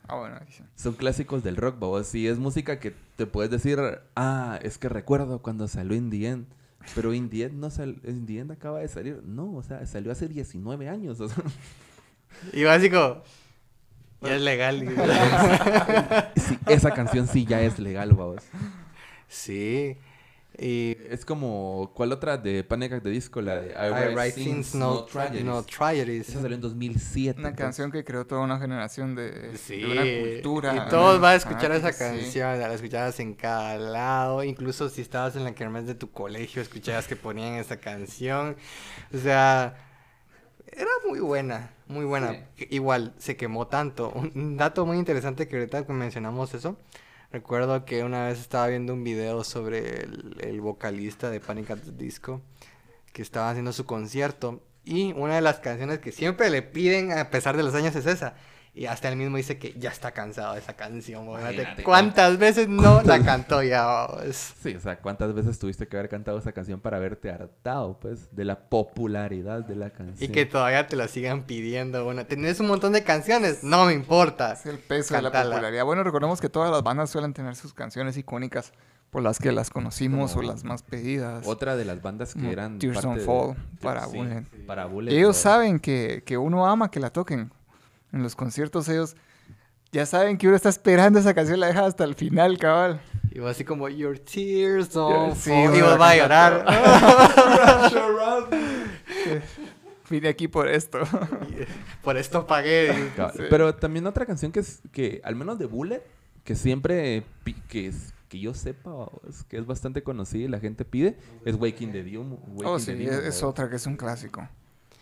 Ah, 0.08 0.16
bueno, 0.16 0.36
sí. 0.48 0.62
Son 0.74 0.94
clásicos 0.94 1.42
del 1.44 1.56
rock, 1.56 1.76
vamos. 1.78 2.06
Si 2.06 2.26
es 2.26 2.38
música 2.38 2.80
que 2.80 2.94
te 3.16 3.26
puedes 3.26 3.50
decir, 3.50 3.78
ah, 4.16 4.58
es 4.62 4.78
que 4.78 4.88
recuerdo 4.88 5.40
cuando 5.42 5.68
salió 5.68 5.94
In 5.96 6.10
The 6.10 6.26
End. 6.28 6.46
Pero 6.94 7.12
In 7.12 7.28
The 7.28 7.44
End, 7.44 7.54
no 7.58 7.68
sal- 7.70 8.00
In 8.04 8.24
The 8.24 8.38
End 8.38 8.52
acaba 8.52 8.78
de 8.80 8.88
salir. 8.88 9.22
No, 9.24 9.54
o 9.54 9.62
sea, 9.62 9.84
salió 9.86 10.10
hace 10.10 10.26
19 10.28 10.88
años. 10.88 11.20
o 11.20 11.28
sea. 11.28 11.44
Y 12.52 12.64
básico, 12.64 13.22
ya 14.22 14.34
es 14.36 14.40
legal. 14.42 14.84
Sí, 16.36 16.58
esa 16.66 16.92
canción 16.92 17.26
sí 17.26 17.44
ya 17.44 17.60
es 17.62 17.78
legal, 17.78 18.12
vamos. 18.14 18.42
sí. 19.28 19.96
Y... 20.60 20.96
Es 21.08 21.24
como, 21.24 21.92
¿cuál 21.94 22.10
otra 22.12 22.36
de 22.36 22.64
Panic 22.64 22.92
at 22.94 23.02
the 23.02 23.10
Disco? 23.10 23.40
La 23.40 23.60
de 23.60 23.68
I 23.70 24.14
write 24.14 24.32
things, 24.32 24.74
no, 24.74 25.04
Tragedies. 25.04 25.44
no 25.44 25.62
tragedies. 25.62 26.28
Esa 26.28 26.40
salió 26.42 26.56
en 26.56 26.60
2007. 26.60 27.38
Una 27.40 27.54
canción 27.54 27.92
que 27.92 28.04
creó 28.04 28.26
toda 28.26 28.40
una 28.40 28.58
generación 28.58 29.14
de, 29.14 29.56
Sí, 29.56 29.80
de 29.80 29.86
una 29.86 30.02
cultura. 30.42 30.74
y 30.86 30.90
todos 30.90 31.20
van 31.20 31.32
a 31.32 31.36
escuchar 31.36 31.70
Ah, 31.72 31.76
esa 31.76 31.92
sí. 31.92 31.98
canción, 32.00 32.58
la 32.60 32.74
escuchabas 32.74 33.20
en 33.20 33.34
cada 33.34 33.78
lado, 33.78 34.42
incluso 34.42 34.88
si 34.88 35.00
estabas 35.00 35.36
en 35.36 35.44
la 35.44 35.54
kermés 35.54 35.86
de 35.86 35.94
tu 35.94 36.10
colegio, 36.10 36.60
escuchabas 36.60 37.06
que 37.06 37.14
ponían 37.16 37.54
esa 37.54 37.76
canción, 37.78 38.56
o 39.14 39.18
sea, 39.18 39.76
era 40.72 40.90
muy 41.08 41.20
buena, 41.20 41.70
muy 41.86 42.04
buena. 42.04 42.46
Igual, 42.70 43.14
se 43.18 43.36
quemó 43.36 43.68
tanto. 43.68 44.10
Un- 44.14 44.32
Un 44.34 44.56
dato 44.56 44.84
muy 44.86 44.98
interesante 44.98 45.46
que 45.48 45.56
ahorita 45.56 45.86
que 45.86 45.92
mencionamos 45.92 46.52
eso, 46.54 46.76
recuerdo 47.30 47.84
que 47.84 48.04
una 48.04 48.26
vez 48.26 48.40
estaba 48.40 48.68
viendo 48.68 48.94
un 48.94 49.04
video 49.04 49.44
sobre 49.44 50.02
el, 50.02 50.36
el 50.40 50.60
vocalista 50.60 51.30
de 51.30 51.40
Panic 51.40 51.70
at 51.70 51.78
the 51.78 51.92
Disco, 51.92 52.42
que 53.12 53.22
estaba 53.22 53.50
haciendo 53.50 53.72
su 53.72 53.84
concierto, 53.84 54.62
y 54.84 55.12
una 55.12 55.34
de 55.34 55.42
las 55.42 55.60
canciones 55.60 55.98
que 55.98 56.12
siempre 56.12 56.48
le 56.48 56.62
piden 56.62 57.12
a 57.12 57.30
pesar 57.30 57.56
de 57.56 57.62
los 57.62 57.74
años 57.74 57.94
es 57.94 58.06
esa. 58.06 58.34
Y 58.78 58.86
hasta 58.86 59.08
él 59.08 59.16
mismo 59.16 59.36
dice 59.38 59.58
que 59.58 59.74
ya 59.76 59.90
está 59.90 60.12
cansado 60.12 60.52
de 60.54 60.60
esa 60.60 60.74
canción. 60.74 61.24
imagínate 61.26 61.82
¿Cuántas 61.82 62.38
veces 62.38 62.68
no 62.68 63.02
la 63.02 63.20
cantó 63.24 63.60
ya? 63.64 64.06
Sí, 64.30 64.76
o 64.76 64.80
sea, 64.80 65.00
¿cuántas 65.00 65.34
veces 65.34 65.58
tuviste 65.58 65.88
que 65.88 65.96
haber 65.96 66.08
cantado 66.08 66.38
esa 66.38 66.52
canción 66.52 66.78
para 66.78 66.98
haberte 66.98 67.28
hartado, 67.32 67.98
pues, 67.98 68.28
de 68.36 68.44
la 68.44 68.68
popularidad 68.68 69.64
de 69.64 69.74
la 69.74 69.90
canción? 69.90 70.16
Y 70.30 70.32
que 70.32 70.46
todavía 70.46 70.86
te 70.86 70.94
la 70.94 71.08
sigan 71.08 71.42
pidiendo. 71.42 72.04
Bueno, 72.04 72.24
¿tenés 72.24 72.60
un 72.60 72.68
montón 72.68 72.92
de 72.92 73.02
canciones? 73.02 73.64
No 73.64 73.84
me 73.86 73.94
importa. 73.94 74.52
Es 74.52 74.64
el 74.66 74.78
peso 74.78 75.14
de 75.16 75.22
la 75.22 75.32
popularidad. 75.32 75.84
Bueno, 75.84 76.04
recordemos 76.04 76.40
que 76.40 76.48
todas 76.48 76.70
las 76.70 76.84
bandas 76.84 77.10
suelen 77.10 77.34
tener 77.34 77.56
sus 77.56 77.74
canciones 77.74 78.16
icónicas 78.16 78.72
por 79.10 79.22
las 79.22 79.40
que 79.40 79.50
las 79.50 79.70
conocimos 79.70 80.34
Como 80.34 80.46
o 80.46 80.52
las 80.52 80.62
más 80.62 80.82
pedidas. 80.84 81.46
Otra 81.48 81.74
de 81.76 81.84
las 81.84 82.00
bandas 82.00 82.32
que 82.34 82.52
eran 82.52 82.78
Tears 82.78 82.94
parte 83.02 83.08
Don't 83.08 83.20
de- 83.20 83.26
Fall 83.26 83.54
de- 83.72 83.78
para 83.82 84.06
sí, 84.06 84.16
Bullet. 84.18 84.42
Para 84.66 84.84
Bullet. 84.86 85.10
Y 85.12 85.16
ellos 85.16 85.36
saben 85.36 85.80
que, 85.80 86.22
que 86.24 86.38
uno 86.38 86.64
ama 86.66 86.90
que 86.92 87.00
la 87.00 87.10
toquen. 87.10 87.50
En 88.12 88.22
los 88.22 88.34
conciertos 88.36 88.88
ellos 88.88 89.16
ya 89.92 90.04
saben 90.06 90.36
que 90.36 90.46
uno 90.46 90.56
está 90.56 90.68
esperando 90.68 91.18
esa 91.18 91.34
canción, 91.34 91.60
la 91.60 91.68
deja 91.68 91.86
hasta 91.86 92.04
el 92.04 92.14
final, 92.14 92.58
cabal. 92.58 93.00
Y 93.30 93.40
vos 93.40 93.50
así 93.50 93.64
como, 93.64 93.88
Your 93.88 94.18
tears 94.18 94.92
don't 94.92 95.34
Sí, 95.34 95.50
fall", 95.50 95.76
Y 95.76 95.80
vas 95.80 96.00
a 96.00 96.16
llorar. 96.16 96.64
Vine 100.10 100.28
aquí 100.28 100.48
por 100.48 100.68
esto. 100.68 101.00
Por 102.02 102.16
esto 102.16 102.46
pagué. 102.46 103.10
Sí. 103.34 103.42
Pero 103.50 103.74
también 103.74 104.06
otra 104.06 104.24
canción 104.24 104.52
que 104.52 104.60
es, 104.60 104.80
que 104.92 105.20
al 105.22 105.36
menos 105.36 105.58
de 105.58 105.66
Bullet, 105.66 106.02
que 106.44 106.54
siempre, 106.54 107.24
que 107.68 107.88
es, 107.88 108.14
que 108.28 108.40
yo 108.40 108.54
sepa, 108.54 109.10
es 109.28 109.44
que 109.44 109.58
es 109.58 109.66
bastante 109.66 110.02
conocida 110.02 110.44
y 110.44 110.48
la 110.48 110.60
gente 110.60 110.84
pide, 110.84 111.18
es 111.44 111.56
Waking 111.56 111.92
the 111.92 112.02
Demon. 112.02 112.38
Waking 112.48 112.66
oh, 112.66 112.76
the 112.78 112.84
sí, 112.84 112.92
Demon, 112.94 113.14
es, 113.14 113.24
es 113.24 113.42
otra 113.42 113.68
que 113.68 113.76
es 113.76 113.86
un 113.86 113.96
clásico. 113.96 114.48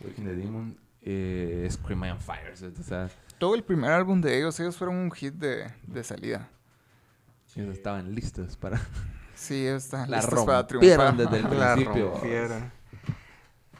Waking 0.04 0.24
the 0.24 0.34
Demon, 0.34 0.76
eh, 1.06 1.66
Scream 1.70 2.00
My 2.00 2.10
on 2.10 2.20
Fire, 2.20 2.52
o 2.52 2.82
sea, 2.82 3.08
Todo 3.38 3.54
el 3.54 3.62
primer 3.64 3.92
álbum 3.92 4.20
de 4.20 4.36
ellos, 4.36 4.58
ellos 4.60 4.76
fueron 4.76 4.96
un 4.96 5.10
hit 5.12 5.34
de, 5.34 5.72
de 5.86 6.04
salida. 6.04 6.50
ellos 7.54 7.74
estaban 7.74 8.14
listos 8.14 8.56
para... 8.56 8.78
Sí, 9.36 9.66
ellos 9.66 9.84
están 9.84 10.10
La 10.10 10.16
listos 10.18 10.44
para 10.46 10.66
triunfar. 10.66 11.14
desde 11.16 11.36
el 11.36 11.42
La 11.58 11.74
principio. 11.74 12.10
rompieron. 12.12 12.72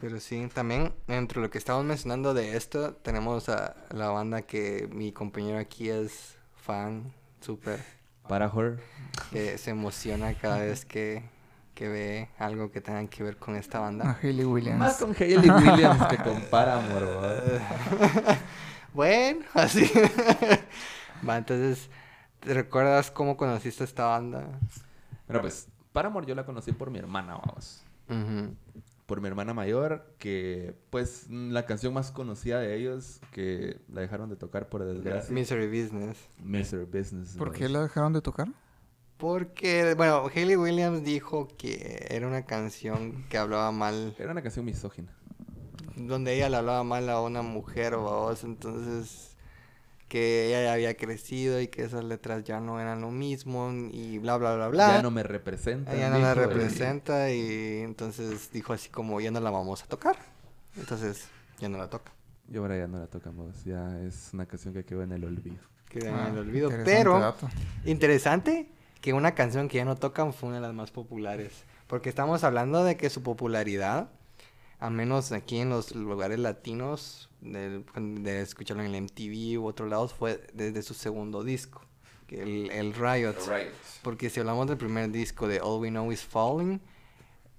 Pero 0.02 0.20
sí, 0.20 0.48
también 0.52 0.94
entre 1.08 1.40
lo 1.40 1.48
que 1.48 1.56
estamos 1.56 1.82
mencionando 1.84 2.34
de 2.34 2.56
esto, 2.58 2.92
tenemos 2.96 3.48
a 3.48 3.74
la 3.90 4.08
banda 4.10 4.42
que 4.42 4.86
mi 4.92 5.12
compañero 5.12 5.58
aquí 5.58 5.88
es 5.88 6.36
fan, 6.54 7.10
súper, 7.40 7.80
Para 8.28 8.52
Her. 8.54 8.78
que 9.32 9.56
se 9.56 9.70
emociona 9.70 10.34
cada 10.34 10.58
vez 10.58 10.84
que, 10.84 11.24
que 11.76 11.88
ve 11.88 12.30
algo 12.38 12.72
que 12.72 12.80
tenga 12.80 13.06
que 13.06 13.22
ver 13.22 13.36
con 13.36 13.54
esta 13.54 13.78
A 13.78 13.80
banda. 13.82 14.18
Hayley 14.22 14.46
Williams. 14.46 14.78
Más 14.78 14.96
con 14.96 15.14
Hayley 15.14 15.50
Williams 15.50 16.06
que 16.06 16.16
con 16.16 16.40
Paramore, 16.50 17.06
bueno, 18.94 19.44
así. 19.52 19.88
Va, 21.28 21.36
entonces, 21.36 21.90
¿te 22.40 22.54
recuerdas 22.54 23.10
cómo 23.10 23.36
conociste 23.36 23.84
esta 23.84 24.06
banda? 24.06 24.58
Bueno, 25.28 25.42
pues, 25.42 25.68
Paramore 25.92 26.26
yo 26.26 26.34
la 26.34 26.46
conocí 26.46 26.72
por 26.72 26.90
mi 26.90 26.98
hermana, 26.98 27.34
vamos. 27.34 27.84
Por 29.04 29.20
mi 29.20 29.28
hermana 29.28 29.52
mayor, 29.52 30.14
que 30.18 30.74
pues 30.88 31.28
la 31.28 31.66
canción 31.66 31.92
más 31.92 32.10
conocida 32.10 32.58
de 32.58 32.74
ellos, 32.74 33.20
que 33.32 33.80
la 33.92 34.00
dejaron 34.00 34.30
de 34.30 34.36
tocar 34.36 34.70
por 34.70 34.82
desgracia. 34.82 35.32
Misery 35.32 35.66
Business. 35.66 36.16
Misery 36.42 36.86
Business. 36.86 37.36
¿Por 37.36 37.52
qué 37.52 37.68
la 37.68 37.82
dejaron 37.82 38.14
de 38.14 38.22
tocar? 38.22 38.48
Porque, 39.16 39.94
bueno, 39.96 40.28
Hayley 40.34 40.56
Williams 40.56 41.02
dijo 41.02 41.48
que 41.56 42.06
era 42.10 42.26
una 42.26 42.44
canción 42.44 43.24
que 43.30 43.38
hablaba 43.38 43.72
mal, 43.72 44.14
Era 44.18 44.32
una 44.32 44.42
canción 44.42 44.64
misógina. 44.66 45.08
donde 45.96 46.34
ella 46.34 46.50
le 46.50 46.56
hablaba 46.58 46.84
mal 46.84 47.08
a 47.08 47.22
una 47.22 47.40
mujer 47.40 47.94
o 47.94 48.06
a 48.08 48.16
vos, 48.28 48.44
entonces 48.44 49.32
que 50.08 50.46
ella 50.48 50.62
ya 50.64 50.72
había 50.74 50.96
crecido 50.96 51.60
y 51.60 51.66
que 51.68 51.82
esas 51.82 52.04
letras 52.04 52.44
ya 52.44 52.60
no 52.60 52.78
eran 52.80 53.00
lo 53.00 53.10
mismo 53.10 53.72
y 53.90 54.18
bla, 54.18 54.36
bla, 54.36 54.54
bla, 54.54 54.68
bla. 54.68 54.96
Ya 54.96 55.02
no 55.02 55.10
me 55.10 55.22
representa. 55.22 55.94
Ella 55.94 56.10
no 56.10 56.18
la 56.18 56.34
representa 56.34 57.32
y 57.32 57.78
entonces 57.80 58.50
dijo 58.52 58.72
así 58.74 58.88
como 58.90 59.20
ya 59.20 59.30
no 59.32 59.40
la 59.40 59.50
vamos 59.50 59.82
a 59.82 59.86
tocar. 59.86 60.16
Entonces 60.76 61.26
ya 61.58 61.68
no 61.70 61.78
la 61.78 61.88
toca. 61.90 62.12
Y 62.52 62.56
ahora 62.58 62.76
ya 62.76 62.86
no 62.86 62.98
la 63.00 63.06
tocamos. 63.08 63.64
Ya 63.64 63.98
es 64.02 64.28
una 64.32 64.46
canción 64.46 64.74
que 64.74 64.84
quedó 64.84 65.02
en 65.02 65.10
el 65.12 65.24
olvido. 65.24 65.56
Queda 65.88 66.10
en 66.10 66.14
Ah, 66.14 66.28
el 66.28 66.38
olvido. 66.38 66.68
interesante 66.68 66.96
Pero 66.98 67.18
dato. 67.18 67.48
interesante 67.84 68.68
que 69.06 69.12
una 69.12 69.36
canción 69.36 69.68
que 69.68 69.76
ya 69.76 69.84
no 69.84 69.94
tocan 69.94 70.32
fue 70.32 70.48
una 70.48 70.56
de 70.56 70.62
las 70.62 70.74
más 70.74 70.90
populares. 70.90 71.62
Porque 71.86 72.08
estamos 72.08 72.42
hablando 72.42 72.82
de 72.82 72.96
que 72.96 73.08
su 73.08 73.22
popularidad, 73.22 74.10
al 74.80 74.90
menos 74.94 75.30
aquí 75.30 75.60
en 75.60 75.68
los 75.68 75.94
lugares 75.94 76.40
latinos, 76.40 77.30
de, 77.40 77.84
de 77.94 78.40
escucharlo 78.40 78.82
en 78.82 78.92
el 78.92 79.02
MTV 79.02 79.60
u 79.60 79.66
otros 79.66 79.88
lados, 79.88 80.12
fue 80.12 80.44
desde 80.54 80.82
su 80.82 80.92
segundo 80.92 81.44
disco, 81.44 81.82
que 82.26 82.42
el, 82.42 82.68
el 82.72 82.94
Riot. 82.94 83.36
Porque 84.02 84.28
si 84.28 84.40
hablamos 84.40 84.66
del 84.66 84.76
primer 84.76 85.08
disco 85.12 85.46
de 85.46 85.60
All 85.60 85.82
We 85.82 85.90
Know 85.90 86.10
Is 86.10 86.24
Falling, 86.24 86.80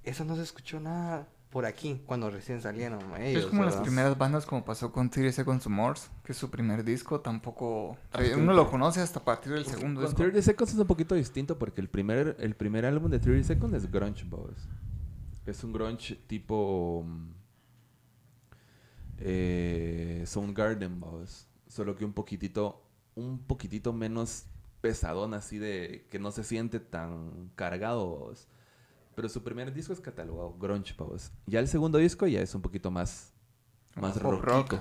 eso 0.04 0.26
no 0.26 0.36
se 0.36 0.41
escuchó 0.43 0.82
nada 0.82 1.30
por 1.58 1.66
aquí 1.66 1.99
cuando 2.05 2.30
recién 2.30 2.62
salieron 2.62 2.99
ellos. 3.20 3.45
es 3.45 3.49
como 3.49 3.64
las 3.64 3.72
¿verdad? 3.74 3.84
primeras 3.84 4.16
bandas 4.16 4.45
como 4.45 4.64
pasó 4.64 4.91
con 4.91 5.10
30 5.10 5.32
Seconds 5.32 5.66
Mars, 5.70 6.12
que 6.24 6.34
es 6.34 6.38
su 6.38 6.51
primer 6.51 6.84
disco, 6.84 7.20
tampoco... 7.20 7.97
Ah, 8.14 8.22
eh. 8.24 8.36
Uno 8.36 8.53
lo 8.53 8.70
conoce 8.70 9.01
hasta 9.01 9.18
a 9.22 9.26
partir 9.26 9.53
del 9.53 9.66
segundo 9.66 10.01
Con 10.01 10.10
disco. 10.12 10.18
30 10.22 10.39
Seconds 10.43 10.74
es 10.74 10.78
un 10.80 10.86
poquito 10.86 11.16
distinto 11.16 11.58
porque 11.58 11.82
el 11.82 11.89
primer, 11.89 12.38
el 12.39 12.55
primer 12.55 12.86
álbum 12.86 13.10
de 13.10 13.18
30 13.18 13.47
Seconds 13.47 13.74
es 13.74 13.91
grunge, 13.91 14.24
boss. 14.26 14.68
Es 15.47 15.64
un 15.64 15.74
grunge 15.74 16.14
tipo... 16.28 17.03
mm, 17.03 17.30
Eh, 19.20 20.24
Soundgarden, 20.28 20.99
boss. 20.99 21.47
Solo 21.68 21.95
que 21.95 22.05
un 22.05 22.14
poquitito, 22.14 22.84
un 23.16 23.39
poquitito 23.39 23.93
menos 23.93 24.45
pesadón 24.82 25.34
así 25.34 25.58
de 25.58 26.05
que 26.12 26.20
no 26.20 26.30
se 26.30 26.43
siente 26.43 26.80
tan 26.80 27.49
cargado. 27.55 28.32
Pero 29.18 29.30
su 29.30 29.43
primer 29.43 29.74
disco 29.74 29.93
es 29.93 29.99
catalogado 29.99 30.53
grunge, 30.59 30.93
boss. 30.95 31.32
Ya 31.47 31.59
el 31.59 31.68
segundo 31.68 31.97
disco 31.97 32.28
ya 32.28 32.39
es 32.39 32.53
un 32.53 32.61
poquito 32.61 32.91
más... 32.91 33.34
Más 33.95 34.15
rockito. 34.22 34.45
rock. 34.45 34.74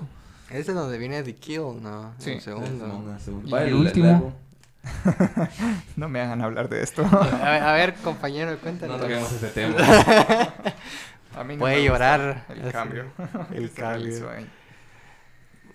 Ese 0.51 0.59
es 0.59 0.75
donde 0.75 0.99
viene 0.99 1.23
The 1.23 1.33
Kill, 1.35 1.81
¿no? 1.81 2.13
Sí. 2.19 2.33
El 2.33 2.41
segundo. 2.41 3.17
Y 3.43 3.49
Va, 3.49 3.63
el 3.63 3.69
el- 3.69 3.73
último. 3.73 4.35
No 5.95 6.07
me 6.07 6.21
hagan 6.21 6.43
hablar 6.43 6.69
de 6.69 6.83
esto. 6.83 7.03
A 7.03 7.49
ver, 7.51 7.63
a 7.63 7.73
ver, 7.73 7.95
compañero, 7.95 8.55
cuéntanos. 8.59 8.97
No 8.97 9.03
toquemos 9.03 9.31
ese 9.31 9.47
tema. 9.47 9.75
A 11.35 11.43
mí 11.43 11.55
no 11.55 11.59
Puede 11.61 11.83
llorar. 11.83 12.45
El 12.49 12.61
Así, 12.61 12.71
cambio. 12.71 13.05
el 13.51 13.71
cambio. 13.71 14.29
ahí. 14.29 14.47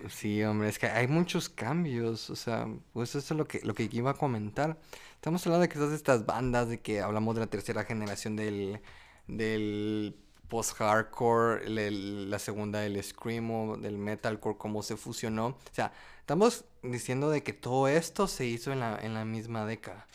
Sí, 0.09 0.41
hombre, 0.43 0.69
es 0.69 0.79
que 0.79 0.87
hay 0.87 1.07
muchos 1.07 1.47
cambios, 1.49 2.29
o 2.29 2.35
sea, 2.37 2.65
pues 2.93 3.15
eso 3.15 3.33
es 3.33 3.37
lo 3.37 3.45
que, 3.45 3.59
lo 3.63 3.73
que 3.73 3.89
iba 3.91 4.11
a 4.11 4.13
comentar. 4.15 4.77
Estamos 5.23 5.47
hablando 5.47 5.61
de 5.61 5.69
que 5.69 5.79
todas 5.79 5.93
estas 5.93 6.25
bandas, 6.25 6.67
de 6.67 6.81
que 6.81 6.99
hablamos 6.99 7.35
de 7.35 7.39
la 7.39 7.47
tercera 7.47 7.85
generación 7.85 8.35
del, 8.35 8.81
del 9.25 10.17
post-hardcore, 10.49 11.69
la 11.69 12.39
segunda 12.39 12.81
del 12.81 13.01
screamo, 13.01 13.77
del 13.77 13.97
metalcore, 13.97 14.57
cómo 14.57 14.83
se 14.83 14.97
fusionó. 14.97 15.45
O 15.45 15.57
sea, 15.71 15.93
estamos 16.19 16.65
diciendo 16.81 17.29
de 17.29 17.41
que 17.41 17.53
todo 17.53 17.87
esto 17.87 18.27
se 18.27 18.45
hizo 18.47 18.73
en 18.73 18.81
la, 18.81 18.99
en 19.01 19.13
la 19.13 19.23
misma 19.23 19.65
década. 19.65 20.07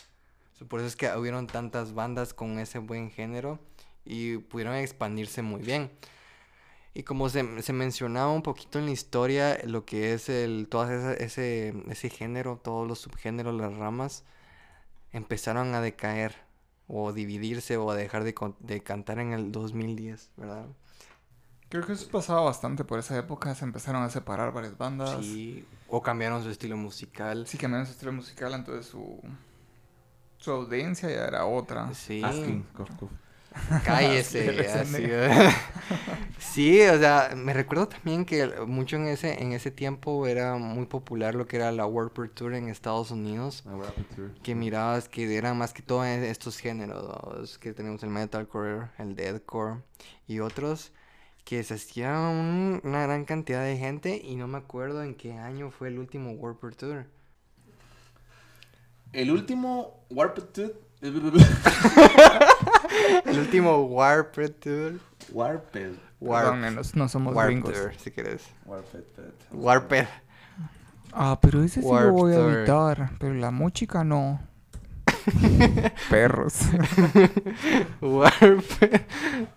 Por 0.69 0.81
eso 0.81 0.89
es 0.89 0.95
que 0.95 1.11
hubieron 1.17 1.47
tantas 1.47 1.95
bandas 1.95 2.35
con 2.35 2.59
ese 2.59 2.79
buen 2.79 3.11
género 3.11 3.59
y 4.05 4.37
pudieron 4.37 4.75
expandirse 4.75 5.41
muy 5.41 5.63
bien. 5.63 5.91
Y 6.93 7.05
como 7.05 7.31
se, 7.31 7.63
se 7.63 7.73
mencionaba 7.73 8.31
un 8.31 8.43
poquito 8.43 8.79
en 8.79 8.85
la 8.85 8.91
historia, 8.91 9.59
lo 9.65 9.87
que 9.87 10.13
es 10.13 10.29
el, 10.29 10.69
todo 10.69 10.85
ese, 10.93 11.25
ese, 11.25 11.75
ese 11.89 12.11
género, 12.11 12.61
todos 12.63 12.87
los 12.87 12.99
subgéneros, 12.99 13.55
las 13.55 13.73
ramas, 13.73 14.23
empezaron 15.13 15.75
a 15.75 15.81
decaer 15.81 16.35
o 16.87 17.13
dividirse 17.13 17.77
o 17.77 17.91
a 17.91 17.95
dejar 17.95 18.25
de, 18.25 18.35
de 18.61 18.83
cantar 18.83 19.19
en 19.19 19.33
el 19.33 19.53
2010, 19.53 20.31
¿verdad? 20.37 20.67
Creo 21.69 21.85
que 21.85 21.93
eso 21.93 22.09
pasaba 22.11 22.41
bastante 22.41 22.85
por 22.85 22.99
esa 22.99 23.17
época. 23.19 23.55
Se 23.55 23.65
empezaron 23.65 24.03
a 24.03 24.09
separar 24.09 24.53
varias 24.53 24.79
bandas. 24.79 25.25
Sí, 25.25 25.67
o 25.89 26.03
cambiaron 26.03 26.43
su 26.43 26.49
estilo 26.49 26.77
musical. 26.77 27.47
Sí, 27.47 27.59
cambiaron 27.59 27.87
su 27.87 27.93
estilo 27.93 28.13
musical, 28.13 28.55
entonces 28.55 28.87
su, 28.87 29.21
su 30.39 30.51
audiencia 30.51 31.11
ya 31.11 31.27
era 31.27 31.45
otra. 31.45 31.93
Sí, 31.93 32.23
Asking, 32.25 32.63
cof, 32.75 32.91
cof. 32.97 33.11
cállese. 33.85 34.43
Sí, 34.53 34.67
así, 34.67 35.03
LSD. 35.05 35.51
sí, 36.39 36.81
o 36.83 36.99
sea, 36.99 37.31
me 37.37 37.53
recuerdo 37.53 37.89
también 37.89 38.25
que 38.25 38.47
mucho 38.67 38.97
en 38.97 39.07
ese, 39.09 39.43
en 39.43 39.53
ese 39.53 39.71
tiempo 39.71 40.27
era 40.27 40.57
muy 40.57 40.87
popular 40.87 41.35
lo 41.35 41.47
que 41.47 41.57
era 41.57 41.73
la 41.73 41.87
World 41.87 42.33
Tour 42.35 42.55
en 42.55 42.69
Estados 42.69 43.11
Unidos. 43.11 43.65
Rapid 43.67 44.05
Tour. 44.15 44.35
que 44.43 44.55
mirabas 44.55 45.09
que 45.09 45.37
eran 45.37 45.57
más 45.59 45.73
que 45.73 45.83
todo 45.83 46.05
estos 46.05 46.59
géneros, 46.59 47.59
que 47.59 47.73
tenemos 47.73 48.03
el 48.03 48.11
metalcore, 48.11 48.89
el 48.99 49.15
deathcore 49.17 49.83
y 50.27 50.41
otros 50.41 50.93
que 51.45 51.63
se 51.65 51.75
hacía 51.75 52.11
un- 52.19 52.81
una 52.85 53.03
gran 53.05 53.25
cantidad 53.25 53.65
de 53.65 53.79
gente 53.79 54.21
y 54.23 54.37
no 54.37 54.47
me 54.47 54.59
acuerdo 54.59 55.03
en 55.03 55.15
qué 55.15 55.33
año 55.33 55.71
fue 55.71 55.89
el 55.89 55.99
último 55.99 56.33
World 56.33 56.59
Per 56.61 56.75
Tour. 56.77 57.07
El 59.13 59.31
último 59.31 60.05
Warped 60.11 60.45
Tour. 60.53 60.75
El 63.25 63.39
último 63.39 63.85
Warped. 63.85 64.99
Warped. 65.33 65.99
Warp, 66.21 66.45
Perdónenos, 66.45 66.95
no 66.97 67.09
somos 67.09 67.35
Warped 67.35 67.63
gringos. 67.63 67.77
Si 68.03 68.11
quieres. 68.11 68.43
Warped. 68.65 69.05
Warped. 69.53 70.09
Ah, 71.13 71.39
pero 71.41 71.63
ese 71.63 71.81
sí 71.81 71.87
Warped 71.87 72.07
lo 72.09 72.13
voy 72.13 72.33
a 72.35 72.39
evitar. 72.39 73.11
Pero 73.19 73.35
la 73.35 73.51
música 73.51 74.05
no. 74.05 74.41
Perros. 76.11 76.55
Warped. 78.01 79.01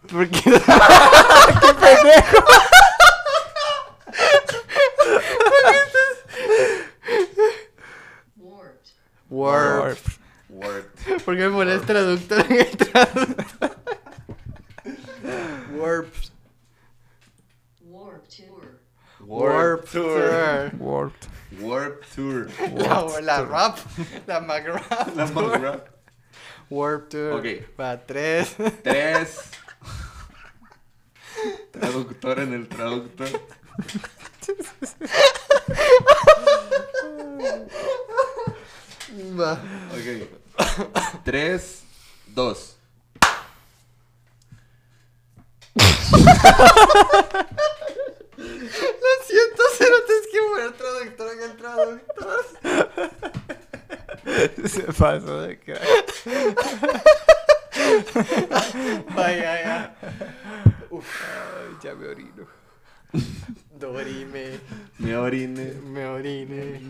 ¿Por 0.07 0.29
qué? 0.29 0.51
Warped. 8.37 8.91
Warped. 9.29 10.19
Warped. 10.49 10.90
¿Por 11.25 11.35
qué 11.35 11.47
me 11.47 11.55
pones 11.55 11.81
traductor 11.83 12.45
en 12.49 12.59
el 12.59 12.77
traductor? 12.77 13.75
Warped. 15.73 16.29
Warp 17.83 18.27
Tour. 18.27 18.79
Warped 19.25 19.91
Tour. 19.91 20.71
Warped. 20.77 21.27
Warped 21.59 22.15
Tour. 22.15 22.49
La, 22.75 23.01
la 23.21 23.43
rap, 23.45 23.79
la 24.27 24.39
McRap. 24.41 25.15
La. 25.15 25.25
Warped. 25.25 25.89
Warp 26.69 27.09
Tour. 27.09 27.33
Ok. 27.33 27.45
Para 27.75 28.05
tres. 28.05 28.55
Tres. 28.83 29.51
Traductor 31.71 32.39
en 32.39 32.53
el 32.53 32.67
traductor. 32.67 33.27
Va. 39.39 39.53
Ok. 39.93 40.40
Tres, 41.23 41.83
dos. 42.27 42.77
Lo 45.75 45.83
siento, 49.25 49.63
pero 49.79 49.95
tienes 50.05 50.27
que 50.31 50.39
poner 50.49 50.71
traductor 50.73 51.31
en 51.33 51.41
el 51.41 51.57
traductor. 51.57 52.45
Se 54.67 54.83
pasó 54.93 55.41
de 55.41 55.59
crack. 55.59 55.81
Vaya, 59.15 59.61
ya. 59.61 59.95
Ay, 60.01 61.77
ya 61.83 61.95
me 61.95 62.07
orino. 62.07 62.47
Dorime. 63.71 64.59
Me 64.99 65.15
orine. 65.15 65.73
Me 65.83 66.05
orine. 66.05 66.81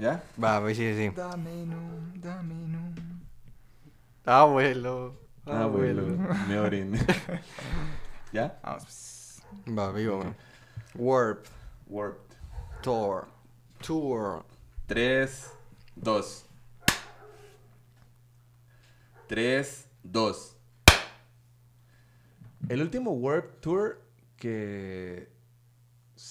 ¿Ya? 0.00 0.24
Va, 0.42 0.58
pues 0.62 0.78
sí, 0.78 0.94
sí. 0.96 1.10
Dame 1.14 1.66
no, 1.66 1.76
dame 2.14 2.54
no. 2.54 2.94
Abuelo. 4.24 5.20
Ah, 5.44 5.66
bueno. 5.66 6.34
Me 6.48 6.58
orine. 6.58 6.98
¿Ya? 8.32 8.58
Vamos, 8.62 8.84
pues. 8.84 9.42
Va, 9.76 9.92
vivo, 9.92 10.16
man. 10.24 10.34
Warp. 10.94 11.44
Warped. 11.86 12.34
Tour. 12.80 13.28
Tour. 13.86 14.42
Tres, 14.86 15.52
dos. 15.94 16.46
Tres, 19.26 19.86
dos. 20.02 20.56
El 22.70 22.80
último 22.80 23.10
Warped 23.10 23.60
Tour 23.60 24.00
que 24.38 25.28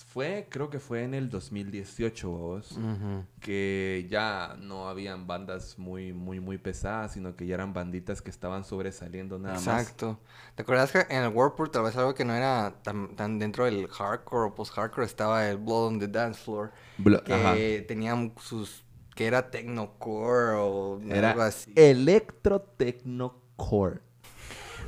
fue, 0.07 0.47
creo 0.49 0.69
que 0.69 0.79
fue 0.79 1.03
en 1.03 1.13
el 1.13 1.29
2018, 1.29 2.29
vos. 2.29 2.71
Ujú. 2.73 3.25
Que 3.39 4.07
ya 4.09 4.55
no 4.59 4.87
habían 4.89 5.27
bandas 5.27 5.77
muy, 5.77 6.13
muy, 6.13 6.39
muy 6.39 6.57
pesadas, 6.57 7.13
sino 7.13 7.35
que 7.35 7.45
ya 7.45 7.55
eran 7.55 7.73
banditas 7.73 8.21
que 8.21 8.29
estaban 8.29 8.63
sobresaliendo 8.63 9.37
nada 9.39 9.55
más. 9.55 9.63
Exacto. 9.67 10.19
¿Te 10.55 10.63
acuerdas 10.63 10.91
que 10.91 11.05
en 11.09 11.23
el 11.23 11.33
Tour 11.33 11.69
tal 11.71 11.83
vez 11.83 11.95
algo 11.95 12.13
que 12.15 12.25
no 12.25 12.33
era 12.33 12.75
tan, 12.83 13.15
tan 13.15 13.39
dentro 13.39 13.65
del 13.65 13.87
hardcore 13.87 14.47
o 14.49 14.55
post-hardcore 14.55 15.05
estaba 15.05 15.47
el 15.49 15.57
Blood 15.57 15.87
on 15.87 15.99
the 15.99 16.07
Dance 16.07 16.39
Floor? 16.43 16.71
Blo- 16.97 17.23
Que 17.23 17.33
ajá. 17.33 17.55
tenían 17.87 18.33
sus... 18.41 18.83
que 19.15 19.25
era 19.27 19.49
technocore 19.51 20.53
o 20.57 20.99
Era 21.09 21.31
algo 21.31 21.41
así. 21.43 21.73
Electro 21.75 22.61
Technocore. 22.61 24.01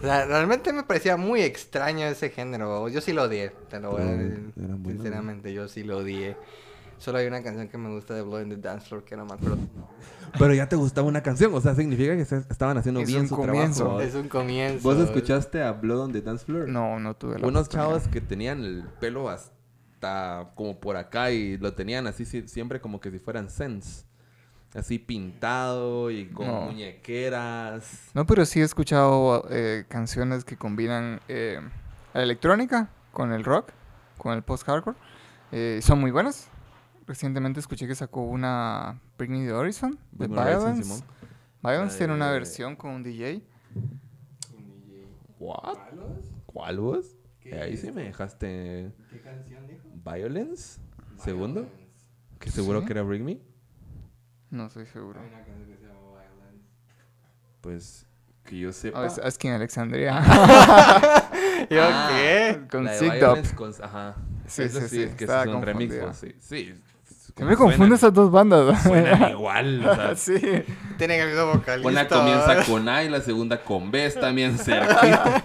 O 0.02 0.04
sea, 0.04 0.26
realmente 0.26 0.74
me 0.74 0.84
parecía 0.84 1.16
muy 1.16 1.42
extraño 1.42 2.06
ese 2.08 2.30
género. 2.30 2.90
Yo 2.90 3.02
sí 3.02 3.14
lo 3.14 3.24
odié, 3.24 3.52
te 3.70 3.80
lo 3.80 3.92
voy 3.92 4.02
a 4.02 4.06
decir. 4.06 4.52
Sinceramente, 4.86 5.54
yo 5.54 5.68
sí 5.68 5.84
lo 5.84 6.00
odié. 6.00 6.36
Solo 6.98 7.18
hay 7.18 7.28
una 7.28 7.42
canción 7.42 7.68
que 7.68 7.78
me 7.80 7.90
gusta 7.90 8.14
de 8.14 8.22
Blood 8.22 8.42
in 8.44 8.50
the 8.50 8.58
Dance 8.58 8.88
Floor 8.88 9.04
que 9.04 9.16
no 9.18 9.26
me 9.26 9.34
acuerdo. 9.34 9.58
Pero 10.38 10.54
ya 10.54 10.70
te 10.70 10.76
gustaba 10.76 11.08
una 11.08 11.22
canción, 11.24 11.52
o 11.54 11.60
sea, 11.60 11.74
significa 11.74 12.16
que 12.16 12.26
se- 12.26 12.44
estaban 12.50 12.78
haciendo 12.78 13.02
Es 13.02 13.08
bien 13.08 13.28
su 13.28 13.36
comienzo. 13.36 13.84
trabajo. 13.86 14.02
Es 14.02 14.14
un 14.16 14.28
comienzo. 14.30 14.88
¿Vos 14.88 14.98
escuchaste 15.00 15.62
a 15.64 15.72
Blood 15.72 16.00
on 16.00 16.12
the 16.14 16.22
Dance 16.22 16.46
Floor? 16.46 16.68
No, 16.70 17.00
no 17.00 17.16
tuve 17.16 17.40
la 17.40 17.48
Unos 17.48 17.70
chavos 17.70 18.08
que 18.08 18.22
tenían 18.22 18.64
el 18.64 18.84
pelo 19.00 19.30
hasta 19.30 20.52
como 20.56 20.80
por 20.80 20.96
acá 20.96 21.32
y 21.32 21.58
lo 21.58 21.74
tenían 21.74 22.06
así 22.08 22.26
si- 22.26 22.48
siempre 22.48 22.80
como 22.82 23.00
que 23.02 23.10
si 23.12 23.20
fueran 23.20 23.50
Sense. 23.50 24.06
Así 24.74 25.00
pintado 25.00 26.10
y 26.12 26.28
con 26.28 26.48
No. 26.48 26.62
muñequeras. 26.62 28.10
No, 28.14 28.26
pero 28.26 28.46
sí 28.46 28.62
he 28.62 28.64
escuchado 28.64 29.46
eh, 29.50 29.86
canciones 29.90 30.46
que 30.46 30.56
combinan 30.56 31.20
eh, 31.28 31.60
la 32.14 32.24
electrónica 32.24 32.90
con 33.12 33.34
el 33.34 33.44
rock, 33.44 33.72
con 34.18 34.34
el 34.34 34.44
post-hardcore. 34.44 34.96
Eh, 35.52 35.80
son 35.82 36.00
muy 36.00 36.12
buenas. 36.12 36.50
Recientemente 37.06 37.60
escuché 37.60 37.86
que 37.88 37.96
sacó 37.96 38.22
una 38.22 39.02
Britney 39.18 39.46
the 39.46 39.52
Horizon 39.52 40.00
de 40.14 40.28
Violence. 40.28 41.04
Violence 41.62 41.98
tiene 41.98 42.14
una 42.14 42.28
de- 42.28 42.34
versión 42.34 42.78
con 42.78 42.92
un 42.92 43.04
DJ. 43.04 43.42
What? 45.40 45.78
¿Cuál 46.46 46.80
vos? 46.80 47.16
Ahí 47.62 47.76
sí 47.76 47.92
me 47.92 48.04
dejaste 48.04 48.92
¿Qué 49.10 49.20
canción 49.22 49.68
dijo? 49.68 49.90
Violence. 50.10 50.80
¿Segundo? 51.18 51.68
Que 52.40 52.50
seguro 52.50 52.80
Sí. 52.82 52.86
que 52.88 52.94
era 52.94 53.02
Bring 53.02 53.26
Me. 53.26 53.40
No 54.52 54.68
estoy 54.68 54.86
seguro. 54.86 55.20
Hay 55.20 55.28
una 55.28 55.38
canción 55.44 55.66
que 55.68 55.76
se 55.78 55.84
llama 55.88 56.00
Violence. 56.12 56.66
Pues 57.62 58.06
que 58.44 58.60
yo 58.60 58.72
sepa. 58.74 59.04
Ah, 59.04 59.08
es 59.08 59.18
Asking 59.20 59.52
Alexandria. 59.52 60.22
¿Yo 61.70 61.82
Ah, 61.84 62.10
qué? 62.12 62.62
con 62.70 62.84
Violence 62.86 63.56
con- 63.56 63.74
Ajá. 63.82 64.16
Sí, 64.48 64.64
Eso 64.64 64.82
sí, 64.82 64.88
sí, 65.08 65.16
Que 65.18 65.24
es 65.24 65.30
un 65.48 65.62
remix. 65.62 65.96
Sí, 66.18 66.36
sí. 66.40 66.76
Que 67.34 67.46
me 67.46 67.56
confunde 67.56 67.96
esas 67.96 68.14
dos 68.14 68.30
bandas. 68.30 68.84
Suenan 68.84 69.32
igual. 69.32 69.88
O 69.88 69.96
sea, 69.96 70.16
sí. 70.18 70.36
Tienen 70.98 71.22
el 71.22 71.30
mismo 71.30 71.46
vocalista. 71.54 71.88
Una 71.90 72.08
comienza 72.08 72.66
con 72.66 72.90
A 72.90 73.04
y 73.06 73.10
la 73.10 73.22
segunda 73.22 73.64
con 73.64 73.90
B, 73.90 74.06
es 74.06 74.20
también 74.20 74.58
cerquita. 74.58 75.42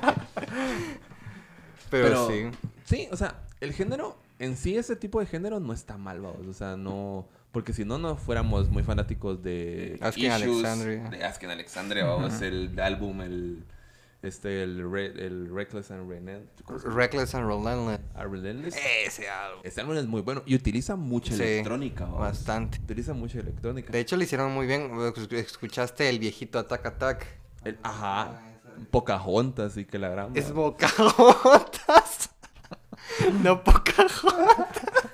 Pero, 1.90 2.09
Pero- 2.09 2.28
sí. 2.28 2.50
Sí, 2.84 3.09
o 3.12 3.16
sea, 3.16 3.36
el 3.61 3.72
género, 3.72 4.16
en 4.40 4.57
sí 4.57 4.76
ese 4.76 4.96
tipo 4.96 5.20
de 5.20 5.26
género 5.26 5.61
no 5.61 5.72
está 5.72 5.96
mal, 5.96 6.20
vamos. 6.20 6.44
O 6.48 6.52
sea, 6.52 6.76
no... 6.76 7.26
Porque 7.57 7.72
si 7.72 7.86
no, 7.86 7.96
no 7.96 8.16
fuéramos 8.16 8.68
muy 8.68 8.82
fanáticos 8.82 9.42
de 9.42 9.98
Asking 10.02 10.30
Alexandria. 10.30 11.09
De 11.09 11.24
Asking 11.24 11.48
Alexandria, 11.48 12.04
vamos. 12.04 12.42
El 12.42 12.78
álbum, 12.78 13.22
el... 13.22 13.64
Este, 14.20 14.62
el, 14.62 14.92
Re- 14.92 15.24
el 15.24 15.48
Reckless 15.54 15.90
and 15.90 16.07
Renel- 16.11 16.44
¿cómo 16.66 16.78
se 16.78 16.84
llama? 16.86 16.96
Reckless 17.00 17.34
and 17.34 17.48
Relentless. 17.48 18.00
Ah, 18.14 18.24
Relentless. 18.24 18.76
Ese 19.07 19.30
álbum. 19.30 19.61
Ese 19.64 19.80
álbum 19.80 19.96
es 19.96 20.07
muy 20.07 20.20
bueno 20.20 20.42
y 20.44 20.54
utiliza 20.54 20.96
mucha 20.96 21.34
Sí, 21.34 21.42
electrónica, 21.42 22.04
vamos. 22.04 22.20
Bastante. 22.20 22.78
Utiliza 22.78 23.14
mucha 23.14 23.38
electrónica. 23.38 23.90
De 23.90 24.00
hecho, 24.00 24.16
lo 24.18 24.22
hicieron 24.24 24.52
muy 24.52 24.66
bien. 24.66 24.90
Escuchaste 25.30 26.11
el 26.11 26.18
viejito 26.18 26.59
Attack 26.59 26.84
Attack. 26.84 27.26
El- 27.64 27.78
ajá. 27.82 28.38
Pocahontas 28.90 29.78
y 29.78 29.86
que 29.86 29.98
la 29.98 30.11
gran... 30.11 30.36
Es 30.36 30.44
Pocahontas. 30.52 32.28
no 33.42 33.64
Pocahontas. 33.64 35.05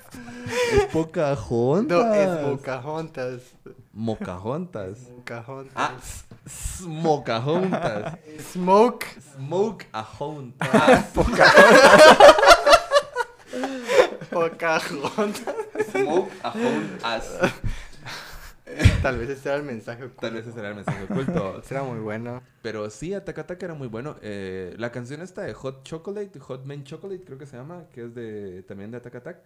Es 0.73 0.85
Pocahontas. 0.91 2.05
No, 2.05 2.13
es 2.13 2.37
Pocahontas. 2.45 3.41
Mocajontas. 3.93 4.97
Pocahontas. 4.97 5.73
Ah, 5.75 5.93
Mocahontas. 6.85 8.17
Smoke. 8.51 9.05
Smoke 9.35 9.85
a 9.91 10.01
Hontas. 10.19 11.07
Pocahontas. 14.31 15.55
Smoke 15.91 16.31
a. 16.43 16.53
Tal 19.01 19.17
vez 19.17 19.29
ese 19.29 19.49
era 19.49 19.57
el 19.57 19.63
mensaje. 19.63 20.03
oculto. 20.05 20.21
Tal 20.21 20.33
vez 20.33 20.47
ese 20.47 20.59
era 20.59 20.69
el 20.69 20.75
mensaje 20.75 21.03
oculto. 21.03 21.61
Será 21.67 21.83
muy 21.83 21.99
bueno. 21.99 22.41
Pero 22.61 22.89
sí, 22.89 23.13
Attack 23.13 23.39
Attack 23.39 23.63
era 23.63 23.73
muy 23.73 23.87
bueno. 23.87 24.15
Eh, 24.21 24.73
la 24.77 24.91
canción 24.91 25.21
esta 25.21 25.41
de 25.41 25.53
Hot 25.53 25.83
Chocolate, 25.83 26.39
Hot 26.39 26.65
Man 26.65 26.83
Chocolate, 26.83 27.23
creo 27.23 27.37
que 27.37 27.45
se 27.45 27.57
llama, 27.57 27.85
que 27.93 28.05
es 28.05 28.15
de 28.15 28.63
también 28.63 28.91
de 28.91 28.97
Attack 28.97 29.15
Attack. 29.15 29.43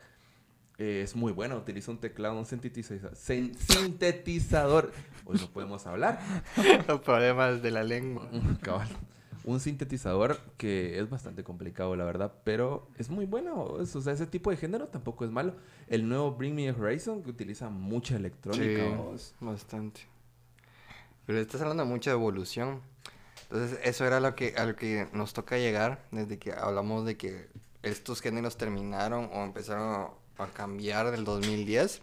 Eh, 0.77 1.01
es 1.03 1.15
muy 1.15 1.31
buena, 1.31 1.55
utiliza 1.55 1.89
un 1.91 1.97
teclado, 1.97 2.37
un 2.37 2.45
sintetizador. 2.45 3.15
sintetizador. 3.15 4.91
Hoy 5.25 5.39
no 5.39 5.47
podemos 5.49 5.87
hablar. 5.87 6.19
Los 6.87 7.01
problemas 7.01 7.61
de 7.63 7.71
la 7.71 7.83
lengua. 7.83 8.29
Cabal. 8.61 8.87
Un 9.43 9.59
sintetizador 9.59 10.39
que 10.57 10.99
es 10.99 11.09
bastante 11.09 11.43
complicado, 11.43 11.95
la 11.95 12.03
verdad, 12.03 12.33
pero 12.43 12.89
es 12.97 13.09
muy 13.09 13.25
bueno. 13.25 13.63
o 13.63 13.85
sea, 13.85 14.13
ese 14.13 14.27
tipo 14.27 14.51
de 14.51 14.57
género 14.57 14.87
tampoco 14.87 15.25
es 15.25 15.31
malo. 15.31 15.55
El 15.87 16.07
nuevo 16.07 16.33
Bring 16.33 16.53
Me 16.53 16.69
a 16.69 16.73
Horizon 16.73 17.23
que 17.23 17.29
utiliza 17.29 17.69
mucha 17.69 18.17
electrónica. 18.17 18.83
Sí. 19.17 19.33
Bastante. 19.39 20.01
Pero 21.25 21.39
estás 21.39 21.61
hablando 21.61 21.85
mucho 21.85 22.09
de 22.09 22.15
evolución. 22.15 22.81
Entonces, 23.49 23.79
eso 23.83 24.05
era 24.05 24.19
lo 24.19 24.35
que, 24.35 24.53
a 24.57 24.65
lo 24.65 24.75
que 24.75 25.07
nos 25.13 25.33
toca 25.33 25.57
llegar 25.57 26.05
desde 26.11 26.37
que 26.37 26.51
hablamos 26.51 27.05
de 27.05 27.15
que 27.17 27.47
estos 27.83 28.21
géneros 28.21 28.57
terminaron 28.57 29.29
o 29.33 29.43
empezaron 29.43 30.11
a, 30.37 30.47
cambiar 30.47 31.11
del 31.11 31.23
2010. 31.23 32.01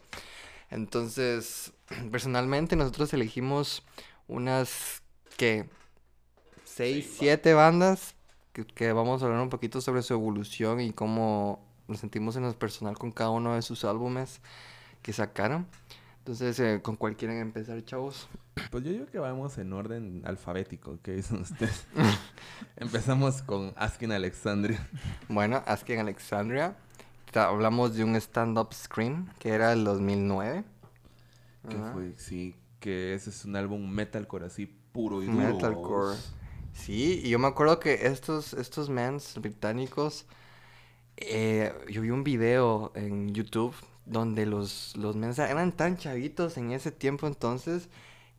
Entonces, 0.70 1.72
personalmente 2.11 2.76
nosotros 2.76 3.12
elegimos 3.12 3.82
unas 4.28 5.03
que 5.37 5.68
seis, 6.64 7.14
siete 7.18 7.55
bandas 7.55 8.14
que, 8.53 8.64
que 8.64 8.93
vamos 8.93 9.22
a 9.22 9.26
hablar 9.26 9.41
un 9.41 9.51
poquito 9.51 9.80
sobre 9.80 10.03
su 10.03 10.14
evolución 10.14 10.80
y 10.80 10.93
cómo 10.93 11.64
nos 11.89 12.01
sentimos 12.01 12.37
en 12.37 12.45
lo 12.45 12.59
personal 12.59 12.97
con 12.97 13.12
cada 13.12 13.30
uno 13.30 13.55
de 13.55 13.62
sus 13.62 13.85
álbumes 13.85 14.41
que 15.03 15.12
sacaron. 15.12 15.66
Entonces, 16.24 16.59
eh, 16.59 16.80
¿con 16.82 16.97
cuál 16.97 17.16
quieren 17.16 17.39
empezar, 17.39 17.85
chavos? 17.85 18.28
Pues 18.70 18.82
yo 18.85 18.91
digo 18.91 19.07
que 19.07 19.18
vamos 19.18 19.59
en 19.59 19.72
orden 19.72 20.22
alfabético. 20.24 20.99
¿Qué 21.03 21.12
dicen 21.12 21.43
ustedes? 21.43 21.87
Empezamos 22.76 23.43
con 23.43 23.72
Asking 23.76 24.12
Alexandria. 24.12 24.89
Bueno, 25.28 25.62
Asking 25.66 25.99
Alexandria. 25.99 26.76
Hablamos 27.37 27.95
de 27.95 28.05
un 28.05 28.16
stand-up 28.16 28.72
scream 28.72 29.28
que 29.39 29.51
era 29.51 29.72
el 29.72 29.85
2009. 29.85 30.64
Que 31.68 31.76
Ajá. 31.76 31.93
fue, 31.93 32.12
sí, 32.16 32.55
que 32.80 33.14
ese 33.14 33.30
es 33.30 33.45
un 33.45 33.57
álbum 33.57 33.89
metalcore 33.89 34.47
así 34.47 34.66
puro 34.66 35.22
y 35.22 35.26
duro. 35.26 35.55
Metalcore. 35.55 36.16
Sí, 36.72 37.20
y 37.24 37.30
yo 37.30 37.39
me 37.39 37.47
acuerdo 37.47 37.78
que 37.80 38.07
estos, 38.07 38.53
estos 38.53 38.91
mans 38.91 39.39
británicos, 39.41 40.26
eh, 41.16 41.72
yo 41.89 42.03
vi 42.03 42.11
un 42.11 42.24
video 42.24 42.93
en 42.95 43.32
YouTube 43.32 43.74
donde 44.07 44.45
los, 44.45 44.97
los 44.97 45.16
eran 45.39 45.72
tan 45.72 45.97
chavitos 45.97 46.59
en 46.59 46.72
ese 46.72 46.91
tiempo 46.91 47.26
entonces 47.26 47.89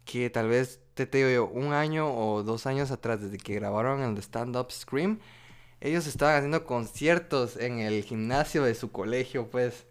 que 0.05 0.29
tal 0.29 0.49
vez, 0.49 0.79
te, 0.93 1.07
te 1.07 1.17
digo 1.17 1.29
yo, 1.29 1.47
un 1.47 1.73
año 1.73 2.13
o 2.13 2.43
dos 2.43 2.67
años 2.67 2.91
atrás, 2.91 3.21
desde 3.21 3.37
que 3.37 3.55
grabaron 3.55 4.01
el 4.01 4.17
Stand 4.19 4.55
Up 4.55 4.71
Scream, 4.71 5.19
ellos 5.85 6.07
estaban 6.07 6.35
haciendo 6.35 6.65
conciertos 6.65 7.57
en 7.57 7.79
el 7.79 8.03
gimnasio 8.03 8.63
de 8.63 8.75
su 8.75 8.91
colegio, 8.91 9.49
pues. 9.49 9.85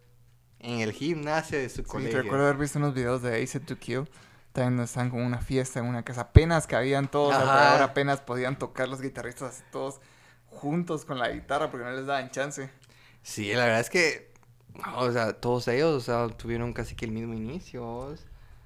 En 0.59 0.81
el 0.81 0.93
gimnasio 0.93 1.59
de 1.59 1.69
su 1.69 1.83
Sí, 1.83 1.83
colegio. 1.85 2.17
te 2.17 2.23
recuerdo 2.23 2.45
haber 2.47 2.57
visto 2.57 2.79
unos 2.79 2.95
videos 2.95 3.23
de 3.23 3.43
Ace 3.43 3.61
to 3.61 3.79
Kill. 3.79 4.09
También 4.53 4.83
están 4.83 5.11
como 5.11 5.27
una 5.27 5.39
fiesta 5.41 5.81
en 5.81 5.87
una 5.87 6.05
casa. 6.05 6.23
Apenas 6.23 6.67
cabían 6.67 7.11
todos 7.11 7.35
alrededor, 7.35 7.83
apenas 7.83 8.21
podían 8.21 8.59
tocar 8.59 8.89
los 8.89 9.01
guitarristas 9.03 9.57
así 9.57 9.63
todos 9.71 10.01
juntos 10.47 11.05
con 11.05 11.19
la 11.19 11.29
guitarra 11.29 11.71
porque 11.71 11.85
no 11.85 11.91
les 11.93 12.07
daban 12.07 12.31
chance. 12.31 12.71
Sí, 13.23 13.53
la 13.53 13.65
verdad 13.65 13.81
es 13.81 13.91
que, 13.91 14.33
o 14.97 15.11
sea, 15.13 15.33
todos 15.35 15.67
ellos, 15.69 15.93
o 15.95 16.01
sea, 16.01 16.29
tuvieron 16.37 16.73
casi 16.73 16.95
que 16.95 17.05
el 17.05 17.11
mismo 17.13 17.35
inicio. 17.35 18.15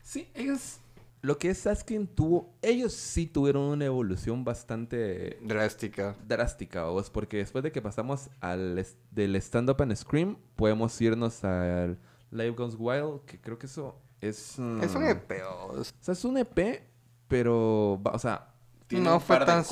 Sí, 0.02 0.30
ellos. 0.34 0.78
Lo 1.20 1.36
que 1.38 1.50
es 1.50 1.66
Asking 1.66 2.06
tuvo. 2.06 2.54
Ellos 2.62 2.92
sí 2.92 3.26
tuvieron 3.26 3.62
una 3.64 3.84
evolución 3.84 4.44
bastante 4.44 5.38
Drástica. 5.42 6.14
drástica, 6.26 6.84
vos, 6.84 7.10
porque 7.10 7.38
después 7.38 7.64
de 7.64 7.72
que 7.72 7.82
pasamos 7.82 8.30
al 8.40 8.86
del 9.10 9.36
stand-up 9.36 9.82
and 9.82 9.96
scream, 9.96 10.36
podemos 10.54 11.00
irnos 11.00 11.42
al 11.44 11.98
Live 12.30 12.50
Guns 12.50 12.76
Wild, 12.78 13.22
que 13.26 13.40
creo 13.40 13.58
que 13.58 13.66
eso 13.66 14.00
es... 14.20 14.54
mm, 14.58 14.82
Es 14.82 14.94
un 14.94 15.04
EP. 15.06 15.32
O 15.70 15.82
sea, 16.00 16.12
es 16.12 16.24
un 16.24 16.38
EP, 16.38 16.82
pero, 17.26 17.94
o 17.94 18.18
sea... 18.18 18.54
tiene 18.86 19.04
No 19.04 19.14
un 19.14 19.20
fue 19.20 19.38
par 19.38 19.46
de 19.46 19.52
tan. 19.52 19.64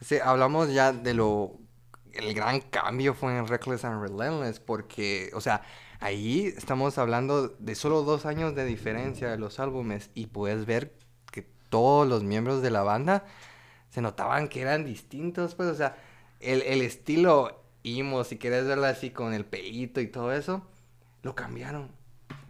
Sí, 0.00 0.16
hablamos 0.22 0.72
ya 0.72 0.92
de 0.92 1.12
lo... 1.14 1.58
El 2.12 2.32
gran 2.34 2.60
cambio 2.60 3.12
fue 3.14 3.36
en 3.36 3.46
Reckless 3.46 3.84
and 3.84 4.00
Relentless 4.00 4.60
porque, 4.60 5.30
o 5.34 5.40
sea, 5.40 5.62
ahí 6.00 6.46
estamos 6.56 6.98
hablando 6.98 7.48
de 7.48 7.74
solo 7.74 8.02
dos 8.02 8.26
años 8.26 8.54
de 8.54 8.64
diferencia 8.64 9.30
de 9.30 9.38
los 9.38 9.60
álbumes 9.60 10.10
y 10.14 10.26
puedes 10.26 10.66
ver 10.66 10.94
que 11.32 11.42
todos 11.42 12.08
los 12.08 12.24
miembros 12.24 12.62
de 12.62 12.70
la 12.70 12.82
banda 12.82 13.24
se 13.90 14.00
notaban 14.00 14.48
que 14.48 14.60
eran 14.60 14.84
distintos, 14.84 15.54
pues, 15.54 15.68
o 15.68 15.74
sea, 15.74 15.96
el, 16.40 16.62
el 16.62 16.82
estilo 16.82 17.62
emo, 17.84 18.24
si 18.24 18.38
quieres 18.38 18.66
verlo 18.66 18.86
así 18.86 19.10
con 19.10 19.34
el 19.34 19.44
pelito 19.44 20.00
y 20.00 20.08
todo 20.08 20.32
eso, 20.32 20.62
lo 21.22 21.34
cambiaron. 21.34 21.90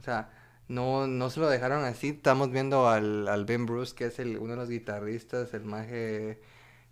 O 0.00 0.02
sea, 0.02 0.30
no, 0.68 1.06
no 1.06 1.30
se 1.30 1.40
lo 1.40 1.48
dejaron 1.48 1.84
así. 1.84 2.08
Estamos 2.08 2.50
viendo 2.50 2.88
al, 2.88 3.28
al 3.28 3.44
Ben 3.44 3.66
Bruce, 3.66 3.94
que 3.94 4.06
es 4.06 4.18
el, 4.18 4.38
uno 4.38 4.52
de 4.52 4.56
los 4.56 4.68
guitarristas, 4.68 5.54
el 5.54 5.64
maje 5.64 6.40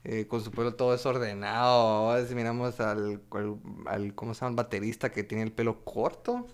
eh, 0.08 0.26
con 0.28 0.40
su 0.42 0.50
pelo 0.52 0.74
todo 0.74 0.92
desordenado. 0.92 2.10
A 2.10 2.16
veces 2.16 2.34
miramos 2.34 2.78
al, 2.80 3.20
al, 3.30 3.56
al, 3.86 4.14
¿cómo 4.14 4.34
se 4.34 4.40
llama? 4.40 4.50
El 4.50 4.56
baterista 4.56 5.10
que 5.10 5.24
tiene 5.24 5.42
el 5.44 5.52
pelo 5.52 5.84
corto 5.84 6.46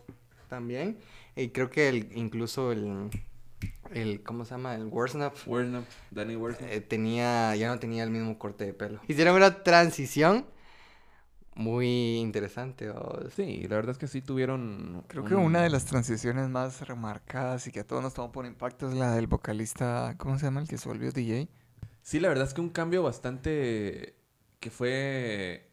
también. 0.48 0.98
Y 1.36 1.48
creo 1.50 1.68
que 1.70 1.88
el, 1.88 2.08
incluso 2.14 2.72
el, 2.72 3.10
el, 3.92 4.22
¿cómo 4.22 4.44
se 4.44 4.52
llama? 4.52 4.74
El 4.74 4.86
Worsnap. 4.86 5.34
Worsnap, 5.46 5.84
Danny 6.10 6.36
Worsnap. 6.36 6.70
eh, 6.70 6.80
tenía, 6.80 7.54
ya 7.56 7.68
no 7.68 7.78
tenía 7.78 8.04
el 8.04 8.10
mismo 8.10 8.38
corte 8.38 8.64
de 8.64 8.72
pelo. 8.74 9.00
Hicieron 9.08 9.36
una 9.36 9.62
transición 9.62 10.46
muy 11.54 12.16
interesante. 12.16 12.90
¿o? 12.90 13.28
Sí, 13.36 13.66
la 13.68 13.76
verdad 13.76 13.92
es 13.92 13.98
que 13.98 14.06
sí 14.08 14.22
tuvieron. 14.22 15.04
Creo 15.08 15.24
que 15.24 15.34
un- 15.34 15.44
una 15.44 15.62
de 15.62 15.70
las 15.70 15.84
transiciones 15.84 16.48
más 16.48 16.86
remarcadas 16.86 17.66
y 17.66 17.72
que 17.72 17.80
a 17.80 17.86
todos 17.86 18.02
nos 18.02 18.14
tomó 18.14 18.32
por 18.32 18.46
impacto 18.46 18.88
es 18.88 18.94
la 18.94 19.14
del 19.14 19.26
vocalista, 19.26 20.14
¿cómo 20.18 20.38
se 20.38 20.46
llama? 20.46 20.60
El 20.62 20.68
que 20.68 20.78
se 20.78 20.88
volvió 20.88 21.12
DJ. 21.12 21.48
Sí, 22.02 22.20
la 22.20 22.28
verdad 22.28 22.46
es 22.46 22.54
que 22.54 22.60
un 22.60 22.70
cambio 22.70 23.02
bastante. 23.02 24.16
que 24.60 24.70
fue 24.70 25.70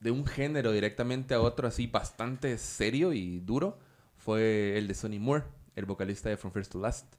de 0.00 0.10
un 0.10 0.26
género 0.26 0.72
directamente 0.72 1.34
a 1.34 1.40
otro, 1.40 1.66
así 1.66 1.86
bastante 1.86 2.58
serio 2.58 3.12
y 3.12 3.40
duro, 3.40 3.78
fue 4.16 4.76
el 4.76 4.86
de 4.86 4.94
Sonny 4.94 5.18
Moore, 5.18 5.44
el 5.76 5.86
vocalista 5.86 6.28
de 6.28 6.36
From 6.36 6.52
First 6.52 6.72
to 6.72 6.78
Last. 6.78 7.14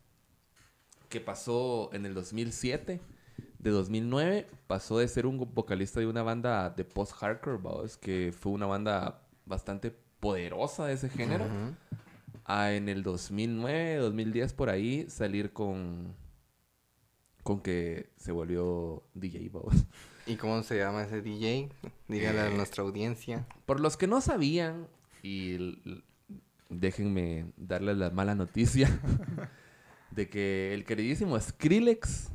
Que 1.09 1.19
pasó 1.19 1.89
en 1.93 2.05
el 2.05 2.13
2007. 2.13 3.01
De 3.57 3.71
2009 3.71 4.47
pasó 4.67 4.99
de 4.99 5.07
ser 5.07 5.25
un 5.25 5.39
vocalista 5.53 5.99
de 5.99 6.05
una 6.05 6.21
banda 6.21 6.69
de 6.69 6.85
post-hardcore, 6.85 7.57
vamos, 7.57 7.97
que 7.97 8.31
fue 8.37 8.51
una 8.51 8.67
banda 8.67 9.23
bastante 9.45 9.89
poderosa 10.19 10.85
de 10.85 10.93
ese 10.93 11.09
género. 11.09 11.45
A 12.43 12.73
en 12.73 12.89
el 12.89 13.01
2009, 13.01 13.95
2010 13.97 14.53
por 14.53 14.69
ahí 14.69 15.09
salir 15.09 15.51
con 15.51 16.15
con 17.45 17.61
que 17.61 18.09
se 18.17 18.31
volvió 18.31 19.03
DJ 19.13 19.49
vamos. 19.49 19.85
¿Y 20.25 20.35
cómo 20.35 20.63
se 20.63 20.79
llama 20.79 21.03
ese 21.03 21.21
DJ? 21.21 21.69
Dígale 22.07 22.39
a 22.39 22.47
Eh, 22.47 22.55
nuestra 22.57 22.81
audiencia. 22.81 23.45
Por 23.67 23.79
los 23.79 23.97
que 23.97 24.07
no 24.07 24.19
sabían 24.19 24.87
y 25.21 25.79
déjenme 26.69 27.53
darles 27.55 27.97
la 27.97 28.09
mala 28.09 28.33
noticia 28.33 28.89
de 30.09 30.27
que 30.27 30.73
el 30.73 30.85
queridísimo 30.85 31.39
Skrillex 31.39 32.29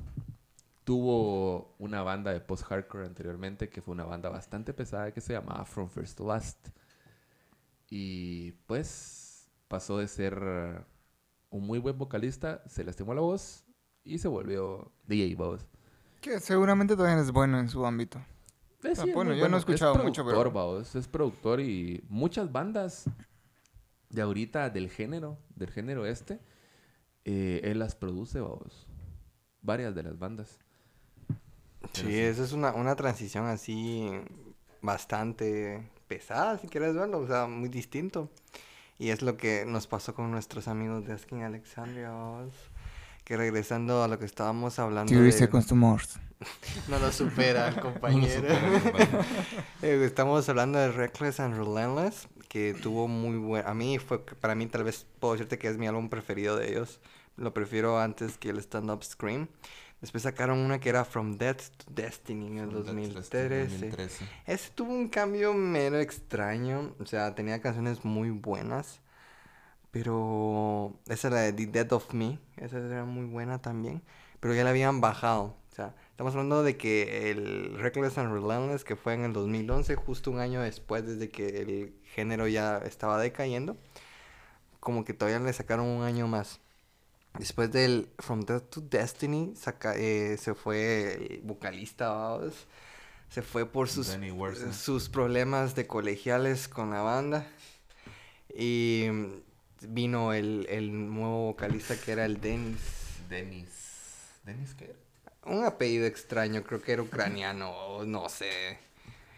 tuvo 0.84 1.74
una 1.80 2.02
banda 2.02 2.32
de 2.32 2.40
post-hardcore 2.40 3.04
anteriormente 3.06 3.68
que 3.68 3.82
fue 3.82 3.94
una 3.94 4.04
banda 4.04 4.28
bastante 4.28 4.72
pesada 4.72 5.12
que 5.12 5.20
se 5.20 5.32
llamaba 5.32 5.64
From 5.64 5.88
First 5.88 6.18
to 6.18 6.28
Last. 6.28 6.68
Y 7.88 8.52
pues 8.68 9.50
pasó 9.66 9.98
de 9.98 10.06
ser 10.06 10.40
un 11.50 11.66
muy 11.66 11.80
buen 11.80 11.98
vocalista, 11.98 12.62
se 12.68 12.84
lastimó 12.84 13.12
la 13.12 13.22
voz 13.22 13.64
y 14.04 14.18
se 14.18 14.28
volvió 14.28 14.90
DJ 15.06 15.34
voz. 15.36 15.66
Que 16.20 16.38
seguramente 16.40 16.96
también 16.96 17.18
es 17.18 17.30
bueno 17.32 17.58
en 17.58 17.68
su 17.68 17.84
ámbito. 17.86 18.18
Eh, 18.82 18.94
sí, 18.96 19.08
es 19.08 19.14
bueno, 19.14 19.30
muy 19.32 19.40
yo 19.40 19.48
no 19.48 19.56
he 19.56 19.60
escuchado 19.60 19.94
es 19.96 20.02
mucho, 20.04 20.22
productor, 20.22 20.46
pero- 20.48 20.54
vaos, 20.54 20.94
es 20.94 21.06
productor 21.08 21.60
y 21.60 22.02
muchas 22.08 22.50
bandas 22.50 23.04
de 24.08 24.22
ahorita 24.22 24.70
del 24.70 24.90
género, 24.90 25.38
del 25.54 25.70
género 25.70 26.06
este, 26.06 26.40
eh, 27.24 27.60
él 27.64 27.78
las 27.78 27.94
produce, 27.94 28.40
vamos. 28.40 28.86
Varias 29.62 29.94
de 29.94 30.02
las 30.02 30.18
bandas. 30.18 30.58
Sí, 31.92 32.02
sí. 32.06 32.18
esa 32.18 32.44
es 32.44 32.52
una, 32.52 32.72
una 32.72 32.96
transición 32.96 33.46
así 33.46 34.10
bastante 34.82 35.90
pesada, 36.08 36.58
si 36.58 36.66
quieres 36.68 36.94
verlo, 36.94 37.18
o 37.18 37.26
sea, 37.26 37.46
muy 37.46 37.68
distinto. 37.68 38.30
Y 38.98 39.10
es 39.10 39.22
lo 39.22 39.36
que 39.36 39.64
nos 39.66 39.86
pasó 39.86 40.14
con 40.14 40.30
nuestros 40.30 40.68
amigos 40.68 41.06
de 41.06 41.12
Asking 41.14 41.42
Alexandria, 41.42 42.10
vamos, 42.10 42.52
que 43.24 43.36
regresando 43.36 44.02
a 44.02 44.08
lo 44.08 44.18
que 44.18 44.24
estábamos 44.24 44.78
hablando 44.78 45.10
Theory 45.10 45.26
de... 45.26 45.32
Seconds 45.32 45.66
to 45.66 45.74
Mars. 45.74 46.18
No 46.88 46.98
lo 46.98 47.12
supera, 47.12 47.74
compañero. 47.80 48.48
Eh, 49.82 50.02
Estamos 50.04 50.48
hablando 50.48 50.78
de 50.78 50.90
Reckless 50.90 51.38
and 51.40 51.54
Relentless, 51.56 52.28
que 52.48 52.74
tuvo 52.74 53.08
muy 53.08 53.36
buen... 53.36 53.66
A 53.66 53.74
mí 53.74 53.98
fue, 53.98 54.24
para 54.24 54.54
mí 54.54 54.66
tal 54.66 54.84
vez 54.84 55.06
puedo 55.18 55.34
decirte 55.34 55.58
que 55.58 55.68
es 55.68 55.76
mi 55.76 55.86
álbum 55.86 56.08
preferido 56.08 56.56
de 56.56 56.70
ellos. 56.70 57.00
Lo 57.36 57.52
prefiero 57.54 58.00
antes 58.00 58.38
que 58.38 58.50
el 58.50 58.58
Stand 58.58 58.90
Up 58.90 59.04
Scream. 59.04 59.48
Después 60.00 60.22
sacaron 60.22 60.58
una 60.58 60.80
que 60.80 60.88
era 60.88 61.04
From 61.04 61.36
Death 61.36 61.68
to 61.76 61.84
Destiny 61.90 62.46
en 62.46 62.58
el 62.58 62.70
2013. 62.70 64.08
Ese 64.46 64.70
tuvo 64.74 64.92
un 64.92 65.08
cambio 65.08 65.52
mero 65.52 65.98
extraño. 65.98 66.94
O 66.98 67.06
sea, 67.06 67.34
tenía 67.34 67.60
canciones 67.60 68.02
muy 68.04 68.30
buenas. 68.30 69.00
Pero 69.90 70.94
esa 71.08 71.28
era 71.28 71.40
de 71.40 71.52
The 71.52 71.66
Death 71.66 71.92
of 71.92 72.14
Me. 72.14 72.38
Esa 72.56 72.78
era 72.78 73.04
muy 73.04 73.26
buena 73.26 73.60
también. 73.60 74.02
Pero 74.40 74.54
ya 74.54 74.64
la 74.64 74.70
habían 74.70 75.00
bajado. 75.00 75.56
O 75.70 75.74
sea, 75.74 75.94
estamos 76.10 76.32
hablando 76.34 76.62
de 76.62 76.76
que 76.76 77.30
el 77.30 77.78
Reckless 77.78 78.18
and 78.18 78.32
Relentless, 78.32 78.84
que 78.84 78.96
fue 78.96 79.14
en 79.14 79.24
el 79.24 79.32
2011, 79.32 79.94
justo 79.96 80.30
un 80.30 80.38
año 80.40 80.60
después 80.62 81.06
desde 81.06 81.28
que 81.30 81.62
el 81.62 81.94
género 82.14 82.46
ya 82.48 82.78
estaba 82.78 83.20
decayendo, 83.20 83.76
como 84.80 85.04
que 85.04 85.14
todavía 85.14 85.38
le 85.40 85.52
sacaron 85.52 85.86
un 85.86 86.02
año 86.02 86.26
más. 86.28 86.60
Después 87.38 87.70
del 87.70 88.08
From 88.18 88.40
Death 88.42 88.70
to 88.70 88.80
Destiny, 88.80 89.52
saca- 89.56 89.96
eh, 89.96 90.36
se 90.36 90.54
fue 90.54 91.34
el 91.36 91.42
vocalista, 91.42 92.08
vamos, 92.10 92.66
se 93.28 93.42
fue 93.42 93.66
por 93.66 93.88
sus, 93.88 94.08
sus 94.72 95.08
problemas 95.08 95.76
de 95.76 95.86
colegiales 95.86 96.66
con 96.66 96.90
la 96.90 97.02
banda. 97.02 97.46
Y 98.52 99.06
vino 99.88 100.32
el, 100.32 100.66
el 100.68 100.92
nuevo 101.14 101.46
vocalista 101.46 101.96
que 101.96 102.12
era 102.12 102.24
el 102.24 102.40
Dennis. 102.40 102.80
Denis. 103.28 103.70
¿Denis 104.44 104.74
qué 104.74 104.84
era? 104.84 104.94
Un 105.44 105.64
apellido 105.64 106.06
extraño, 106.06 106.62
creo 106.62 106.82
que 106.82 106.92
era 106.92 107.02
ucraniano, 107.02 107.70
o 107.70 108.04
no 108.04 108.28
sé, 108.28 108.78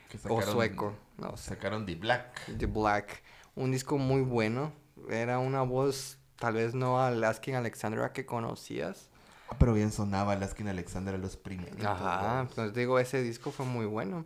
Que 0.09 0.18
o 0.28 0.43
sueco, 0.43 0.95
no 1.16 1.36
sé. 1.36 1.51
Sacaron 1.51 1.86
The 1.86 1.95
Black. 1.95 2.57
The 2.59 2.66
Black. 2.66 3.22
Un 3.55 3.70
disco 3.70 3.99
muy 3.99 4.22
bueno. 4.22 4.72
Era 5.09 5.38
una 5.38 5.62
voz, 5.62 6.18
tal 6.38 6.55
vez 6.55 6.74
no 6.74 7.03
al 7.03 7.22
Asking 7.22 7.55
Alexandra 7.55 8.12
que 8.12 8.26
conocías. 8.26 9.09
Ah, 9.49 9.57
pero 9.59 9.74
bien 9.74 9.93
sonaba 9.93 10.34
Laskin 10.34 10.68
Alexander 10.68 11.14
a 11.14 11.18
los 11.18 11.36
primeros. 11.36 11.84
Ajá, 11.84 12.49
pues 12.55 12.72
digo, 12.72 12.99
ese 12.99 13.22
disco 13.22 13.51
fue 13.51 13.66
muy 13.66 13.84
bueno. 13.84 14.24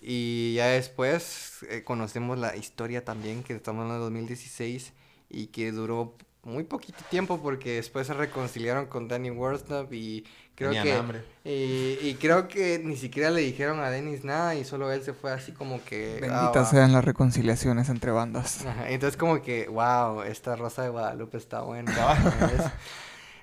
Y 0.00 0.54
ya 0.54 0.66
después 0.66 1.62
eh, 1.68 1.84
conocemos 1.84 2.36
la 2.36 2.56
historia 2.56 3.04
también, 3.04 3.44
que 3.44 3.54
estamos 3.54 3.86
en 3.86 3.92
el 3.92 4.00
2016 4.00 4.92
y 5.30 5.48
que 5.48 5.72
duró 5.72 6.16
muy 6.42 6.64
poquito 6.64 7.04
tiempo 7.10 7.40
porque 7.42 7.76
después 7.76 8.06
se 8.06 8.14
reconciliaron 8.14 8.86
con 8.86 9.08
Danny 9.08 9.30
Worsnap 9.30 9.92
y 9.92 10.24
creo 10.54 10.74
Tenían 10.74 10.88
que 10.88 10.94
hambre. 10.94 11.24
y, 11.44 11.98
y 12.00 12.16
creo 12.20 12.48
que 12.48 12.78
ni 12.82 12.96
siquiera 12.96 13.30
le 13.30 13.42
dijeron 13.42 13.80
a 13.80 13.90
Dennis 13.90 14.24
nada 14.24 14.54
y 14.56 14.64
solo 14.64 14.90
él 14.92 15.02
se 15.02 15.12
fue 15.14 15.32
así 15.32 15.52
como 15.52 15.84
que 15.84 16.24
ah, 16.28 16.52
Benditas 16.52 16.66
va. 16.66 16.70
sean 16.70 16.92
las 16.92 17.04
reconciliaciones 17.04 17.88
entre 17.90 18.10
bandas. 18.12 18.66
Ajá, 18.66 18.90
entonces 18.90 19.16
como 19.18 19.42
que, 19.42 19.68
wow, 19.68 20.22
esta 20.22 20.56
Rosa 20.56 20.82
de 20.82 20.88
Guadalupe 20.90 21.36
está 21.38 21.62
buena. 21.62 21.92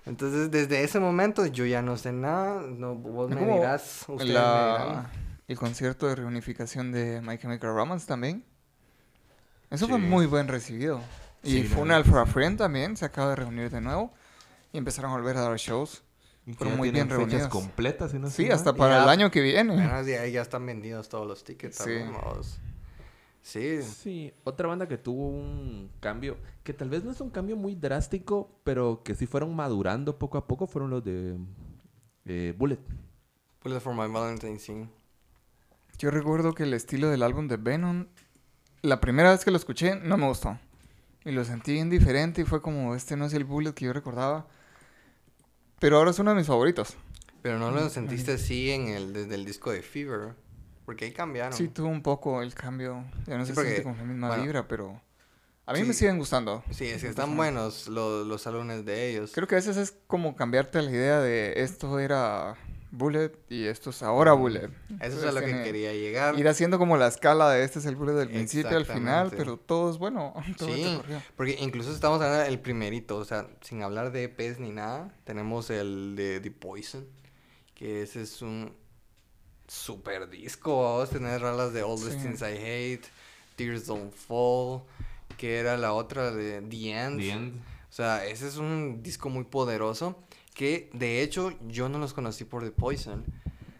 Entonces 0.06 0.50
desde 0.52 0.84
ese 0.84 1.00
momento 1.02 1.46
yo 1.48 1.66
ya 1.66 1.82
no 1.82 1.98
sé 1.98 2.14
nada, 2.14 2.62
no, 2.62 2.96
vos 2.96 3.30
me 3.30 3.46
dirás, 3.46 4.06
ustedes 4.08 4.52
me 4.52 4.62
dirán. 4.64 5.08
el 5.48 5.58
concierto 5.58 6.08
de 6.08 6.16
reunificación 6.16 6.92
de 6.94 7.22
My 7.22 7.38
Chemical 7.38 7.74
Romance 7.74 8.08
también. 8.08 8.46
Eso 9.70 9.88
fue 9.90 9.98
muy 9.98 10.26
buen 10.28 10.48
recibido. 10.48 11.02
Y 11.44 11.64
Sí, 11.64 11.70
que 11.70 11.92
Alpha 11.92 12.26
sí. 12.26 12.32
Friend 12.32 12.58
también, 12.58 12.98
se 12.98 13.06
acaba 13.06 13.30
de 13.30 13.36
reunir 13.38 13.70
de 13.70 13.82
nuevo. 13.82 14.14
Y 14.74 14.78
empezaron 14.78 15.12
a 15.12 15.16
volver 15.16 15.38
a 15.38 15.42
dar 15.42 15.58
shows. 15.58 16.04
Fueron 16.56 16.74
ya 16.76 16.78
muy 16.78 16.92
bien 16.92 17.10
reunidos. 17.10 17.48
completas, 17.50 18.14
no 18.14 18.30
Sí, 18.30 18.50
hasta 18.50 18.74
para 18.74 18.98
Ya. 18.98 19.04
el 19.04 19.10
año 19.10 19.32
que 19.32 19.42
viene. 19.42 19.82
Ahí 19.84 20.32
ya 20.32 20.42
están 20.42 20.66
vendidos 20.66 21.10
todos 21.10 21.28
los 21.28 21.44
tickets. 21.44 21.78
Sí. 21.78 22.00
Sí. 23.42 23.82
Sí, 23.82 24.34
otra 24.44 24.68
banda 24.68 24.88
que 24.88 24.98
tuvo 24.98 25.28
un 25.30 25.90
cambio, 26.02 26.38
que 26.64 26.74
tal 26.74 26.90
vez 26.90 27.04
no 27.06 27.12
es 27.12 27.22
un 27.22 27.30
cambio 27.30 27.56
muy 27.56 27.76
drástico, 27.76 28.50
pero 28.66 29.04
que 29.04 29.16
sí 29.16 29.26
fueron 29.26 29.56
madurando 29.56 30.18
poco 30.20 30.38
a 30.38 30.48
poco, 30.48 30.68
fueron 30.68 30.90
los 30.90 31.04
de 31.04 31.38
eh, 32.26 32.54
Bullet. 32.58 32.80
Bullet 33.64 33.80
for 33.80 33.94
my 33.94 34.12
Valentine, 34.12 34.60
sí. 34.60 34.86
Yo 35.98 36.12
recuerdo 36.12 36.54
que 36.54 36.64
el 36.64 36.74
estilo 36.74 37.10
del 37.10 37.24
álbum 37.24 37.48
de 37.48 37.56
Venom, 37.58 38.08
la 38.82 39.00
primera 39.00 39.32
vez 39.32 39.44
que 39.46 39.52
lo 39.52 39.58
escuché, 39.58 39.96
no 39.96 40.18
me 40.18 40.28
gustó. 40.28 40.60
Y 41.28 41.34
lo 41.34 41.44
sentí 41.44 41.74
bien 41.74 41.90
diferente 41.90 42.42
y 42.42 42.46
fue 42.46 42.62
como, 42.62 42.96
este 42.96 43.18
no 43.18 43.26
es 43.26 43.34
el 43.34 43.44
Bullet 43.44 43.74
que 43.74 43.84
yo 43.84 43.92
recordaba. 43.92 44.48
Pero 45.78 45.98
ahora 45.98 46.12
es 46.12 46.20
uno 46.20 46.32
de 46.32 46.38
mis 46.38 46.48
favoritos. 46.48 46.96
Pero 47.42 47.60
no 47.60 47.70
lo 47.70 47.90
sentiste 47.90 48.32
así 48.32 48.72
en 48.72 48.88
el, 48.88 49.12
desde 49.12 49.36
el 49.36 49.44
disco 49.44 49.72
de 49.72 49.82
Fever. 49.82 50.36
Porque 50.86 51.04
ahí 51.04 51.12
cambiaron. 51.12 51.52
Sí, 51.52 51.68
tuvo 51.68 51.90
un 51.90 52.02
poco 52.02 52.42
el 52.42 52.54
cambio. 52.56 53.04
Ya 53.26 53.38
no 53.38 53.44
Sí, 53.44 53.50
se 53.50 53.56
porque, 53.56 53.72
siente 53.72 53.84
con 53.84 53.98
la 53.98 54.04
misma 54.06 54.28
bueno, 54.30 54.44
vibra, 54.44 54.68
pero 54.70 55.02
a 55.66 55.74
mí 55.74 55.80
sí. 55.80 55.86
me 55.86 55.94
siguen 55.94 56.18
gustando. 56.18 56.64
Sí, 56.72 56.86
es 56.86 57.02
que 57.02 57.10
están 57.10 57.36
buenos 57.36 57.90
los, 57.90 58.26
los 58.26 58.48
álbumes 58.48 58.86
de 58.86 59.10
ellos. 59.10 59.34
Creo 59.36 59.50
que 59.50 59.56
a 59.56 59.58
veces 59.58 59.76
es 59.76 59.94
como 60.08 60.34
cambiarte 60.38 60.82
la 60.82 60.92
idea 60.92 61.20
de 61.20 61.62
esto 61.62 62.00
era 62.00 62.56
Bullet 62.92 63.32
y 63.50 63.66
esto 63.66 63.90
es 63.90 64.02
ahora 64.02 64.34
Bullet. 64.34 64.70
Eso 65.02 65.18
es 65.18 65.24
a 65.26 65.32
lo 65.32 65.42
que 65.42 65.64
quería 65.64 65.94
llegar. 65.94 66.38
Ir 66.40 66.48
haciendo 66.48 66.78
como 66.80 66.96
la 66.98 67.08
escala 67.08 67.50
de 67.52 67.64
este 67.64 67.80
es 67.80 67.86
el 67.86 67.96
Bullet 67.96 68.14
del 68.14 68.30
principio 68.30 68.76
al 68.78 68.86
final, 68.86 69.32
pero 69.36 69.58
todo 69.58 69.92
es 69.92 69.98
bueno. 69.98 70.34
Todo 70.58 70.74
Sí, 70.74 71.00
porque 71.36 71.58
incluso 71.60 71.92
estamos 71.92 72.22
hablando 72.22 72.46
del 72.46 72.60
primerito, 72.60 73.18
o 73.18 73.26
sea, 73.26 73.48
sin 73.62 73.84
hablar 73.84 74.12
de 74.12 74.24
EPs 74.24 74.60
ni 74.60 74.72
nada, 74.72 75.14
tenemos 75.26 75.70
el 75.70 76.16
de 76.16 76.40
The 76.40 76.52
Poison, 76.52 77.06
que 77.76 78.02
ese 78.04 78.22
es 78.22 78.42
un 78.42 78.74
super 79.68 80.30
disco, 80.30 80.82
vamos 80.84 81.10
a 81.10 81.12
tener 81.12 81.42
rolas 81.42 81.74
de 81.74 81.84
All 81.84 82.00
the 82.00 82.12
Sí. 82.12 82.18
Things 82.20 82.42
I 82.42 82.46
Hate, 82.58 83.02
Tears 83.58 83.86
Don't 83.86 84.14
Fall, 84.14 84.84
que 85.38 85.60
era 85.60 85.78
la 85.78 85.94
otra 85.94 86.32
de 86.32 86.62
The 86.62 86.92
End. 86.92 87.20
The 87.20 87.30
End. 87.32 87.56
O 87.90 87.94
sea, 87.98 88.26
ese 88.26 88.48
es 88.48 88.58
un 88.58 89.02
disco 89.04 89.30
muy 89.30 89.44
poderoso 89.44 90.24
que 90.58 90.90
de 90.92 91.22
hecho 91.22 91.54
yo 91.68 91.88
no 91.88 92.00
los 92.00 92.14
conocí 92.16 92.44
por 92.44 92.64
The 92.64 92.72
Poison, 92.72 93.24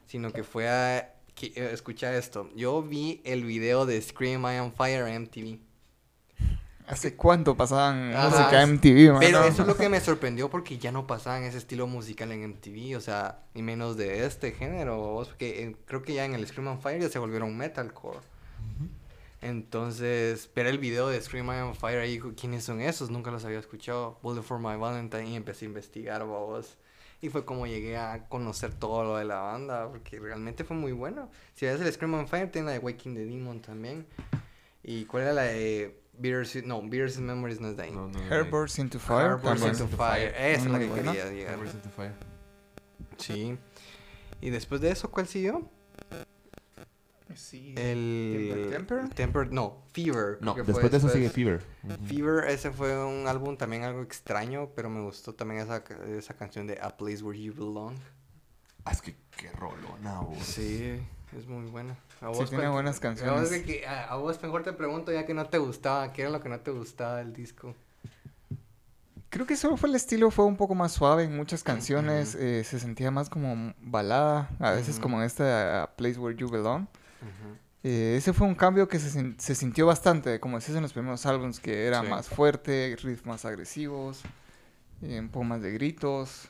sino 0.06 0.32
que 0.32 0.44
fue 0.44 0.70
a... 0.70 1.16
que- 1.34 1.52
eh, 1.56 1.72
escucha 1.74 2.16
esto, 2.16 2.50
yo 2.56 2.84
vi 2.84 3.20
el 3.26 3.44
video 3.46 3.88
de 3.88 4.00
Scream 4.00 4.44
I 4.44 4.58
Am 4.58 4.72
Fire 4.72 5.08
en 5.08 5.24
MTV. 5.24 5.60
¿Hace 6.88 7.16
cuánto 7.16 7.58
pasaban 7.58 8.14
Ajá. 8.16 8.30
música 8.30 8.66
MTV, 8.66 9.08
mano? 9.08 9.20
Pero 9.20 9.44
eso 9.44 9.64
es 9.64 9.68
lo 9.68 9.76
que 9.76 9.90
me 9.90 10.00
sorprendió 10.00 10.50
porque 10.50 10.78
ya 10.78 10.92
no 10.94 11.06
pasaban 11.08 11.44
ese 11.44 11.58
estilo 11.58 11.86
musical 11.88 12.32
en 12.32 12.44
MTV, 12.52 12.96
o 12.96 13.02
sea, 13.02 13.40
ni 13.56 13.62
menos 13.64 13.98
de 13.98 14.26
este 14.26 14.52
género, 14.54 14.98
vos, 14.98 15.28
porque 15.30 15.64
eh, 15.64 15.76
creo 15.86 16.04
que 16.04 16.14
ya 16.14 16.24
en 16.26 16.34
el 16.36 16.48
Scream 16.48 16.68
on 16.68 16.80
Fire 16.80 17.02
ya 17.02 17.10
se 17.10 17.20
volvieron 17.20 17.58
metalcore. 17.58 18.20
Entonces, 19.42 20.50
ver 20.56 20.66
el 20.66 20.80
video 20.80 21.10
de 21.10 21.22
Scream 21.22 21.48
I 21.48 21.62
on 21.62 21.76
Fire 21.76 22.00
ahí, 22.00 22.20
¿quiénes 22.20 22.64
son 22.64 22.82
esos? 22.82 23.12
Nunca 23.12 23.30
los 23.30 23.46
había 23.46 23.60
escuchado. 23.60 24.20
Bullet 24.24 24.42
for 24.42 24.60
My 24.60 24.76
Valentine 24.78 25.30
y 25.30 25.36
empecé 25.36 25.66
a 25.66 25.68
investigar, 25.68 26.24
vos. 26.26 26.78
Y 27.22 27.30
fue 27.30 27.46
como 27.46 27.66
llegué 27.66 27.98
a 27.98 28.28
conocer 28.30 28.74
todo 28.74 29.04
lo 29.04 29.18
de 29.18 29.26
la 29.26 29.40
banda, 29.40 29.90
porque 29.90 30.20
realmente 30.20 30.64
fue 30.64 30.76
muy 30.76 30.92
bueno. 30.92 31.30
Si 31.54 31.66
ves 31.66 31.80
el 31.82 31.92
Scream 31.92 32.14
on 32.16 32.28
Fire, 32.28 32.52
tiene 32.52 32.68
la 32.68 32.74
de 32.74 32.80
Waking 32.80 33.16
the 33.16 33.26
Demon 33.26 33.62
también. 33.62 34.06
¿Y 34.84 35.06
cuál 35.06 35.24
era 35.24 35.34
la 35.34 35.44
de 35.44 36.00
Bittersweet? 36.18 36.66
No, 36.66 36.82
Bittersweet 36.82 37.26
Memories 37.26 37.60
no 37.60 37.70
es 37.70 37.78
de 37.78 37.84
ahí. 37.84 37.92
No, 37.92 38.08
no, 38.08 38.20
no, 38.20 38.26
no. 38.26 38.36
Airburst 38.36 38.80
into 38.80 39.00
Fire. 39.00 39.32
Airburst 39.32 39.64
también. 39.64 39.72
into 39.72 39.98
Fire. 39.98 40.34
Esa 40.38 40.66
es 40.66 40.66
la 40.66 40.80
que 40.80 40.90
quería 40.90 41.32
llegar. 41.32 41.60
Into 41.60 41.90
Fire. 41.90 42.14
Sí. 43.18 43.58
Y 44.42 44.50
después 44.50 44.82
de 44.82 44.92
eso, 44.92 45.10
¿cuál 45.10 45.28
siguió? 45.28 45.70
Sí. 47.36 47.74
El... 47.78 48.68
Temper? 48.72 49.10
Temper, 49.10 49.52
no, 49.52 49.84
Fever. 49.94 50.38
No, 50.42 50.54
después 50.56 50.90
de 50.92 50.98
eso 50.98 51.10
sigue 51.10 51.30
Fever. 51.30 51.62
Fever, 52.06 52.46
ese 52.50 52.72
fue 52.72 52.96
un 53.06 53.28
álbum 53.28 53.58
también 53.58 53.84
algo 53.84 54.02
extraño, 54.02 54.70
pero 54.76 54.90
me 54.90 55.02
gustó 55.02 55.34
también 55.34 55.62
esa, 55.62 55.84
esa 56.08 56.34
canción 56.36 56.68
de 56.68 56.80
A 56.82 56.96
Place 56.98 57.22
Where 57.24 57.40
You 57.42 57.54
Belong. 57.54 57.96
Ah, 58.86 58.92
es 58.92 59.02
que 59.02 59.16
qué 59.36 59.52
rolona, 59.52 60.22
vos. 60.22 60.38
Sí, 60.40 61.00
es 61.38 61.46
muy 61.48 61.70
buena. 61.70 61.98
A 62.22 62.34
Sí, 62.34 62.40
tiene 62.46 62.64
cuál- 62.64 62.72
buenas 62.72 62.98
A 62.98 63.02
canciones. 63.02 63.40
vos, 63.42 63.50
de 63.52 63.64
que- 63.64 63.86
a, 63.86 64.06
a 64.06 64.16
vos 64.16 64.42
mejor 64.42 64.64
te 64.64 64.74
pregunto 64.74 65.12
ya 65.12 65.26
que 65.26 65.34
no 65.34 65.46
te 65.48 65.58
gustaba, 65.58 66.14
¿qué 66.14 66.22
era 66.24 66.32
lo 66.32 66.40
que 66.42 66.50
no 66.50 66.60
te 66.62 66.72
gustaba 66.72 67.18
del 67.18 67.34
disco? 67.34 67.76
Creo 69.30 69.46
que 69.46 69.58
solo 69.58 69.76
fue 69.76 69.90
el 69.90 69.96
estilo, 69.96 70.32
fue 70.32 70.46
un 70.46 70.56
poco 70.56 70.74
más 70.74 70.94
suave 70.94 71.26
en 71.26 71.36
muchas 71.36 71.62
canciones, 71.62 72.34
eh, 72.36 72.64
se 72.64 72.80
sentía 72.80 73.12
más 73.12 73.30
como 73.30 73.74
balada, 73.82 74.50
a 74.60 74.72
veces 74.72 75.00
como 75.00 75.22
esta 75.22 75.84
uh, 75.92 75.96
Place 75.98 76.18
Where 76.18 76.36
You 76.38 76.50
Belong. 76.50 76.88
Eh, 77.84 78.16
ese 78.18 78.34
fue 78.34 78.48
un 78.48 78.56
cambio 78.56 78.88
que 78.88 79.00
se, 79.00 79.10
sin- 79.10 79.40
se 79.40 79.56
sintió 79.56 79.86
bastante, 79.86 80.40
como 80.40 80.58
decías 80.58 80.76
en 80.78 80.84
los 80.84 80.94
primeros 80.94 81.26
álbumes, 81.26 81.60
que 81.60 81.86
era 81.86 82.02
Sí. 82.02 82.08
más 82.08 82.28
fuerte, 82.28 82.96
riffs 83.02 83.26
más 83.26 83.46
agresivos, 83.46 84.24
eh, 85.02 85.20
un 85.20 85.30
poco 85.30 85.46
más 85.46 85.62
de 85.62 85.72
gritos. 85.72 86.50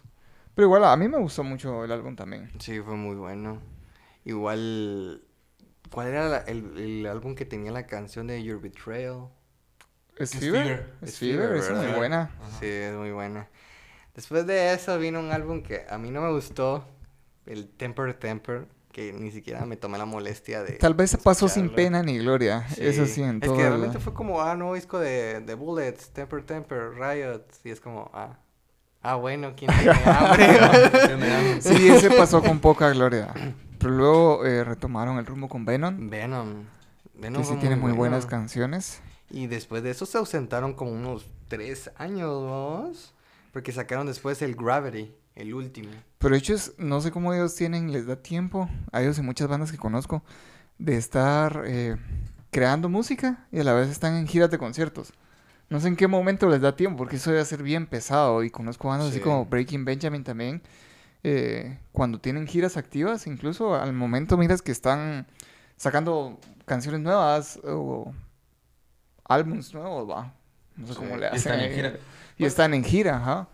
Pero 0.55 0.68
igual, 0.68 0.86
a 0.86 0.95
mí 0.97 1.07
me 1.07 1.18
gustó 1.18 1.43
mucho 1.43 1.84
el 1.84 1.91
álbum 1.91 2.15
también. 2.15 2.49
Sí, 2.59 2.80
fue 2.82 2.95
muy 2.95 3.15
bueno. 3.15 3.59
Igual, 4.26 5.22
¿cuál 5.91 6.07
era 6.07 6.28
la- 6.30 6.38
el, 6.39 6.78
el 6.78 7.05
álbum 7.07 7.36
que 7.36 7.45
tenía 7.45 7.72
la 7.72 7.86
canción 7.86 8.28
de 8.28 8.43
Your 8.43 8.59
Betrayal? 8.59 9.30
¿Es 10.18 10.32
Fever? 10.32 10.93
Es 11.01 11.20
Fever, 11.20 11.55
es 11.57 11.70
muy 11.72 11.88
buena. 11.95 12.32
Ajá. 12.41 12.59
Sí, 12.59 12.65
es 12.65 12.95
muy 12.95 13.11
buena. 13.11 13.47
Después 14.15 14.47
de 14.47 14.74
eso 14.74 14.97
vino 14.97 15.20
un 15.20 15.32
álbum 15.32 15.61
que 15.61 15.86
a 15.88 15.97
mí 15.99 16.09
no 16.09 16.22
me 16.22 16.32
gustó, 16.32 16.84
el 17.45 17.70
Temper 17.70 18.15
Temper, 18.15 18.68
que 18.97 19.13
ni 19.13 19.29
siquiera 19.29 19.63
me 19.67 19.77
tomé 19.77 19.99
la 19.99 20.05
molestia 20.05 20.63
de... 20.63 20.73
Tal 20.73 20.95
vez 20.95 21.11
se 21.11 21.19
pasó 21.19 21.47
sin 21.47 21.69
pena 21.69 22.01
ni 22.01 22.17
gloria, 22.17 22.65
eso 22.77 23.05
sí, 23.05 23.21
en 23.21 23.35
Es 23.35 23.41
todo 23.41 23.55
que 23.55 23.61
realmente 23.61 23.99
fue 23.99 24.11
como, 24.11 24.41
ah, 24.41 24.55
nuevo 24.55 24.73
disco 24.73 24.97
de, 24.97 25.39
de 25.41 25.53
Bullets, 25.53 26.09
Temper 26.09 26.43
Temper, 26.43 26.95
Riot, 26.95 27.43
y 27.63 27.69
es 27.69 27.79
como, 27.79 28.09
ah, 28.11 28.39
ah, 29.03 29.13
bueno, 29.13 29.53
¿quién 29.55 29.69
tiene 29.71 30.01
hambre? 30.03 31.61
Sí, 31.61 31.89
ese 31.89 32.09
pasó 32.09 32.41
con 32.41 32.57
poca 32.57 32.89
gloria. 32.89 33.31
Pero 33.77 33.91
luego 33.91 34.45
eh, 34.47 34.63
retomaron 34.63 35.19
el 35.19 35.27
rumbo 35.27 35.47
con 35.47 35.63
Venom, 35.63 36.09
Venom. 36.09 36.63
Venom 37.13 37.43
que 37.43 37.47
sí 37.47 37.55
tiene 37.57 37.75
muy 37.75 37.91
buenas 37.91 38.25
bueno. 38.25 38.39
canciones. 38.39 38.99
Y 39.29 39.45
después 39.45 39.83
de 39.83 39.91
eso 39.91 40.07
se 40.07 40.17
ausentaron 40.17 40.73
como 40.73 40.89
unos 40.89 41.27
tres 41.49 41.91
años, 41.97 42.31
¿vos? 42.31 43.13
Porque 43.53 43.71
sacaron 43.71 44.07
después 44.07 44.41
el 44.41 44.55
Gravity, 44.55 45.13
el 45.38 45.53
último. 45.53 45.89
Pero 46.17 46.35
ellos, 46.35 46.73
no 46.77 46.99
sé 47.01 47.11
cómo 47.11 47.33
ellos 47.33 47.55
tienen, 47.55 47.91
les 47.91 48.05
da 48.07 48.15
tiempo, 48.17 48.69
a 48.91 49.01
ellos 49.01 49.17
y 49.19 49.21
muchas 49.21 49.47
bandas 49.47 49.71
que 49.71 49.77
conozco, 49.77 50.23
de 50.79 50.97
estar 50.97 51.63
eh, 51.65 51.95
creando 52.51 52.89
música 52.89 53.47
y 53.51 53.59
a 53.59 53.63
la 53.63 53.73
vez 53.73 53.89
están 53.89 54.15
en 54.15 54.27
giras 54.27 54.49
de 54.51 54.57
conciertos. 54.57 55.13
No 55.69 55.79
sé 55.79 55.89
en 55.89 55.95
qué 55.95 56.07
momento 56.07 56.47
les 56.49 56.61
da 56.61 56.75
tiempo, 56.75 56.97
porque 56.97 57.17
eso 57.17 57.31
debe 57.31 57.43
ser 57.45 57.61
bien 57.61 57.88
pesado. 57.88 58.43
Y 58.43 58.49
conozco 58.49 58.88
bandas 58.88 59.09
así 59.09 59.17
Sí. 59.17 59.23
como 59.23 59.45
Breaking 59.45 59.83
Benjamin 59.85 60.23
también, 60.23 60.61
eh, 61.23 61.79
cuando 61.91 62.19
tienen 62.19 62.47
giras 62.47 62.77
activas, 62.77 63.27
incluso 63.27 63.75
al 63.75 63.91
momento 63.93 64.38
miras 64.38 64.61
que 64.61 64.71
están 64.71 65.27
sacando 65.75 66.39
canciones 66.65 67.01
nuevas 67.01 67.59
o 67.65 68.13
álbums 69.25 69.73
nuevos, 69.73 70.09
va. 70.09 70.33
No 70.77 70.88
sé 70.88 70.93
Sí. 70.93 70.99
cómo 70.99 71.17
le 71.17 71.23
Y 71.23 71.27
hacen. 71.27 71.38
están 71.38 71.59
en 71.59 71.73
gira. 71.73 71.93
Y 72.38 72.45
están 72.45 72.73
en 72.73 72.83
gira, 72.83 73.17
ajá. 73.17 73.47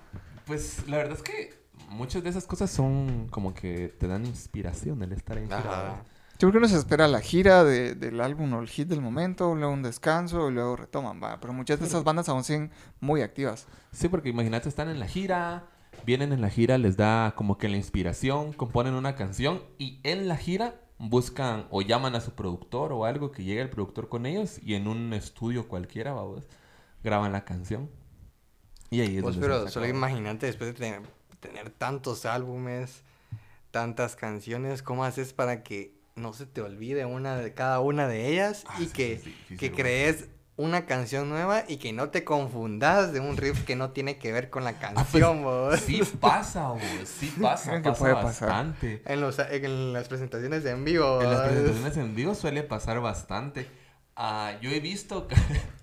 Pues 0.45 0.88
la 0.88 0.97
verdad 0.97 1.13
es 1.17 1.23
que 1.23 1.62
muchas 1.93 2.23
de 2.23 2.29
esas 2.29 2.45
cosas 2.45 2.69
son 2.71 3.27
como 3.29 3.53
que 3.53 3.89
te 3.99 4.07
dan 4.07 4.25
inspiración 4.25 5.01
el 5.03 5.13
estar 5.13 5.37
en 5.37 5.45
gira. 5.45 5.57
Ajá. 5.59 5.69
¿verdad? 5.83 6.03
Yo 6.39 6.49
creo 6.49 6.51
que 6.53 6.57
uno 6.57 6.67
se 6.67 6.77
espera 6.77 7.07
la 7.07 7.21
gira 7.21 7.63
de- 7.63 7.95
del 7.95 8.19
álbum 8.19 8.51
o 8.53 8.61
el 8.61 8.67
hit 8.67 8.87
del 8.87 9.01
momento, 9.01 9.55
luego 9.55 9.71
un 9.73 9.83
descanso 9.83 10.49
y 10.49 10.53
luego 10.53 10.75
retoman, 10.75 11.21
va. 11.23 11.39
Pero 11.39 11.53
muchas 11.53 11.79
de 11.79 11.85
esas 11.85 12.03
bandas 12.03 12.27
aún 12.27 12.43
siguen 12.43 12.71
muy 12.99 13.21
activas. 13.21 13.67
Sí, 13.91 14.09
porque 14.09 14.29
imagínate, 14.29 14.67
están 14.67 14.89
en 14.89 14.99
la 14.99 15.07
gira, 15.07 15.67
vienen 16.05 16.33
en 16.33 16.41
la 16.41 16.49
gira, 16.49 16.77
les 16.77 16.97
da 16.97 17.33
como 17.37 17.57
que 17.57 17.69
la 17.69 17.77
inspiración, 17.77 18.51
componen 18.51 18.95
una 18.95 19.15
canción 19.15 19.61
y 19.77 19.99
en 20.03 20.27
la 20.27 20.35
gira 20.35 20.81
buscan 20.97 21.67
o 21.69 21.81
llaman 21.81 22.15
a 22.15 22.21
su 22.21 22.31
productor 22.33 22.91
o 22.93 23.05
algo 23.05 23.31
que 23.31 23.43
llegue 23.43 23.61
el 23.61 23.69
productor 23.69 24.09
con 24.09 24.25
ellos 24.25 24.59
y 24.61 24.73
en 24.73 24.87
un 24.87 25.13
estudio 25.13 25.67
cualquiera, 25.67 26.13
vamos, 26.13 26.43
graban 27.03 27.31
la 27.31 27.45
canción. 27.45 27.89
Y 28.89 29.01
ahí 29.01 29.17
es 29.17 29.23
Pues, 29.23 29.35
donde 29.35 29.47
se 29.47 29.53
pero 29.53 29.69
solo 29.69 29.87
imagínate 29.87 30.45
después 30.47 30.71
de 30.71 30.73
tener, 30.79 31.01
tener 31.43 31.69
tantos 31.69 32.25
álbumes, 32.25 33.03
tantas 33.71 34.15
canciones, 34.15 34.81
¿cómo 34.81 35.03
haces 35.03 35.33
para 35.33 35.61
que 35.63 35.93
no 36.15 36.33
se 36.33 36.45
te 36.45 36.61
olvide 36.61 37.05
una 37.05 37.35
de 37.37 37.53
cada 37.53 37.79
una 37.81 38.07
de 38.07 38.27
ellas 38.29 38.63
Ah, 38.67 38.77
y 38.79 38.85
sí, 38.85 38.91
que, 38.93 39.21
sí, 39.49 39.57
que 39.57 39.71
crees 39.71 40.29
una 40.55 40.85
canción 40.85 41.29
nueva 41.29 41.63
y 41.67 41.77
que 41.77 41.91
no 41.93 42.09
te 42.09 42.23
confundas 42.23 43.11
de 43.11 43.19
un 43.19 43.35
riff 43.37 43.63
que 43.65 43.75
no 43.75 43.89
tiene 43.89 44.19
que 44.19 44.31
ver 44.31 44.51
con 44.51 44.63
la 44.63 44.69
Ah, 44.69 44.93
pues, 44.93 44.95
canción, 44.95 45.43
vos? 45.43 45.79
Sí 45.79 46.01
pasa, 46.21 46.67
vos, 46.69 46.81
sí 47.05 47.33
pasa, 47.41 47.81
pasa 47.81 47.93
puede 47.99 48.13
pasar. 48.13 48.47
bastante. 48.49 49.01
En, 49.05 49.19
los, 49.19 49.39
en 49.39 49.93
las 49.93 50.07
presentaciones 50.07 50.63
de 50.63 50.69
en 50.71 50.85
vivo. 50.85 51.21
En 51.23 51.29
las 51.31 51.41
presentaciones 51.41 51.97
en 51.97 52.15
vivo 52.15 52.35
suele 52.35 52.61
pasar 52.63 52.99
bastante. 53.01 53.67
Ah, 54.15 54.53
yo 54.61 54.69
he 54.69 54.79
visto, 54.79 55.27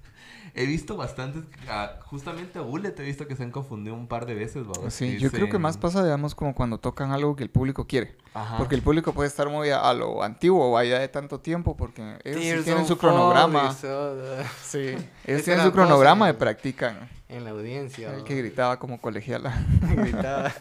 he 0.54 0.66
visto 0.66 0.96
bastantes, 0.96 1.44
ah, 1.68 1.98
justamente 2.04 2.58
a 2.58 2.62
Bullet 2.62 2.94
he 2.98 3.02
visto 3.02 3.26
que 3.26 3.36
se 3.36 3.42
han 3.42 3.50
confundido 3.50 3.94
un 3.94 4.06
par 4.06 4.26
de 4.26 4.34
veces, 4.34 4.64
¿va? 4.66 4.90
Sí, 4.90 5.18
yo 5.18 5.30
creo 5.30 5.48
que 5.48 5.58
más 5.58 5.78
pasa, 5.78 6.02
digamos, 6.02 6.34
como 6.34 6.54
cuando 6.54 6.78
tocan 6.78 7.12
algo 7.12 7.36
que 7.36 7.42
el 7.42 7.50
público 7.50 7.86
quiere. 7.86 8.16
Ajá. 8.34 8.58
Porque 8.58 8.74
el 8.74 8.82
público 8.82 9.12
puede 9.12 9.28
estar 9.28 9.48
muy 9.48 9.70
a, 9.70 9.80
a 9.80 9.94
lo 9.94 10.22
antiguo 10.22 10.70
o 10.70 10.76
allá 10.76 10.98
de 10.98 11.08
tanto 11.08 11.40
tiempo 11.40 11.76
porque 11.76 12.18
ellos 12.24 12.58
sí 12.58 12.64
tienen 12.64 12.86
su 12.86 12.96
cronograma. 12.96 13.74
Sí, 13.74 14.96
ellos 15.24 15.42
tienen 15.44 15.64
su 15.64 15.72
cronograma 15.72 16.26
de 16.26 16.34
practican. 16.34 17.08
En 17.28 17.44
la 17.44 17.50
audiencia. 17.50 18.12
El 18.14 18.24
que 18.24 18.34
gritaba 18.36 18.78
como 18.78 19.00
colegiala. 19.00 19.54
gritaba. 19.96 20.52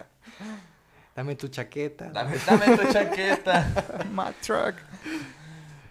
Dame 1.16 1.36
tu 1.36 1.48
chaqueta. 1.48 2.12
Dame, 2.12 2.38
dame 2.46 2.78
tu 2.78 2.94
chaqueta. 2.94 4.06
My 4.12 4.32
truck. 4.42 4.76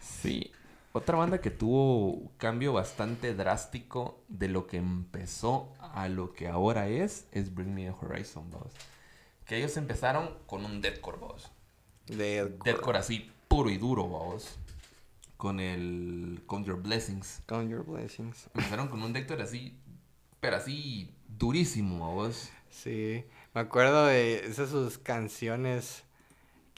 Sí. 0.01 0.51
Otra 0.93 1.16
banda 1.16 1.41
que 1.41 1.51
tuvo 1.51 2.07
un 2.12 2.28
cambio 2.39 2.72
bastante 2.72 3.34
drástico 3.34 4.20
de 4.28 4.49
lo 4.49 4.66
que 4.66 4.78
empezó 4.78 5.72
a 5.80 6.09
lo 6.09 6.32
que 6.32 6.49
ahora 6.49 6.89
es, 6.89 7.26
es 7.32 7.55
Bring 7.55 7.74
Me 7.74 7.84
the 7.84 7.95
Horizon, 8.01 8.51
vamos. 8.51 8.72
que 9.45 9.59
ellos 9.59 9.76
empezaron 9.76 10.30
con 10.47 10.64
un 10.64 10.80
deathcore, 10.80 11.18
vos. 11.18 11.51
De 12.07 12.57
Deathcore 12.64 12.99
así, 12.99 13.30
puro 13.49 13.70
y 13.70 13.76
duro, 13.76 14.05
vos. 14.05 14.57
Con 15.36 15.61
el 15.61 16.43
Count 16.49 16.66
Your 16.66 16.82
Blessings. 16.82 17.43
Count 17.47 17.70
Your 17.70 17.84
Blessings. 17.84 18.49
Empezaron 18.55 18.89
con 18.89 19.03
un 19.03 19.12
deathcore 19.12 19.43
así, 19.43 19.78
pero 20.41 20.57
así 20.57 21.14
durísimo, 21.28 22.14
vos. 22.14 22.51
Sí, 22.70 23.24
me 23.55 23.61
acuerdo 23.61 24.07
de 24.07 24.47
esas 24.47 24.70
sus 24.70 24.99
canciones 24.99 26.03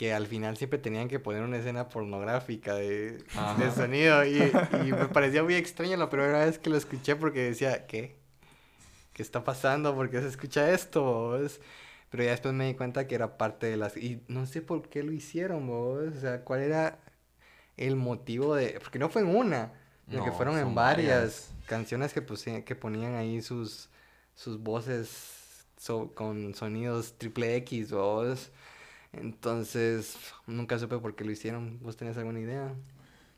que 0.01 0.15
al 0.15 0.27
final 0.27 0.57
siempre 0.57 0.79
tenían 0.79 1.09
que 1.09 1.21
poner 1.21 1.43
una 1.43 1.59
escena 1.59 1.91
pornográfica 1.91 2.75
de, 2.75 3.19
de 3.59 3.71
sonido 3.71 4.25
y, 4.25 4.39
y 4.87 4.93
me 4.93 5.09
parecía 5.09 5.43
muy 5.43 5.57
extraño 5.57 5.95
la 5.99 6.09
primera 6.09 6.43
vez 6.43 6.59
que 6.59 6.71
lo 6.71 6.79
escuché 6.79 7.17
porque 7.17 7.43
decía, 7.43 7.87
¿qué? 7.87 8.17
¿Qué 9.13 9.23
está 9.23 9.45
pasando? 9.45 9.95
¿Por 9.95 10.09
qué 10.09 10.23
se 10.23 10.29
escucha 10.29 10.71
esto? 10.71 11.03
vos?". 11.03 11.61
Pero 12.09 12.25
ya 12.25 12.31
después 12.31 12.55
me 12.55 12.67
di 12.67 12.73
cuenta 12.77 13.07
que 13.07 13.15
era 13.15 13.37
parte 13.37 13.67
de 13.67 13.77
las... 13.77 13.95
Y 13.99 14.23
no 14.27 14.47
sé 14.47 14.63
por 14.63 14.89
qué 14.89 15.03
lo 15.03 15.13
hicieron, 15.13 15.67
vos. 15.67 16.17
O 16.17 16.21
sea, 16.21 16.45
¿cuál 16.45 16.61
era 16.61 16.99
el 17.77 17.95
motivo 17.97 18.55
de...? 18.55 18.81
Porque 18.81 18.99
no 18.99 19.11
fue 19.11 19.21
en 19.21 19.37
una, 19.37 19.75
sino 20.09 20.25
que 20.25 20.33
fueron 20.33 20.59
en 20.59 20.75
varias, 20.75 21.11
varias. 21.11 21.53
canciones 21.67 22.15
que, 22.15 22.65
que 22.65 22.75
ponían 22.75 23.17
ahí 23.17 23.43
sus, 23.43 23.91
sus 24.35 24.63
voces 24.63 25.67
so- 25.77 26.15
con 26.15 26.55
sonidos 26.55 27.19
triple 27.19 27.55
X, 27.57 27.93
vos. 27.93 28.51
Entonces, 29.13 30.17
nunca 30.47 30.79
supe 30.79 30.99
por 30.99 31.15
qué 31.15 31.25
lo 31.25 31.31
hicieron. 31.33 31.79
¿Vos 31.83 31.97
tenés 31.97 32.17
alguna 32.17 32.41
idea? 32.41 32.73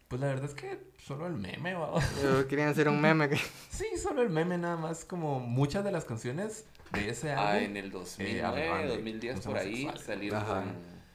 Pues 0.08 0.20
la 0.20 0.26
verdad 0.28 0.44
es 0.44 0.54
que 0.54 0.78
solo 0.98 1.26
el 1.26 1.34
meme. 1.34 1.72
Yo 2.22 2.46
querían 2.46 2.68
hacer 2.68 2.88
un 2.88 3.00
meme. 3.00 3.28
que- 3.30 3.36
Sí, 3.70 3.86
solo 4.00 4.22
el 4.22 4.30
meme 4.30 4.58
nada 4.58 4.76
más, 4.76 5.04
como 5.04 5.40
muchas 5.40 5.84
de 5.84 5.92
las 5.92 6.04
canciones 6.04 6.66
de 6.92 7.08
ese 7.08 7.32
álbum. 7.32 7.46
Ah, 7.46 7.58
en 7.60 7.76
el 7.76 7.90
2009, 7.90 8.42
hablaban 8.46 8.82
de 8.82 8.88
2010 8.88 9.36
cosas 9.36 9.46
por 9.50 9.58
ahí 9.58 9.90
salieron 10.04 10.42
Ajá. 10.42 10.62
con... 10.64 10.72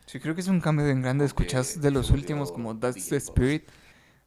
Sí, 0.07 0.19
creo 0.19 0.33
que 0.33 0.41
es 0.41 0.47
un 0.47 0.61
cambio 0.61 0.85
bien 0.85 1.01
grande. 1.01 1.25
Como 1.25 1.35
que 1.35 1.43
Escuchas 1.43 1.81
de 1.81 1.91
los 1.91 2.09
últimos, 2.11 2.51
como 2.51 2.77
That's 2.79 3.07
the. 3.09 3.17
Spirit 3.17 3.67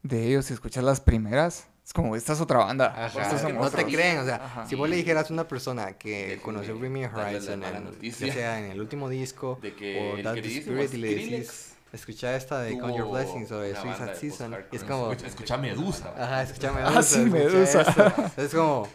de 0.03 0.29
ellos 0.29 0.51
y 0.51 0.53
escuchas 0.55 0.85
las 0.85 1.01
primeras. 1.01 1.67
Es 1.91 1.95
como, 1.95 2.15
esta 2.15 2.35
es 2.35 2.41
otra 2.41 2.59
banda. 2.59 2.95
Ajá, 3.07 3.21
Estos 3.23 3.41
son 3.41 3.57
no 3.57 3.69
te 3.69 3.85
creen, 3.85 4.19
o 4.19 4.25
sea, 4.25 4.37
Ajá. 4.37 4.65
si 4.65 4.77
vos 4.77 4.89
le 4.89 4.95
dijeras 4.95 5.29
a 5.29 5.33
una 5.33 5.49
persona 5.49 5.95
que 5.95 6.21
Déjeme 6.23 6.43
conoció 6.43 6.79
Bring 6.79 6.93
Me 6.93 7.07
Horizon, 7.09 7.65
en- 7.65 8.01
ya 8.01 8.33
sea 8.33 8.59
en 8.61 8.71
el 8.71 8.81
último 8.81 9.09
disco 9.09 9.59
De 9.61 9.75
que 9.75 10.13
o 10.13 10.33
queridísimo 10.35 10.81
Spirit 10.81 10.95
y 10.95 10.99
le 10.99 11.39
decís, 11.41 11.73
escucha 11.93 12.37
esta 12.37 12.61
de 12.61 12.79
Count 12.79 12.97
Your 12.97 13.11
Blessings 13.11 13.51
o 13.51 13.59
de 13.61 13.75
Suicide 13.75 14.15
Season. 14.15 14.57
Y 14.71 14.77
es 14.77 14.85
como, 14.85 15.11
Escucha, 15.11 15.27
escucha 15.27 15.57
Medusa. 15.57 16.15
ajá, 16.17 16.43
escucha 16.45 16.69
Ah, 16.69 16.75
Medusa. 16.75 17.03
sí, 17.03 17.23
escucha 17.25 17.35
Medusa. 17.37 17.81
esto. 17.83 18.41
Es 18.41 18.55
como, 18.55 18.89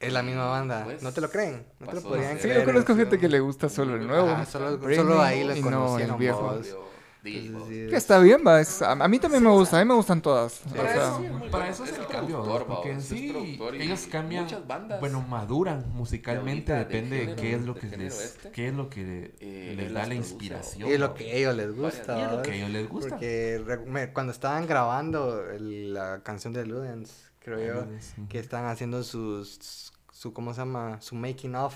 es 0.00 0.12
la 0.14 0.22
misma 0.22 0.46
banda. 0.46 0.84
Pues, 0.84 1.02
¿No 1.02 1.12
te 1.12 1.20
lo 1.20 1.30
creen? 1.30 1.66
¿No 1.78 1.88
te 1.88 1.94
lo 1.96 2.00
podrían 2.00 2.38
a 2.38 2.40
Sí, 2.40 2.48
yo 2.48 2.64
conozco 2.64 2.96
gente 2.96 3.18
que 3.18 3.28
le 3.28 3.40
gusta 3.40 3.68
solo 3.68 3.96
el 3.96 4.06
nuevo. 4.06 4.30
Ajá, 4.30 4.46
solo, 4.46 5.20
ahí 5.20 5.44
lo 5.44 5.54
y 5.54 5.60
no 5.60 5.66
el 5.68 5.74
conocieron 5.74 6.18
viejo. 6.18 6.40
vos. 6.40 6.74
DJ 7.24 7.88
Que 7.90 7.96
está 7.96 8.18
bien, 8.20 8.42
va. 8.46 8.60
es- 8.60 8.82
a, 8.82 8.92
a 8.92 9.08
mí 9.08 9.18
también 9.18 9.42
me 9.42 9.50
gusta. 9.50 9.78
A 9.80 9.84
mí 9.84 9.88
me 9.88 9.94
gustan 9.94 10.20
todas. 10.22 10.60
O 10.70 10.74
Para 10.76 10.92
sea, 10.92 11.02
eso, 11.02 11.18
sí, 11.18 11.24
es 11.44 11.50
para 11.50 11.68
eso 11.70 11.84
el 11.84 12.06
cambio, 12.06 12.42
productor, 12.42 12.66
porque 12.66 12.90
en 12.90 12.98
es 12.98 13.04
sí 13.06 13.28
productor 13.32 13.74
y 13.76 13.82
ellos 13.82 14.06
cambian, 14.10 14.44
muchas 14.44 14.66
bandas 14.66 15.00
bueno, 15.00 15.20
maduran 15.22 15.84
musicalmente, 15.94 16.72
de 16.72 16.78
ahorita, 16.78 16.92
del 16.94 17.08
depende 17.10 17.16
de 17.16 17.22
género- 17.24 17.40
qué 17.42 17.54
es 17.54 17.62
lo 17.64 17.74
que 17.74 17.80
género 17.80 18.02
les, 18.04 18.20
este, 18.24 18.50
qué 18.50 18.68
es 18.68 18.74
lo 18.74 18.90
que 18.90 19.34
eh, 19.40 19.72
les 19.76 19.86
él 19.88 19.94
da 19.94 20.00
las 20.00 20.08
la 20.08 20.14
produce, 20.14 20.16
inspiración. 20.32 20.88
Y 20.88 20.92
es 20.92 21.00
lo 21.00 21.14
que 21.14 21.30
a 21.30 21.34
ellos 21.34 21.56
les 21.56 21.76
gusta. 21.76 22.18
Y 22.18 22.22
es 22.22 22.30
lo 22.30 22.36
¿va? 22.36 22.42
que 22.42 22.50
a 22.50 22.54
ellos 22.54 22.70
les 22.70 22.88
gusta. 22.88 23.08
Porque 23.10 23.62
re- 23.66 23.78
me- 23.86 24.12
cuando 24.12 24.32
estaban 24.32 24.66
grabando 24.66 25.48
el- 25.50 25.94
la 25.94 26.22
canción 26.22 26.52
de 26.52 26.66
Ludens, 26.66 27.30
creo 27.38 27.58
yo, 27.58 27.80
Ludens, 27.84 28.14
ujú. 28.18 28.28
que 28.28 28.38
estaban 28.38 28.70
haciendo 28.70 29.02
sus, 29.02 29.92
su, 30.12 30.32
¿cómo 30.32 30.52
se 30.54 30.60
llama? 30.60 31.00
Su 31.00 31.14
making 31.14 31.54
of. 31.54 31.74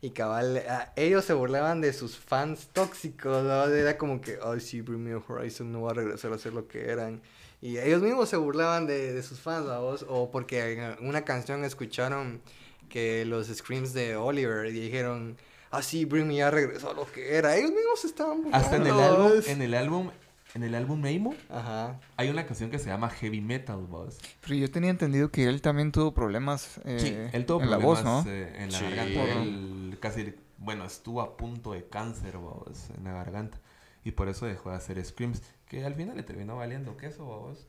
Y 0.00 0.10
cabal, 0.10 0.58
a- 0.68 0.92
ellos 0.96 1.24
se 1.24 1.32
burlaban 1.32 1.80
de 1.80 1.92
sus 1.92 2.16
fans 2.16 2.68
tóxicos, 2.72 3.42
¿no? 3.44 3.64
Era 3.66 3.98
como 3.98 4.20
que, 4.20 4.38
ay, 4.44 4.60
sí, 4.60 4.80
Bring 4.80 5.02
Me 5.02 5.14
Horizon 5.16 5.72
no 5.72 5.82
va 5.82 5.90
a 5.90 5.94
regresar 5.94 6.32
a 6.32 6.38
ser 6.38 6.52
lo 6.52 6.68
que 6.68 6.88
eran. 6.90 7.20
Y 7.60 7.78
ellos 7.78 8.00
mismos 8.02 8.28
se 8.28 8.36
burlaban 8.36 8.86
de, 8.86 9.12
de 9.12 9.22
sus 9.24 9.40
fans, 9.40 9.66
¿vos? 9.66 10.06
O 10.08 10.30
porque 10.30 10.72
en 10.74 11.06
una 11.06 11.24
canción 11.24 11.64
escucharon 11.64 12.40
que 12.88 13.24
los 13.24 13.48
screams 13.48 13.92
de 13.92 14.14
Oliver 14.14 14.66
y 14.66 14.70
dijeron, 14.78 15.36
ah, 15.72 15.82
sí, 15.82 16.04
Bring 16.04 16.28
Me 16.28 16.36
ya 16.36 16.50
regresó 16.52 16.90
a 16.90 16.94
lo 16.94 17.10
que 17.10 17.34
era. 17.36 17.56
Ellos 17.56 17.72
mismos 17.72 18.04
estaban 18.04 18.42
burlando. 18.44 18.56
Hasta 18.64 18.76
en 18.76 18.86
el 18.86 19.00
álbum, 19.00 19.32
¿vos? 19.34 19.48
en 19.48 19.62
el 19.62 19.74
álbum, 19.74 20.10
en 20.54 20.62
el 20.62 20.74
álbum 20.74 21.04
Emo, 21.06 21.34
Ajá. 21.50 22.00
hay 22.16 22.30
una 22.30 22.46
canción 22.46 22.70
que 22.70 22.78
se 22.78 22.86
llama 22.88 23.10
Heavy 23.10 23.40
Metal, 23.40 23.76
boss. 23.86 24.18
pero 24.40 24.54
yo 24.54 24.70
tenía 24.70 24.90
entendido 24.90 25.30
que 25.30 25.44
él 25.44 25.60
también 25.62 25.92
tuvo 25.92 26.12
problemas 26.14 26.80
eh, 26.84 26.98
Sí, 27.00 27.36
él 27.36 27.44
tuvo 27.46 27.62
en 27.62 27.70
la 27.70 27.78
problemas 27.78 28.04
voz, 28.04 28.24
¿no? 28.26 28.30
eh, 28.32 28.54
en 28.64 28.72
la 28.72 28.78
Sí. 28.78 28.84
garganta. 28.84 29.32
Él 29.42 29.98
casi, 30.00 30.34
bueno, 30.58 30.84
estuvo 30.84 31.20
a 31.20 31.36
punto 31.36 31.72
de 31.72 31.86
cáncer, 31.88 32.38
boss, 32.38 32.88
en 32.96 33.04
la 33.04 33.12
garganta. 33.12 33.58
Y 34.04 34.12
por 34.12 34.28
eso 34.28 34.46
dejó 34.46 34.70
de 34.70 34.76
hacer 34.76 35.04
screams, 35.04 35.42
que 35.66 35.84
al 35.84 35.94
final 35.94 36.16
le 36.16 36.22
terminó 36.22 36.56
valiendo 36.56 36.96
queso, 36.96 37.24
boss. 37.24 37.66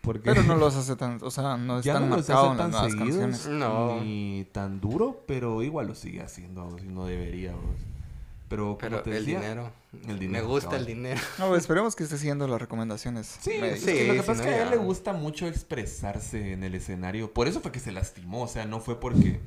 Porque 0.00 0.20
Pero 0.30 0.42
no 0.42 0.56
los 0.56 0.74
hace 0.74 0.96
tan, 0.96 1.18
o 1.22 1.30
sea, 1.30 1.56
no 1.56 1.78
es 1.78 1.84
ya 1.84 1.94
tan 1.94 2.08
no 2.08 2.16
los 2.16 2.28
hace 2.30 2.32
las 2.32 2.56
tan 2.56 2.70
nuevas 2.70 2.90
seguidos, 2.92 3.18
canciones. 3.20 3.46
No. 3.48 4.00
ni 4.00 4.46
tan 4.52 4.80
duro, 4.80 5.22
pero 5.28 5.62
igual 5.62 5.86
lo 5.88 5.94
sigue 5.94 6.22
haciendo, 6.22 6.64
boss, 6.64 6.82
y 6.82 6.86
no 6.88 7.04
debería, 7.06 7.52
boss. 7.52 7.76
Pero, 8.52 8.64
como 8.66 8.78
Pero 8.78 9.02
te 9.02 9.16
el 9.16 9.24
decía, 9.24 9.40
dinero. 9.40 9.72
el 10.06 10.14
Me 10.14 10.18
dinero, 10.20 10.46
gusta 10.46 10.76
el 10.76 10.84
dinero. 10.84 11.18
No, 11.38 11.56
esperemos 11.56 11.96
que 11.96 12.04
esté 12.04 12.18
siguiendo 12.18 12.46
las 12.46 12.60
recomendaciones. 12.60 13.38
Sí, 13.40 13.52
es 13.52 13.82
que 13.82 14.06
lo 14.08 14.12
que 14.14 14.20
Sí, 14.20 14.26
pasa 14.26 14.26
si 14.26 14.30
es 14.32 14.38
no 14.38 14.44
que 14.44 14.50
a 14.50 14.62
él 14.64 14.70
le 14.70 14.76
gusta 14.76 15.12
mucho 15.14 15.46
expresarse 15.46 16.52
en 16.52 16.62
el 16.62 16.74
escenario. 16.74 17.32
Por 17.32 17.48
eso 17.48 17.60
fue 17.62 17.72
que 17.72 17.80
se 17.80 17.92
lastimó. 17.92 18.42
O 18.42 18.48
sea, 18.48 18.66
no 18.66 18.80
fue 18.80 19.00
porque 19.00 19.40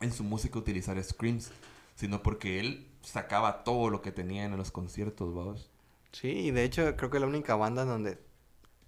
en 0.00 0.12
su 0.12 0.24
música 0.24 0.58
utilizar 0.58 1.02
screams, 1.04 1.50
sino 1.96 2.22
porque 2.22 2.60
él 2.60 2.86
sacaba 3.02 3.62
todo 3.62 3.90
lo 3.90 4.00
que 4.00 4.10
tenía 4.12 4.44
en 4.44 4.56
los 4.56 4.70
conciertos, 4.70 5.34
vamos. 5.34 5.68
Sí, 6.12 6.28
y 6.30 6.50
de 6.50 6.64
hecho 6.64 6.96
creo 6.96 7.10
que 7.10 7.20
la 7.20 7.26
única 7.26 7.56
banda 7.56 7.84
donde 7.84 8.18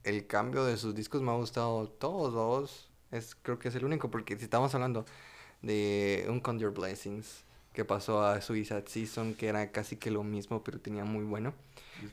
el 0.04 0.26
cambio 0.26 0.64
de 0.64 0.76
sus 0.78 0.94
discos 0.94 1.20
me 1.20 1.30
ha 1.30 1.34
gustado 1.34 1.88
todos, 1.88 2.32
vos. 2.32 2.88
Es, 3.10 3.34
creo 3.34 3.58
que 3.58 3.68
es 3.68 3.74
el 3.74 3.84
único, 3.84 4.10
porque 4.10 4.36
si 4.38 4.44
estamos 4.44 4.74
hablando 4.74 5.04
de 5.60 6.24
un 6.28 6.40
Count 6.40 6.60
Your 6.60 6.72
Blessings, 6.72 7.44
que 7.72 7.84
pasó 7.84 8.24
a 8.24 8.40
Suicide 8.40 8.84
Season, 8.86 9.34
que 9.34 9.48
era 9.48 9.70
casi 9.70 9.96
que 9.96 10.10
lo 10.10 10.22
mismo, 10.22 10.62
pero 10.62 10.78
tenía 10.80 11.04
muy 11.04 11.24
bueno. 11.24 11.54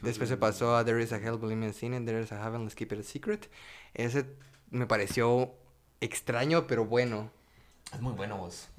Después 0.01 0.29
se 0.29 0.37
pasó 0.37 0.75
a 0.77 0.85
There 0.85 1.01
is 1.01 1.11
a 1.11 1.17
Hell, 1.17 1.37
Believe 1.37 1.55
Me 1.55 1.73
Sin, 1.73 1.93
and 1.93 2.05
There 2.05 2.21
is 2.21 2.31
a 2.31 2.41
Heaven, 2.41 2.63
Let's 2.63 2.75
Keep 2.75 2.93
It 2.93 2.99
a 2.99 3.03
Secret. 3.03 3.49
Ese 3.93 4.25
me 4.69 4.85
pareció 4.85 5.53
extraño, 5.99 6.67
pero 6.67 6.85
bueno. 6.85 7.31
Es 7.93 8.01
muy 8.01 8.13
bueno, 8.13 8.37
vos. 8.37 8.69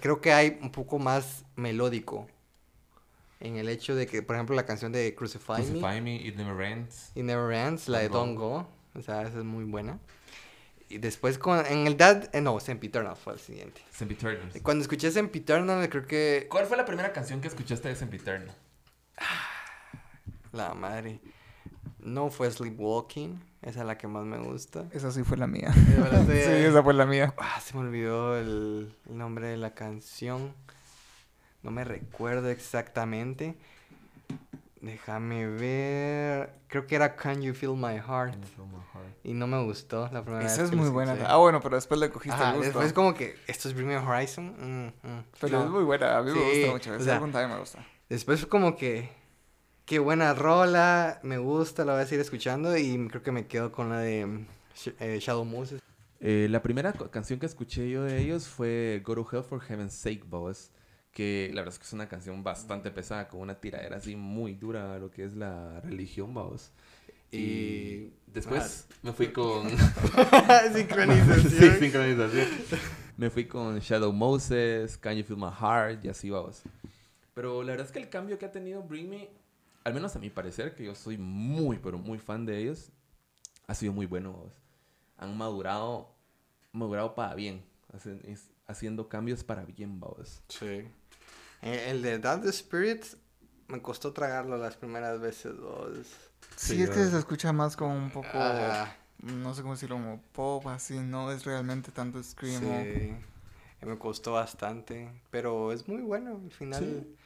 Creo 0.00 0.20
que 0.20 0.32
hay 0.32 0.58
un 0.60 0.70
poco 0.70 0.98
más 0.98 1.44
melódico. 1.56 2.28
En 3.40 3.56
el 3.56 3.68
hecho 3.68 3.94
de 3.96 4.06
que, 4.06 4.22
por 4.22 4.36
ejemplo, 4.36 4.54
la 4.54 4.66
canción 4.66 4.92
de 4.92 5.14
Crucify, 5.14 5.62
Me 5.62 5.64
Crucify 5.64 6.00
Me, 6.00 6.16
It 6.16 6.36
Never 6.36 6.64
Ends. 6.64 7.10
y 7.14 7.22
Never 7.22 7.52
Ends, 7.52 7.88
la 7.88 7.98
de 7.98 8.08
Don't 8.08 8.38
Don't 8.38 8.38
Go. 8.38 8.68
O 8.94 9.02
sea, 9.02 9.22
esa 9.22 9.38
es 9.38 9.44
muy 9.44 9.64
buena. 9.64 9.98
Y 10.92 10.98
después 10.98 11.38
con, 11.38 11.64
en 11.64 11.86
el 11.86 11.96
Dad, 11.96 12.28
eh, 12.34 12.42
no, 12.42 12.60
Sempiternal 12.60 13.16
fue 13.16 13.32
el 13.32 13.38
siguiente. 13.38 13.80
Sempiternal. 13.90 14.50
Cuando 14.62 14.82
escuché 14.82 15.10
Sempiternal, 15.10 15.88
creo 15.88 16.06
que 16.06 16.46
¿Cuál 16.50 16.66
fue 16.66 16.76
la 16.76 16.84
primera 16.84 17.14
canción 17.14 17.40
que 17.40 17.48
escuchaste 17.48 17.88
de 17.88 17.96
Sempiternal? 17.96 18.54
la 20.52 20.74
madre. 20.74 21.18
No 21.98 22.28
fue 22.28 22.50
Sleepwalking, 22.50 23.42
esa 23.62 23.80
es 23.80 23.86
la 23.86 23.96
que 23.96 24.06
más 24.06 24.26
me 24.26 24.36
gusta. 24.36 24.84
Esa 24.92 25.10
sí 25.10 25.22
fue 25.22 25.38
la 25.38 25.46
mía. 25.46 25.72
Sí, 25.72 25.80
esa 26.30 26.82
fue 26.82 26.92
la 26.92 27.06
mía. 27.06 27.32
Ah, 27.38 27.58
se 27.64 27.72
me 27.72 27.80
olvidó 27.80 28.36
el, 28.36 28.94
el 29.08 29.16
nombre 29.16 29.48
de 29.48 29.56
la 29.56 29.72
canción. 29.72 30.52
No 31.62 31.70
me 31.70 31.84
recuerdo 31.84 32.50
exactamente. 32.50 33.56
Déjame 34.82 35.46
ver. 35.46 36.52
Creo 36.66 36.86
que 36.86 36.96
era 36.96 37.16
Can 37.16 37.40
You 37.40 37.54
Feel 37.54 37.76
My 37.76 37.96
Heart. 37.96 38.34
Y 39.24 39.34
no 39.34 39.46
me 39.46 39.62
gustó 39.62 40.08
la 40.12 40.22
primera 40.22 40.42
vez 40.44 40.52
Esa 40.52 40.64
es 40.64 40.70
que 40.70 40.76
muy 40.76 40.88
buena. 40.88 41.16
Ah, 41.28 41.36
bueno, 41.36 41.60
pero 41.60 41.76
después 41.76 42.00
le 42.00 42.10
cogiste 42.10 42.34
Ajá, 42.34 42.50
el 42.50 42.56
gusto. 42.56 42.64
después 42.72 42.92
como 42.92 43.14
que 43.14 43.36
esto 43.46 43.68
es 43.68 43.74
Bring 43.74 43.88
Me 43.88 43.96
Horizon. 43.98 44.46
mm, 44.46 44.86
mm, 45.08 45.24
Pero 45.40 45.58
no. 45.60 45.64
es 45.64 45.70
muy 45.70 45.84
buena. 45.84 46.18
A 46.18 46.22
mí 46.22 46.32
me 46.32 46.38
Sí, 46.38 46.58
gusta 46.60 46.72
mucho. 46.72 46.90
o 46.90 46.94
Ese 46.96 47.04
sea, 47.04 47.20
también 47.20 47.48
me 47.50 47.58
gusta. 47.58 47.86
Después 48.08 48.40
fue 48.40 48.48
como 48.48 48.76
que 48.76 49.10
qué 49.84 49.98
buena 50.00 50.34
rola, 50.34 51.20
me 51.22 51.38
gusta, 51.38 51.84
la 51.84 51.92
voy 51.94 52.02
a 52.02 52.06
seguir 52.06 52.20
escuchando 52.20 52.76
y 52.76 53.08
creo 53.08 53.22
que 53.22 53.32
me 53.32 53.46
quedo 53.46 53.70
con 53.72 53.90
la 53.90 53.98
de 54.00 54.44
eh, 54.98 55.18
Shadow 55.20 55.44
Moses. 55.44 55.80
Eh, 56.20 56.46
la 56.50 56.62
primera 56.62 56.92
canción 56.92 57.38
que 57.40 57.46
escuché 57.46 57.88
yo 57.90 58.02
de 58.04 58.20
ellos 58.20 58.46
fue 58.48 59.02
Go 59.04 59.14
to 59.14 59.26
Hell 59.32 59.44
for 59.44 59.60
Heaven's 59.60 59.94
Sake, 59.94 60.22
Boss. 60.26 60.70
Que 61.12 61.50
la 61.52 61.60
verdad 61.60 61.74
es 61.74 61.78
que 61.78 61.84
es 61.84 61.92
una 61.92 62.08
canción 62.08 62.42
bastante 62.42 62.90
pesada, 62.90 63.28
con 63.28 63.40
una 63.40 63.54
tiradera 63.60 63.98
así 63.98 64.16
muy 64.16 64.54
dura 64.54 64.94
a 64.94 64.98
lo 64.98 65.10
que 65.10 65.24
es 65.24 65.34
la 65.34 65.80
religión, 65.80 66.32
Boss. 66.32 66.72
Y 67.32 68.12
después 68.26 68.86
me 69.02 69.12
fui 69.12 69.32
con... 69.32 69.68
Sincronización. 70.74 71.50
sí, 71.50 71.70
sincronización. 71.80 72.48
Me 73.16 73.30
fui 73.30 73.46
con 73.46 73.78
Shadow 73.78 74.12
Moses, 74.12 74.96
Can 74.98 75.16
You 75.16 75.24
Feel 75.24 75.38
My 75.38 75.50
Heart 75.50 76.04
y 76.04 76.08
así 76.08 76.30
vamos. 76.30 76.62
Pero 77.34 77.62
la 77.62 77.70
verdad 77.72 77.86
es 77.86 77.92
que 77.92 77.98
el 77.98 78.08
cambio 78.08 78.38
que 78.38 78.46
ha 78.46 78.52
tenido 78.52 78.82
Bring 78.82 79.08
Me, 79.08 79.30
al 79.84 79.94
menos 79.94 80.14
a 80.16 80.18
mi 80.18 80.30
parecer, 80.30 80.74
que 80.74 80.84
yo 80.84 80.94
soy 80.94 81.16
muy, 81.18 81.78
pero 81.78 81.98
muy 81.98 82.18
fan 82.18 82.44
de 82.44 82.58
ellos, 82.58 82.90
ha 83.66 83.74
sido 83.74 83.92
muy 83.92 84.06
bueno. 84.06 84.32
vamos. 84.32 84.52
Han 85.18 85.36
madurado, 85.38 86.12
madurado 86.72 87.14
para 87.14 87.34
bien, 87.34 87.62
hacen- 87.92 88.20
es- 88.24 88.50
haciendo 88.66 89.08
cambios 89.08 89.44
para 89.44 89.64
bien, 89.64 89.98
vamos. 90.00 90.42
Sí. 90.48 90.84
Eh, 91.62 91.86
El 91.90 92.02
de 92.02 92.18
That 92.18 92.42
the 92.42 92.48
Spirit 92.50 93.04
me 93.68 93.80
costó 93.80 94.12
tragarlo 94.12 94.56
las 94.58 94.76
primeras 94.76 95.20
veces. 95.20 95.56
vos. 95.58 96.06
Sí, 96.62 96.76
Sí, 96.76 96.82
es 96.82 96.90
que 96.90 97.04
se 97.06 97.18
escucha 97.18 97.52
más 97.52 97.76
como 97.76 97.92
un 97.92 98.10
poco, 98.10 98.28
no 99.18 99.52
sé 99.52 99.62
cómo 99.62 99.74
decirlo, 99.74 99.96
como 99.96 100.22
pop, 100.32 100.68
así, 100.68 100.96
no 100.96 101.32
es 101.32 101.44
realmente 101.44 101.90
tanto 101.90 102.22
screamo. 102.22 102.82
sí. 102.84 103.16
Me 103.80 103.98
costó 103.98 104.34
bastante. 104.34 105.10
Pero 105.32 105.72
es 105.72 105.88
muy 105.88 106.02
bueno. 106.02 106.40
Al 106.44 106.52
final. 106.52 106.80
Sí. 106.80 107.16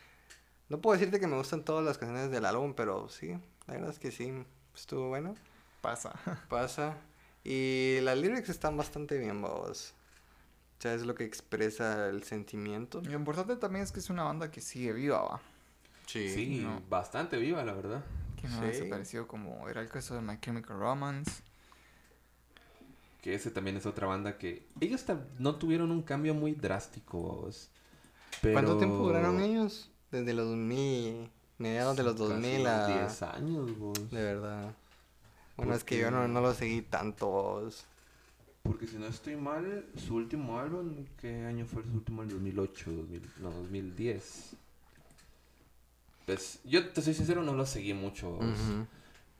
No 0.70 0.80
puedo 0.80 0.98
decirte 0.98 1.20
que 1.20 1.26
me 1.26 1.36
gustan 1.36 1.62
todas 1.62 1.84
las 1.84 1.98
canciones 1.98 2.30
del 2.30 2.46
álbum, 2.46 2.72
pero 2.74 3.10
sí. 3.10 3.38
La 3.66 3.74
verdad 3.74 3.90
es 3.90 3.98
que 3.98 4.10
sí. 4.10 4.32
Estuvo 4.74 5.08
bueno. 5.08 5.34
Pasa. 5.82 6.14
Pasa. 6.48 6.96
Y 7.44 7.98
las 8.00 8.16
lyrics 8.16 8.48
están 8.48 8.74
bastante 8.74 9.18
bien, 9.18 9.42
vos. 9.42 9.92
O 10.78 10.82
sea, 10.82 10.94
es 10.94 11.04
lo 11.04 11.14
que 11.14 11.24
expresa 11.24 12.08
el 12.08 12.22
sentimiento. 12.22 13.02
Lo 13.02 13.12
importante 13.12 13.56
también 13.56 13.84
es 13.84 13.92
que 13.92 14.00
es 14.00 14.08
una 14.08 14.22
banda 14.22 14.50
que 14.50 14.62
sigue 14.62 14.94
viva, 14.94 15.20
va. 15.20 15.40
Sí. 16.06 16.30
Sí, 16.30 16.60
no. 16.62 16.80
bastante 16.88 17.36
viva, 17.36 17.62
la 17.64 17.74
verdad. 17.74 18.02
Que 18.46 18.52
no 18.52 18.58
Sí. 18.60 18.64
ha 18.64 18.68
desaparecido 18.68 19.26
como 19.26 19.68
era 19.68 19.80
el 19.80 19.88
caso 19.88 20.14
de 20.14 20.20
My 20.20 20.38
Chemical 20.40 20.78
Romance. 20.78 21.42
Que 23.22 23.34
ese 23.34 23.50
también 23.50 23.76
es 23.76 23.86
otra 23.86 24.06
banda 24.06 24.38
que... 24.38 24.66
Ellos 24.80 25.04
no 25.38 25.56
tuvieron 25.56 25.90
un 25.90 26.02
cambio 26.02 26.32
muy 26.34 26.52
drástico. 26.52 27.48
Pero... 28.40 28.52
¿Cuánto 28.54 28.78
tiempo 28.78 28.98
duraron 28.98 29.40
ellos? 29.40 29.90
Desde 30.12 30.32
los 30.32 30.46
2000, 30.48 31.28
mediados 31.58 31.96
de 31.96 32.02
los 32.04 32.14
Casi 32.14 32.24
2000 32.34 32.66
a... 32.68 32.86
10 32.86 33.22
años, 33.22 33.78
vos. 33.78 34.10
De 34.10 34.22
verdad. 34.22 34.72
Bueno, 35.56 35.74
es 35.74 35.82
que 35.82 35.98
yo 35.98 36.10
no, 36.10 36.18
Porque- 36.18 36.32
no 36.32 36.40
lo 36.40 36.54
seguí 36.54 36.82
tanto. 36.82 37.26
vos. 37.28 37.84
Porque 38.62 38.86
si 38.86 38.96
no 38.96 39.06
estoy 39.06 39.36
mal, 39.36 39.86
su 39.96 40.16
último 40.16 40.58
álbum, 40.58 41.04
¿qué 41.20 41.44
año 41.46 41.66
fue 41.66 41.82
su 41.84 41.92
último 41.92 42.22
álbum? 42.22 42.34
2008, 42.36 42.92
2000, 42.92 43.22
no, 43.40 43.50
2010. 43.50 44.56
Pues 46.26 46.58
yo 46.64 46.88
te 46.88 47.00
soy 47.02 47.14
sincero, 47.14 47.42
no 47.42 47.54
lo 47.54 47.64
seguí 47.64 47.94
mucho. 47.94 48.38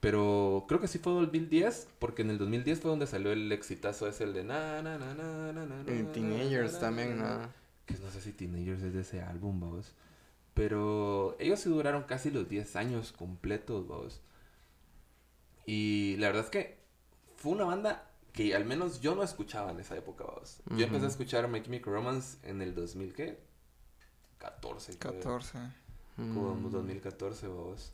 Pero 0.01 0.67
creo 0.69 0.81
que 0.81 0.87
sí 0.89 0.99
fue 0.99 1.13
2010, 1.13 1.89
porque 1.99 2.23
en 2.23 2.31
el 2.31 2.39
2010 2.39 2.81
fue 2.81 2.91
donde 2.91 3.07
salió 3.09 3.33
el 3.33 3.51
exitazo 3.51 4.07
ese, 4.07 4.25
el 4.25 4.33
de 4.35 4.45
na 4.45 4.81
na 4.83 4.97
na 4.97 5.15
na 5.15 5.53
na 5.53 5.67
na 5.67 5.93
Y 5.93 6.03
na, 6.03 6.13
Teenagers 6.13 6.75
na, 6.75 6.79
también, 6.79 7.19
na. 7.19 7.39
¿no? 7.39 7.49
Que 7.87 7.95
no 7.95 8.11
sé 8.11 8.21
si 8.21 8.33
Teenagers 8.33 8.83
es 8.83 8.95
de 8.95 9.01
ese 9.01 9.21
álbum, 9.21 9.61
vamos. 9.61 9.93
Pero 10.55 11.37
ellos 11.41 11.59
sí 11.61 11.69
duraron 11.69 12.05
casi 12.05 12.31
los 12.31 12.49
10 12.49 12.77
años 12.77 13.13
completos, 13.13 13.89
vamos. 13.89 14.21
Y 15.67 16.17
la 16.19 16.29
verdad 16.29 16.45
es 16.45 16.51
que 16.51 16.79
fue 17.37 17.53
una 17.53 17.65
banda 17.65 18.09
que 18.33 18.55
al 18.55 18.65
menos 18.65 19.01
yo 19.01 19.17
no 19.17 19.25
escuchaba 19.25 19.73
en 19.73 19.81
esa 19.81 19.97
época, 19.97 20.25
vamos. 20.25 20.63
Yo 20.77 20.85
empecé 20.87 21.07
a 21.07 21.09
escuchar 21.09 21.49
Make 21.49 21.69
Me 21.69 21.81
Romance 21.81 22.39
en 22.49 22.63
el 22.63 22.75
2000, 22.77 23.13
¿qué? 23.13 23.41
14, 24.39 24.99
creo. 24.99 25.15
14. 26.17 26.35
Como 26.35 26.55
Mm. 26.55 26.71
2014, 26.71 27.47
vos. 27.49 27.93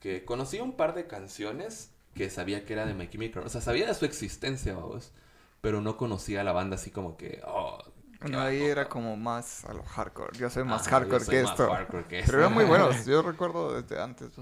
Que 0.00 0.24
conocí 0.24 0.60
un 0.60 0.76
par 0.76 0.94
de 0.94 1.06
canciones 1.06 1.90
que 2.14 2.30
sabía 2.30 2.64
que 2.64 2.72
era 2.72 2.86
de 2.86 2.94
My 2.94 3.08
Chemical. 3.08 3.44
O 3.44 3.48
sea, 3.48 3.60
sabía 3.60 3.86
de 3.86 3.94
su 3.94 4.04
existencia, 4.04 4.74
vos. 4.74 5.12
Pero 5.60 5.80
no 5.82 5.96
conocía 5.96 6.40
a 6.40 6.44
la 6.44 6.52
banda 6.52 6.76
así 6.76 6.90
como 6.90 7.16
que... 7.18 7.42
Oh, 7.46 7.78
Bueno, 8.22 8.40
ahí 8.40 8.62
era 8.62 8.88
como 8.88 9.16
más 9.16 9.64
a 9.66 9.74
lo 9.74 9.82
hardcore. 9.82 10.36
Yo 10.38 10.48
soy 10.50 10.64
más 10.64 10.82
Ajá, 10.82 10.90
yo 10.90 10.96
hardcore 10.96 11.24
soy 11.24 11.34
que 11.36 11.42
más 11.42 11.50
esto. 11.52 11.70
hardcore 11.70 12.04
que 12.04 12.22
Pero 12.24 12.38
eran 12.38 12.52
esto. 12.52 12.54
muy 12.60 12.64
buenos. 12.68 13.04
Yo 13.06 13.22
recuerdo 13.22 13.80
desde 13.80 14.00
antes, 14.02 14.34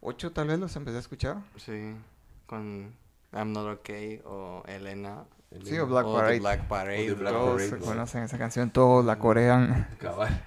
2008 0.00 0.32
tal 0.32 0.48
vez 0.48 0.58
los 0.58 0.74
empecé 0.76 0.96
a 0.96 1.00
escuchar. 1.00 1.36
Sí, 1.56 1.94
con 2.46 2.92
I'm 3.32 3.52
Not 3.52 3.78
Okay 3.80 4.20
o 4.24 4.62
Elena. 4.66 5.24
El- 5.50 5.64
Sí, 5.66 5.78
o 5.78 5.86
Black 5.86 6.04
o 6.06 6.12
The 6.14 6.18
Parade. 6.18 6.38
Black 6.40 6.68
Parade. 6.68 7.02
O 7.12 7.14
The 7.14 7.20
Black. 7.20 7.32
Todos 7.34 7.50
Parade, 7.54 7.68
se 7.70 7.78
¿no? 7.78 7.84
conocen 7.84 8.22
esa 8.24 8.38
canción, 8.38 8.70
todos 8.70 9.04
la 9.04 9.18
corean. 9.18 9.88
Cabal. 9.98 10.44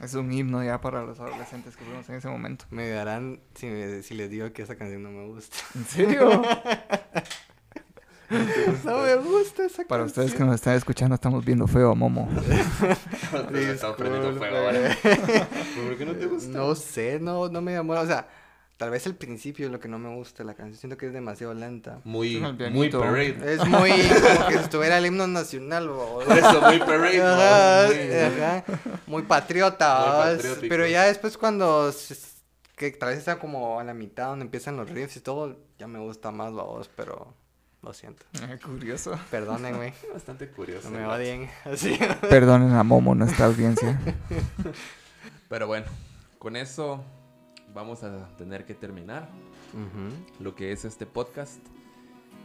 Es 0.00 0.14
un 0.14 0.32
himno 0.32 0.62
ya 0.62 0.80
para 0.80 1.02
los 1.02 1.18
adolescentes 1.18 1.76
que 1.76 1.84
fuimos 1.84 2.08
en 2.08 2.14
ese 2.16 2.28
momento. 2.28 2.64
Me 2.70 2.88
darán 2.88 3.40
si, 3.54 3.66
me- 3.66 4.02
si 4.02 4.14
les 4.14 4.30
digo 4.30 4.52
que 4.52 4.62
esa 4.62 4.76
canción 4.76 5.02
no 5.02 5.10
me 5.10 5.26
gusta. 5.26 5.56
¿En 5.74 5.84
serio? 5.86 6.42
no 8.84 8.98
me 9.02 9.14
gusta 9.16 9.64
esa 9.64 9.84
Para 9.84 10.04
ustedes 10.04 10.26
que 10.32 10.32
canción. 10.38 10.48
nos 10.48 10.54
están 10.56 10.74
escuchando, 10.76 11.14
estamos 11.14 11.44
viendo 11.44 11.66
feo 11.66 11.90
a 11.90 11.94
Momo. 11.94 12.28
Estamos 13.54 13.96
prendiendo 13.96 14.34
fuego 14.36 14.56
ahora. 14.56 14.96
¿Por 15.02 15.96
qué 15.98 16.04
no 16.06 16.12
te 16.14 16.26
gusta? 16.26 16.50
No 16.56 16.74
sé, 16.74 17.18
no, 17.20 17.48
no 17.48 17.60
me 17.62 17.72
llamó. 17.72 17.94
O 17.94 18.06
sea, 18.06 18.28
tal 18.78 18.90
vez 18.90 19.04
el 19.06 19.14
principio 19.14 19.66
es 19.66 19.72
lo 19.72 19.78
que 19.80 19.88
no 19.88 19.98
me 19.98 20.14
gusta 20.14 20.38
de 20.38 20.46
la 20.46 20.54
canción. 20.54 20.78
Siento 20.78 20.96
que 20.96 21.06
es 21.08 21.12
demasiado 21.12 21.52
lenta. 21.52 22.00
Muy, 22.04 22.40
muy 22.72 22.88
parade. 22.88 23.36
Es 23.54 23.66
muy 23.66 23.90
como 23.90 24.46
que 24.48 24.54
si 24.54 24.60
estuviera 24.60 24.96
el 24.98 25.04
himno 25.06 25.26
nacional. 25.26 25.88
bo. 25.88 26.20
Por 26.24 26.38
eso, 26.38 26.60
muy 26.62 26.78
parade. 26.78 27.20
Ajá, 27.22 27.86
muy- 27.88 28.42
ajá, 28.42 28.64
muy 29.06 29.22
patriota. 29.24 30.34
Pero 30.68 30.86
ya 30.86 31.04
después 31.04 31.36
cuando 31.36 31.92
se- 31.92 32.16
que 32.76 32.92
tal 32.92 33.08
vez 33.10 33.18
está 33.18 33.38
como 33.40 33.80
a 33.80 33.84
la 33.84 33.92
mitad 33.92 34.28
donde 34.28 34.44
empiezan 34.44 34.76
los 34.76 34.88
riffs 34.88 35.16
y 35.16 35.20
todo, 35.20 35.58
ya 35.78 35.86
me 35.88 35.98
gusta 35.98 36.30
más 36.30 36.52
la 36.52 36.62
voz, 36.62 36.88
pero 36.94 37.34
lo 37.82 37.92
siento. 37.92 38.22
Eh, 38.40 38.58
Curioso. 38.64 39.18
Perdónenme, 39.32 39.92
Bastante 40.14 40.48
curioso. 40.48 40.88
no 40.90 40.98
me 40.98 41.04
odien. 41.06 41.50
Así. 41.64 41.98
Perdonen 42.30 42.70
a 42.74 42.84
Momo, 42.84 43.16
nuestra 43.16 43.46
audiencia. 43.46 43.98
Pero 45.48 45.66
bueno, 45.66 45.86
con 46.38 46.54
eso 46.54 47.04
vamos 47.78 48.02
a 48.02 48.28
tener 48.36 48.64
que 48.66 48.74
terminar 48.74 49.28
Ujú. 49.72 50.42
lo 50.42 50.54
que 50.56 50.72
es 50.72 50.84
este 50.84 51.06
podcast. 51.06 51.60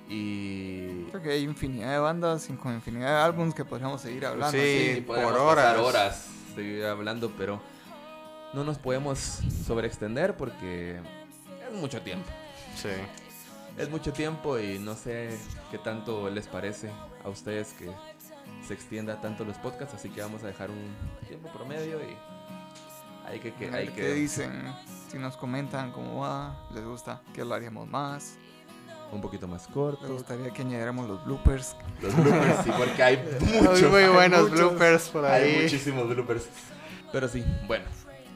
Y 0.07 1.05
Creo 1.05 1.21
que 1.23 1.31
hay 1.31 1.43
infinidad 1.43 1.91
de 1.91 1.97
bandas 1.97 2.47
y 2.49 2.53
con 2.53 2.73
infinidad 2.73 3.07
de 3.17 3.21
álbumes 3.23 3.55
que 3.55 3.65
podríamos 3.65 4.01
seguir 4.01 4.25
hablando. 4.27 4.55
Sí. 4.55 5.03
podemos 5.07 5.31
por 5.31 5.55
pasar 5.55 5.77
horas. 5.77 5.88
horas 5.88 6.27
seguir 6.53 6.86
hablando, 6.86 7.31
pero 7.36 7.59
no 8.53 8.63
nos 8.63 8.77
podemos 8.77 9.17
sobreextender 9.65 10.38
porque 10.38 10.97
es 10.97 11.73
mucho 11.79 11.99
tiempo. 12.01 12.29
Sí. 12.75 12.89
Es 13.77 13.89
mucho 13.89 14.13
tiempo 14.13 14.59
y 14.59 14.77
no 14.77 14.93
sé 14.93 15.36
qué 15.71 15.79
tanto 15.79 16.29
les 16.29 16.47
parece 16.47 16.91
a 17.23 17.29
ustedes 17.29 17.73
que 17.73 17.89
se 18.67 18.73
extienda 18.75 19.19
tanto 19.19 19.45
los 19.45 19.57
podcasts, 19.57 19.95
así 19.95 20.09
que 20.09 20.21
vamos 20.21 20.43
a 20.43 20.47
dejar 20.47 20.69
un 20.69 20.93
tiempo 21.27 21.49
promedio 21.51 21.97
y 21.97 22.15
hay 23.26 23.39
que, 23.39 23.53
que, 23.53 23.69
hay 23.74 23.88
¿Qué 23.89 24.13
dicen? 24.13 24.51
Si 25.09 25.17
nos 25.17 25.38
comentan 25.38 25.91
cómo 25.91 26.21
va, 26.21 26.67
les 26.74 26.84
gusta 26.84 27.21
que 27.34 27.43
lo 27.45 27.53
haríamos 27.53 27.88
más. 27.88 28.36
un 29.11 29.21
poquito 29.21 29.47
más 29.47 29.67
corto. 29.67 30.07
gustaría 30.11 30.49
que 30.51 30.61
añadiéramos 30.63 31.07
los 31.07 31.24
bloopers. 31.26 31.76
Los 32.01 32.15
bloopers, 32.15 32.63
sí, 32.63 32.71
porque 32.78 33.03
hay 33.03 33.17
Muy, 33.41 33.61
muchos. 33.61 33.91
muy 33.91 34.05
buenos 34.07 34.41
muchos. 34.49 34.59
bloopers 34.59 35.09
por 35.09 35.26
Hay 35.26 35.43
ahí. 35.51 35.61
muchísimos 35.63 36.07
bloopers. 36.09 36.47
Pero 37.11 37.28
sí, 37.28 37.43
bueno. 37.67 37.86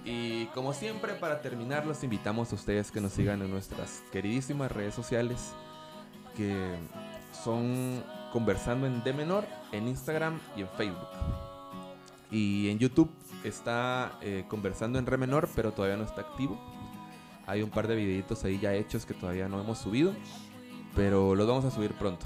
Y 0.05 0.45
como 0.47 0.71
siempre, 0.73 1.13
para 1.15 1.41
terminar, 1.41 1.85
los 1.85 2.03
invitamos 2.03 2.51
a 2.51 2.55
ustedes 2.55 2.91
que 2.91 3.01
nos 3.01 3.11
sigan 3.11 3.41
en 3.41 3.49
nuestras 3.51 4.03
queridísimas 4.11 4.71
redes 4.71 4.93
sociales, 4.95 5.51
que 6.35 6.75
son 7.43 8.03
Conversando 8.31 8.85
en 8.87 9.03
D 9.03 9.13
menor, 9.13 9.45
en 9.71 9.87
Instagram 9.87 10.39
y 10.55 10.61
en 10.61 10.67
Facebook. 10.69 11.07
Y 12.29 12.69
en 12.69 12.77
YouTube 12.77 13.09
está 13.47 14.17
eh, 14.21 14.45
Conversando 14.47 14.99
en 14.99 15.05
Re 15.05 15.17
menor, 15.17 15.49
pero 15.55 15.71
todavía 15.71 15.97
no 15.97 16.03
está 16.03 16.21
activo. 16.21 16.59
Hay 17.45 17.61
un 17.61 17.69
par 17.69 17.87
de 17.87 17.95
videitos 17.95 18.43
ahí 18.43 18.59
ya 18.59 18.73
hechos 18.73 19.05
que 19.05 19.13
todavía 19.13 19.47
no 19.47 19.61
hemos 19.61 19.77
subido, 19.77 20.13
pero 20.95 21.33
los 21.33 21.47
vamos 21.47 21.65
a 21.65 21.71
subir 21.71 21.93
pronto. 21.93 22.25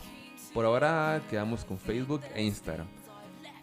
Por 0.53 0.65
ahora 0.65 1.21
quedamos 1.29 1.63
con 1.63 1.77
Facebook 1.77 2.21
e 2.33 2.43
Instagram. 2.43 2.87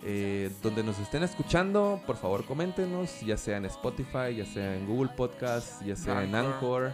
Eh, 0.04 0.52
donde 0.62 0.84
nos 0.84 0.98
estén 1.00 1.24
escuchando, 1.24 2.00
por 2.06 2.16
favor 2.16 2.44
coméntenos, 2.44 3.20
ya 3.20 3.36
sea 3.36 3.56
en 3.56 3.64
Spotify, 3.64 4.36
ya 4.36 4.46
sea 4.46 4.76
en 4.76 4.86
Google 4.86 5.10
Podcast, 5.16 5.82
ya 5.82 5.96
sea 5.96 6.22
en 6.22 6.36
Anchor. 6.36 6.92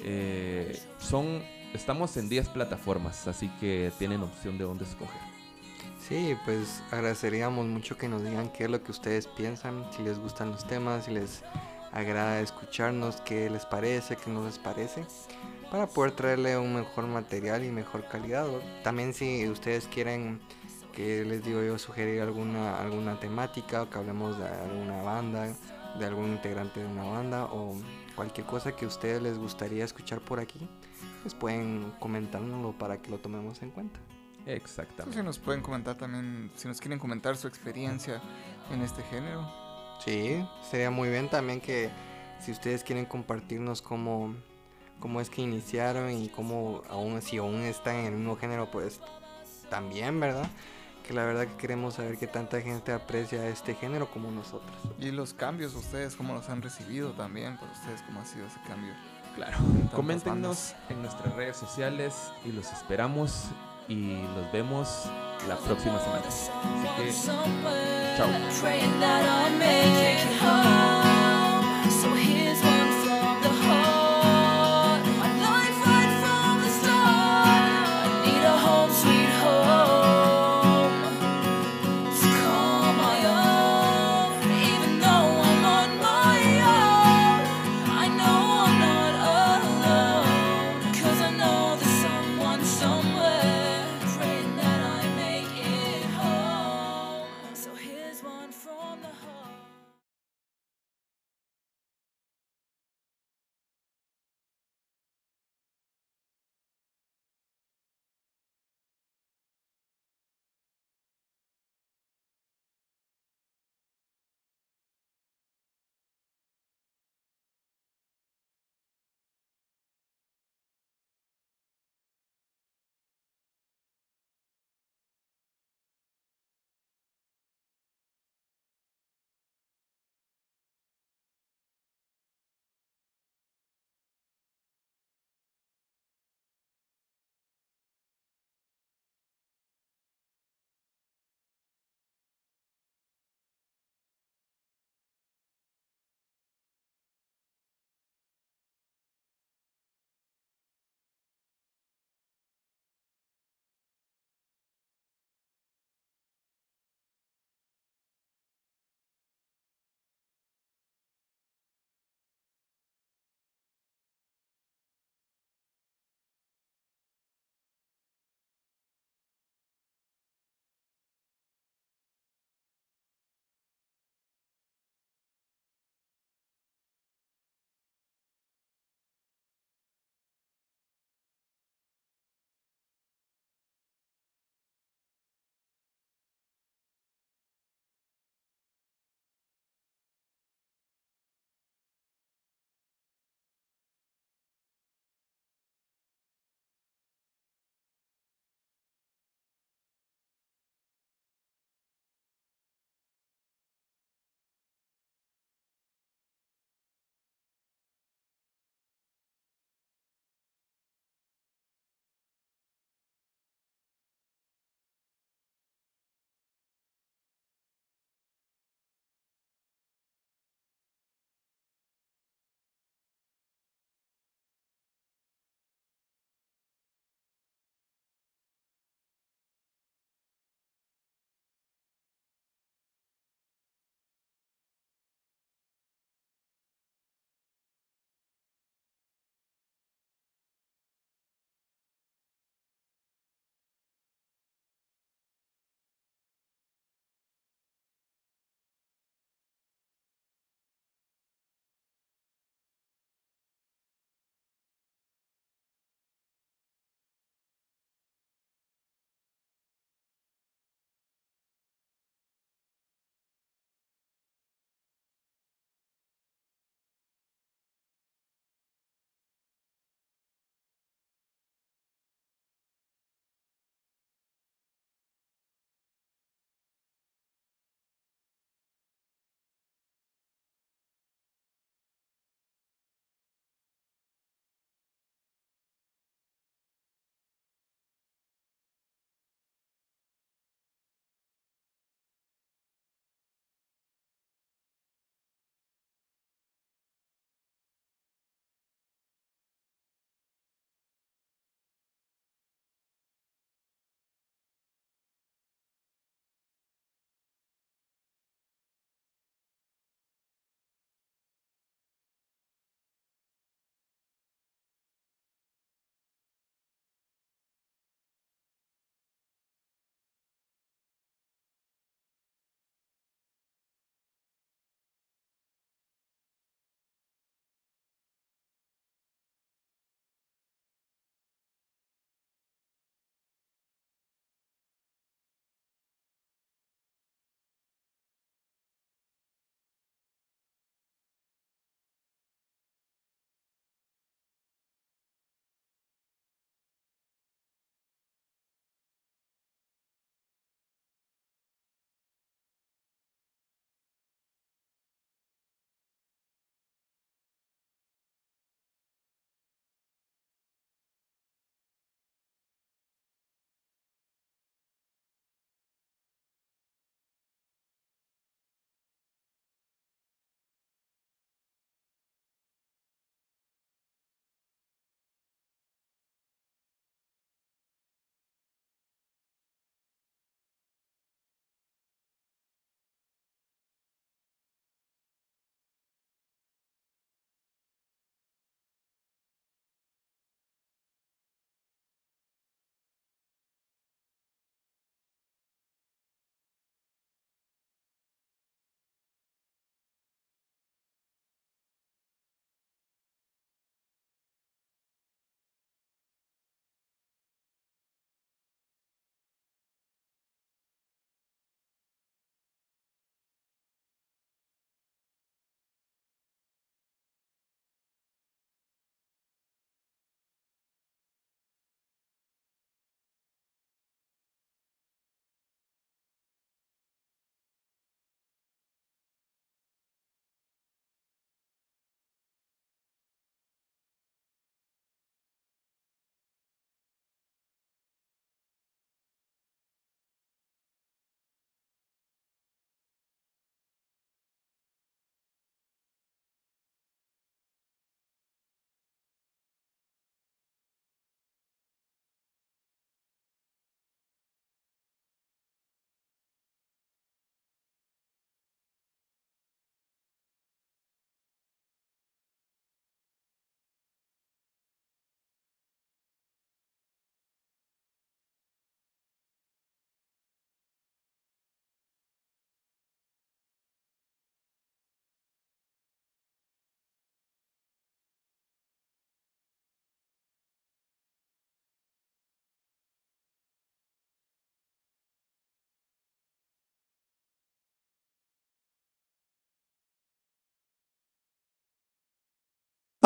Eh, 0.00 0.80
son, 0.98 1.42
estamos 1.74 2.16
en 2.16 2.28
10 2.28 2.50
plataformas, 2.50 3.26
así 3.26 3.48
que 3.58 3.90
tienen 3.98 4.22
opción 4.22 4.56
de 4.56 4.64
dónde 4.64 4.84
escoger. 4.84 5.37
Sí, 6.08 6.34
pues 6.46 6.82
agradeceríamos 6.90 7.66
mucho 7.66 7.98
que 7.98 8.08
nos 8.08 8.24
digan 8.24 8.48
qué 8.48 8.64
es 8.64 8.70
lo 8.70 8.82
que 8.82 8.92
ustedes 8.92 9.26
piensan, 9.26 9.84
si 9.92 10.02
les 10.02 10.18
gustan 10.18 10.50
los 10.50 10.66
temas, 10.66 11.04
si 11.04 11.10
les 11.10 11.42
agrada 11.92 12.40
escucharnos, 12.40 13.20
qué 13.20 13.50
les 13.50 13.66
parece, 13.66 14.16
qué 14.16 14.30
no 14.30 14.42
les 14.42 14.58
parece, 14.58 15.04
para 15.70 15.86
poder 15.86 16.12
traerle 16.12 16.56
un 16.56 16.76
mejor 16.76 17.06
material 17.08 17.62
y 17.62 17.70
mejor 17.70 18.08
calidad. 18.08 18.46
También 18.82 19.12
si 19.12 19.46
ustedes 19.50 19.86
quieren 19.86 20.40
que 20.94 21.26
les 21.26 21.44
digo 21.44 21.62
yo 21.62 21.78
sugerir 21.78 22.22
alguna 22.22 22.80
alguna 22.80 23.20
temática 23.20 23.82
o 23.82 23.90
que 23.90 23.98
hablemos 23.98 24.38
de 24.38 24.48
alguna 24.48 25.02
banda, 25.02 25.54
de 25.98 26.06
algún 26.06 26.28
integrante 26.28 26.80
de 26.80 26.86
una 26.86 27.04
banda 27.04 27.44
o 27.52 27.76
cualquier 28.16 28.46
cosa 28.46 28.74
que 28.74 28.86
a 28.86 28.88
ustedes 28.88 29.20
les 29.20 29.36
gustaría 29.36 29.84
escuchar 29.84 30.20
por 30.20 30.40
aquí, 30.40 30.70
pues 31.20 31.34
pueden 31.34 31.92
comentárnoslo 32.00 32.72
para 32.78 32.96
que 32.96 33.10
lo 33.10 33.18
tomemos 33.18 33.60
en 33.60 33.72
cuenta. 33.72 34.00
Sí, 34.48 34.54
Exactamente. 34.54 35.18
si 35.18 35.22
nos 35.22 35.38
pueden 35.38 35.60
comentar 35.62 35.96
también, 35.96 36.50
si 36.56 36.68
nos 36.68 36.80
quieren 36.80 36.98
comentar 36.98 37.36
su 37.36 37.46
experiencia 37.48 38.20
en 38.70 38.80
este 38.82 39.02
género. 39.04 39.46
Sí, 40.04 40.44
sería 40.70 40.90
muy 40.90 41.10
bien 41.10 41.28
también 41.28 41.60
que 41.60 41.90
si 42.40 42.52
ustedes 42.52 42.82
quieren 42.82 43.04
compartirnos 43.04 43.82
cómo, 43.82 44.34
cómo 45.00 45.20
es 45.20 45.28
que 45.28 45.42
iniciaron 45.42 46.10
y 46.10 46.28
cómo 46.28 46.82
aún 46.88 47.20
si 47.20 47.36
aún 47.38 47.62
están 47.62 47.96
en 47.96 48.06
el 48.06 48.14
mismo 48.14 48.36
género, 48.36 48.70
pues 48.70 49.00
también, 49.68 50.18
¿verdad? 50.18 50.48
porque 51.08 51.14
la 51.14 51.24
verdad 51.24 51.46
que 51.46 51.56
queremos 51.56 51.94
saber 51.94 52.18
que 52.18 52.26
tanta 52.26 52.60
gente 52.60 52.92
aprecia 52.92 53.48
este 53.48 53.74
género 53.74 54.10
como 54.10 54.30
nosotros. 54.30 54.76
Y 54.98 55.10
los 55.10 55.32
cambios, 55.32 55.74
ustedes 55.74 56.14
cómo 56.14 56.34
los 56.34 56.50
han 56.50 56.60
recibido 56.60 57.12
también, 57.12 57.56
para 57.56 57.72
ustedes 57.72 58.02
cómo 58.02 58.20
ha 58.20 58.26
sido 58.26 58.46
ese 58.46 58.60
cambio. 58.66 58.92
Claro. 59.34 59.56
Coméntenos 59.94 60.74
en 60.90 61.00
nuestras 61.00 61.34
redes 61.34 61.56
sociales 61.56 62.30
y 62.44 62.52
los 62.52 62.70
esperamos 62.72 63.46
y 63.88 64.22
los 64.34 64.52
vemos 64.52 65.04
la 65.48 65.56
próxima 65.56 65.98
semana. 65.98 66.22
Así 66.26 66.50
que, 66.96 67.12
chao. 68.16 68.28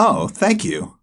Oh, 0.04 0.26
thank 0.26 0.64
you. 0.64 0.98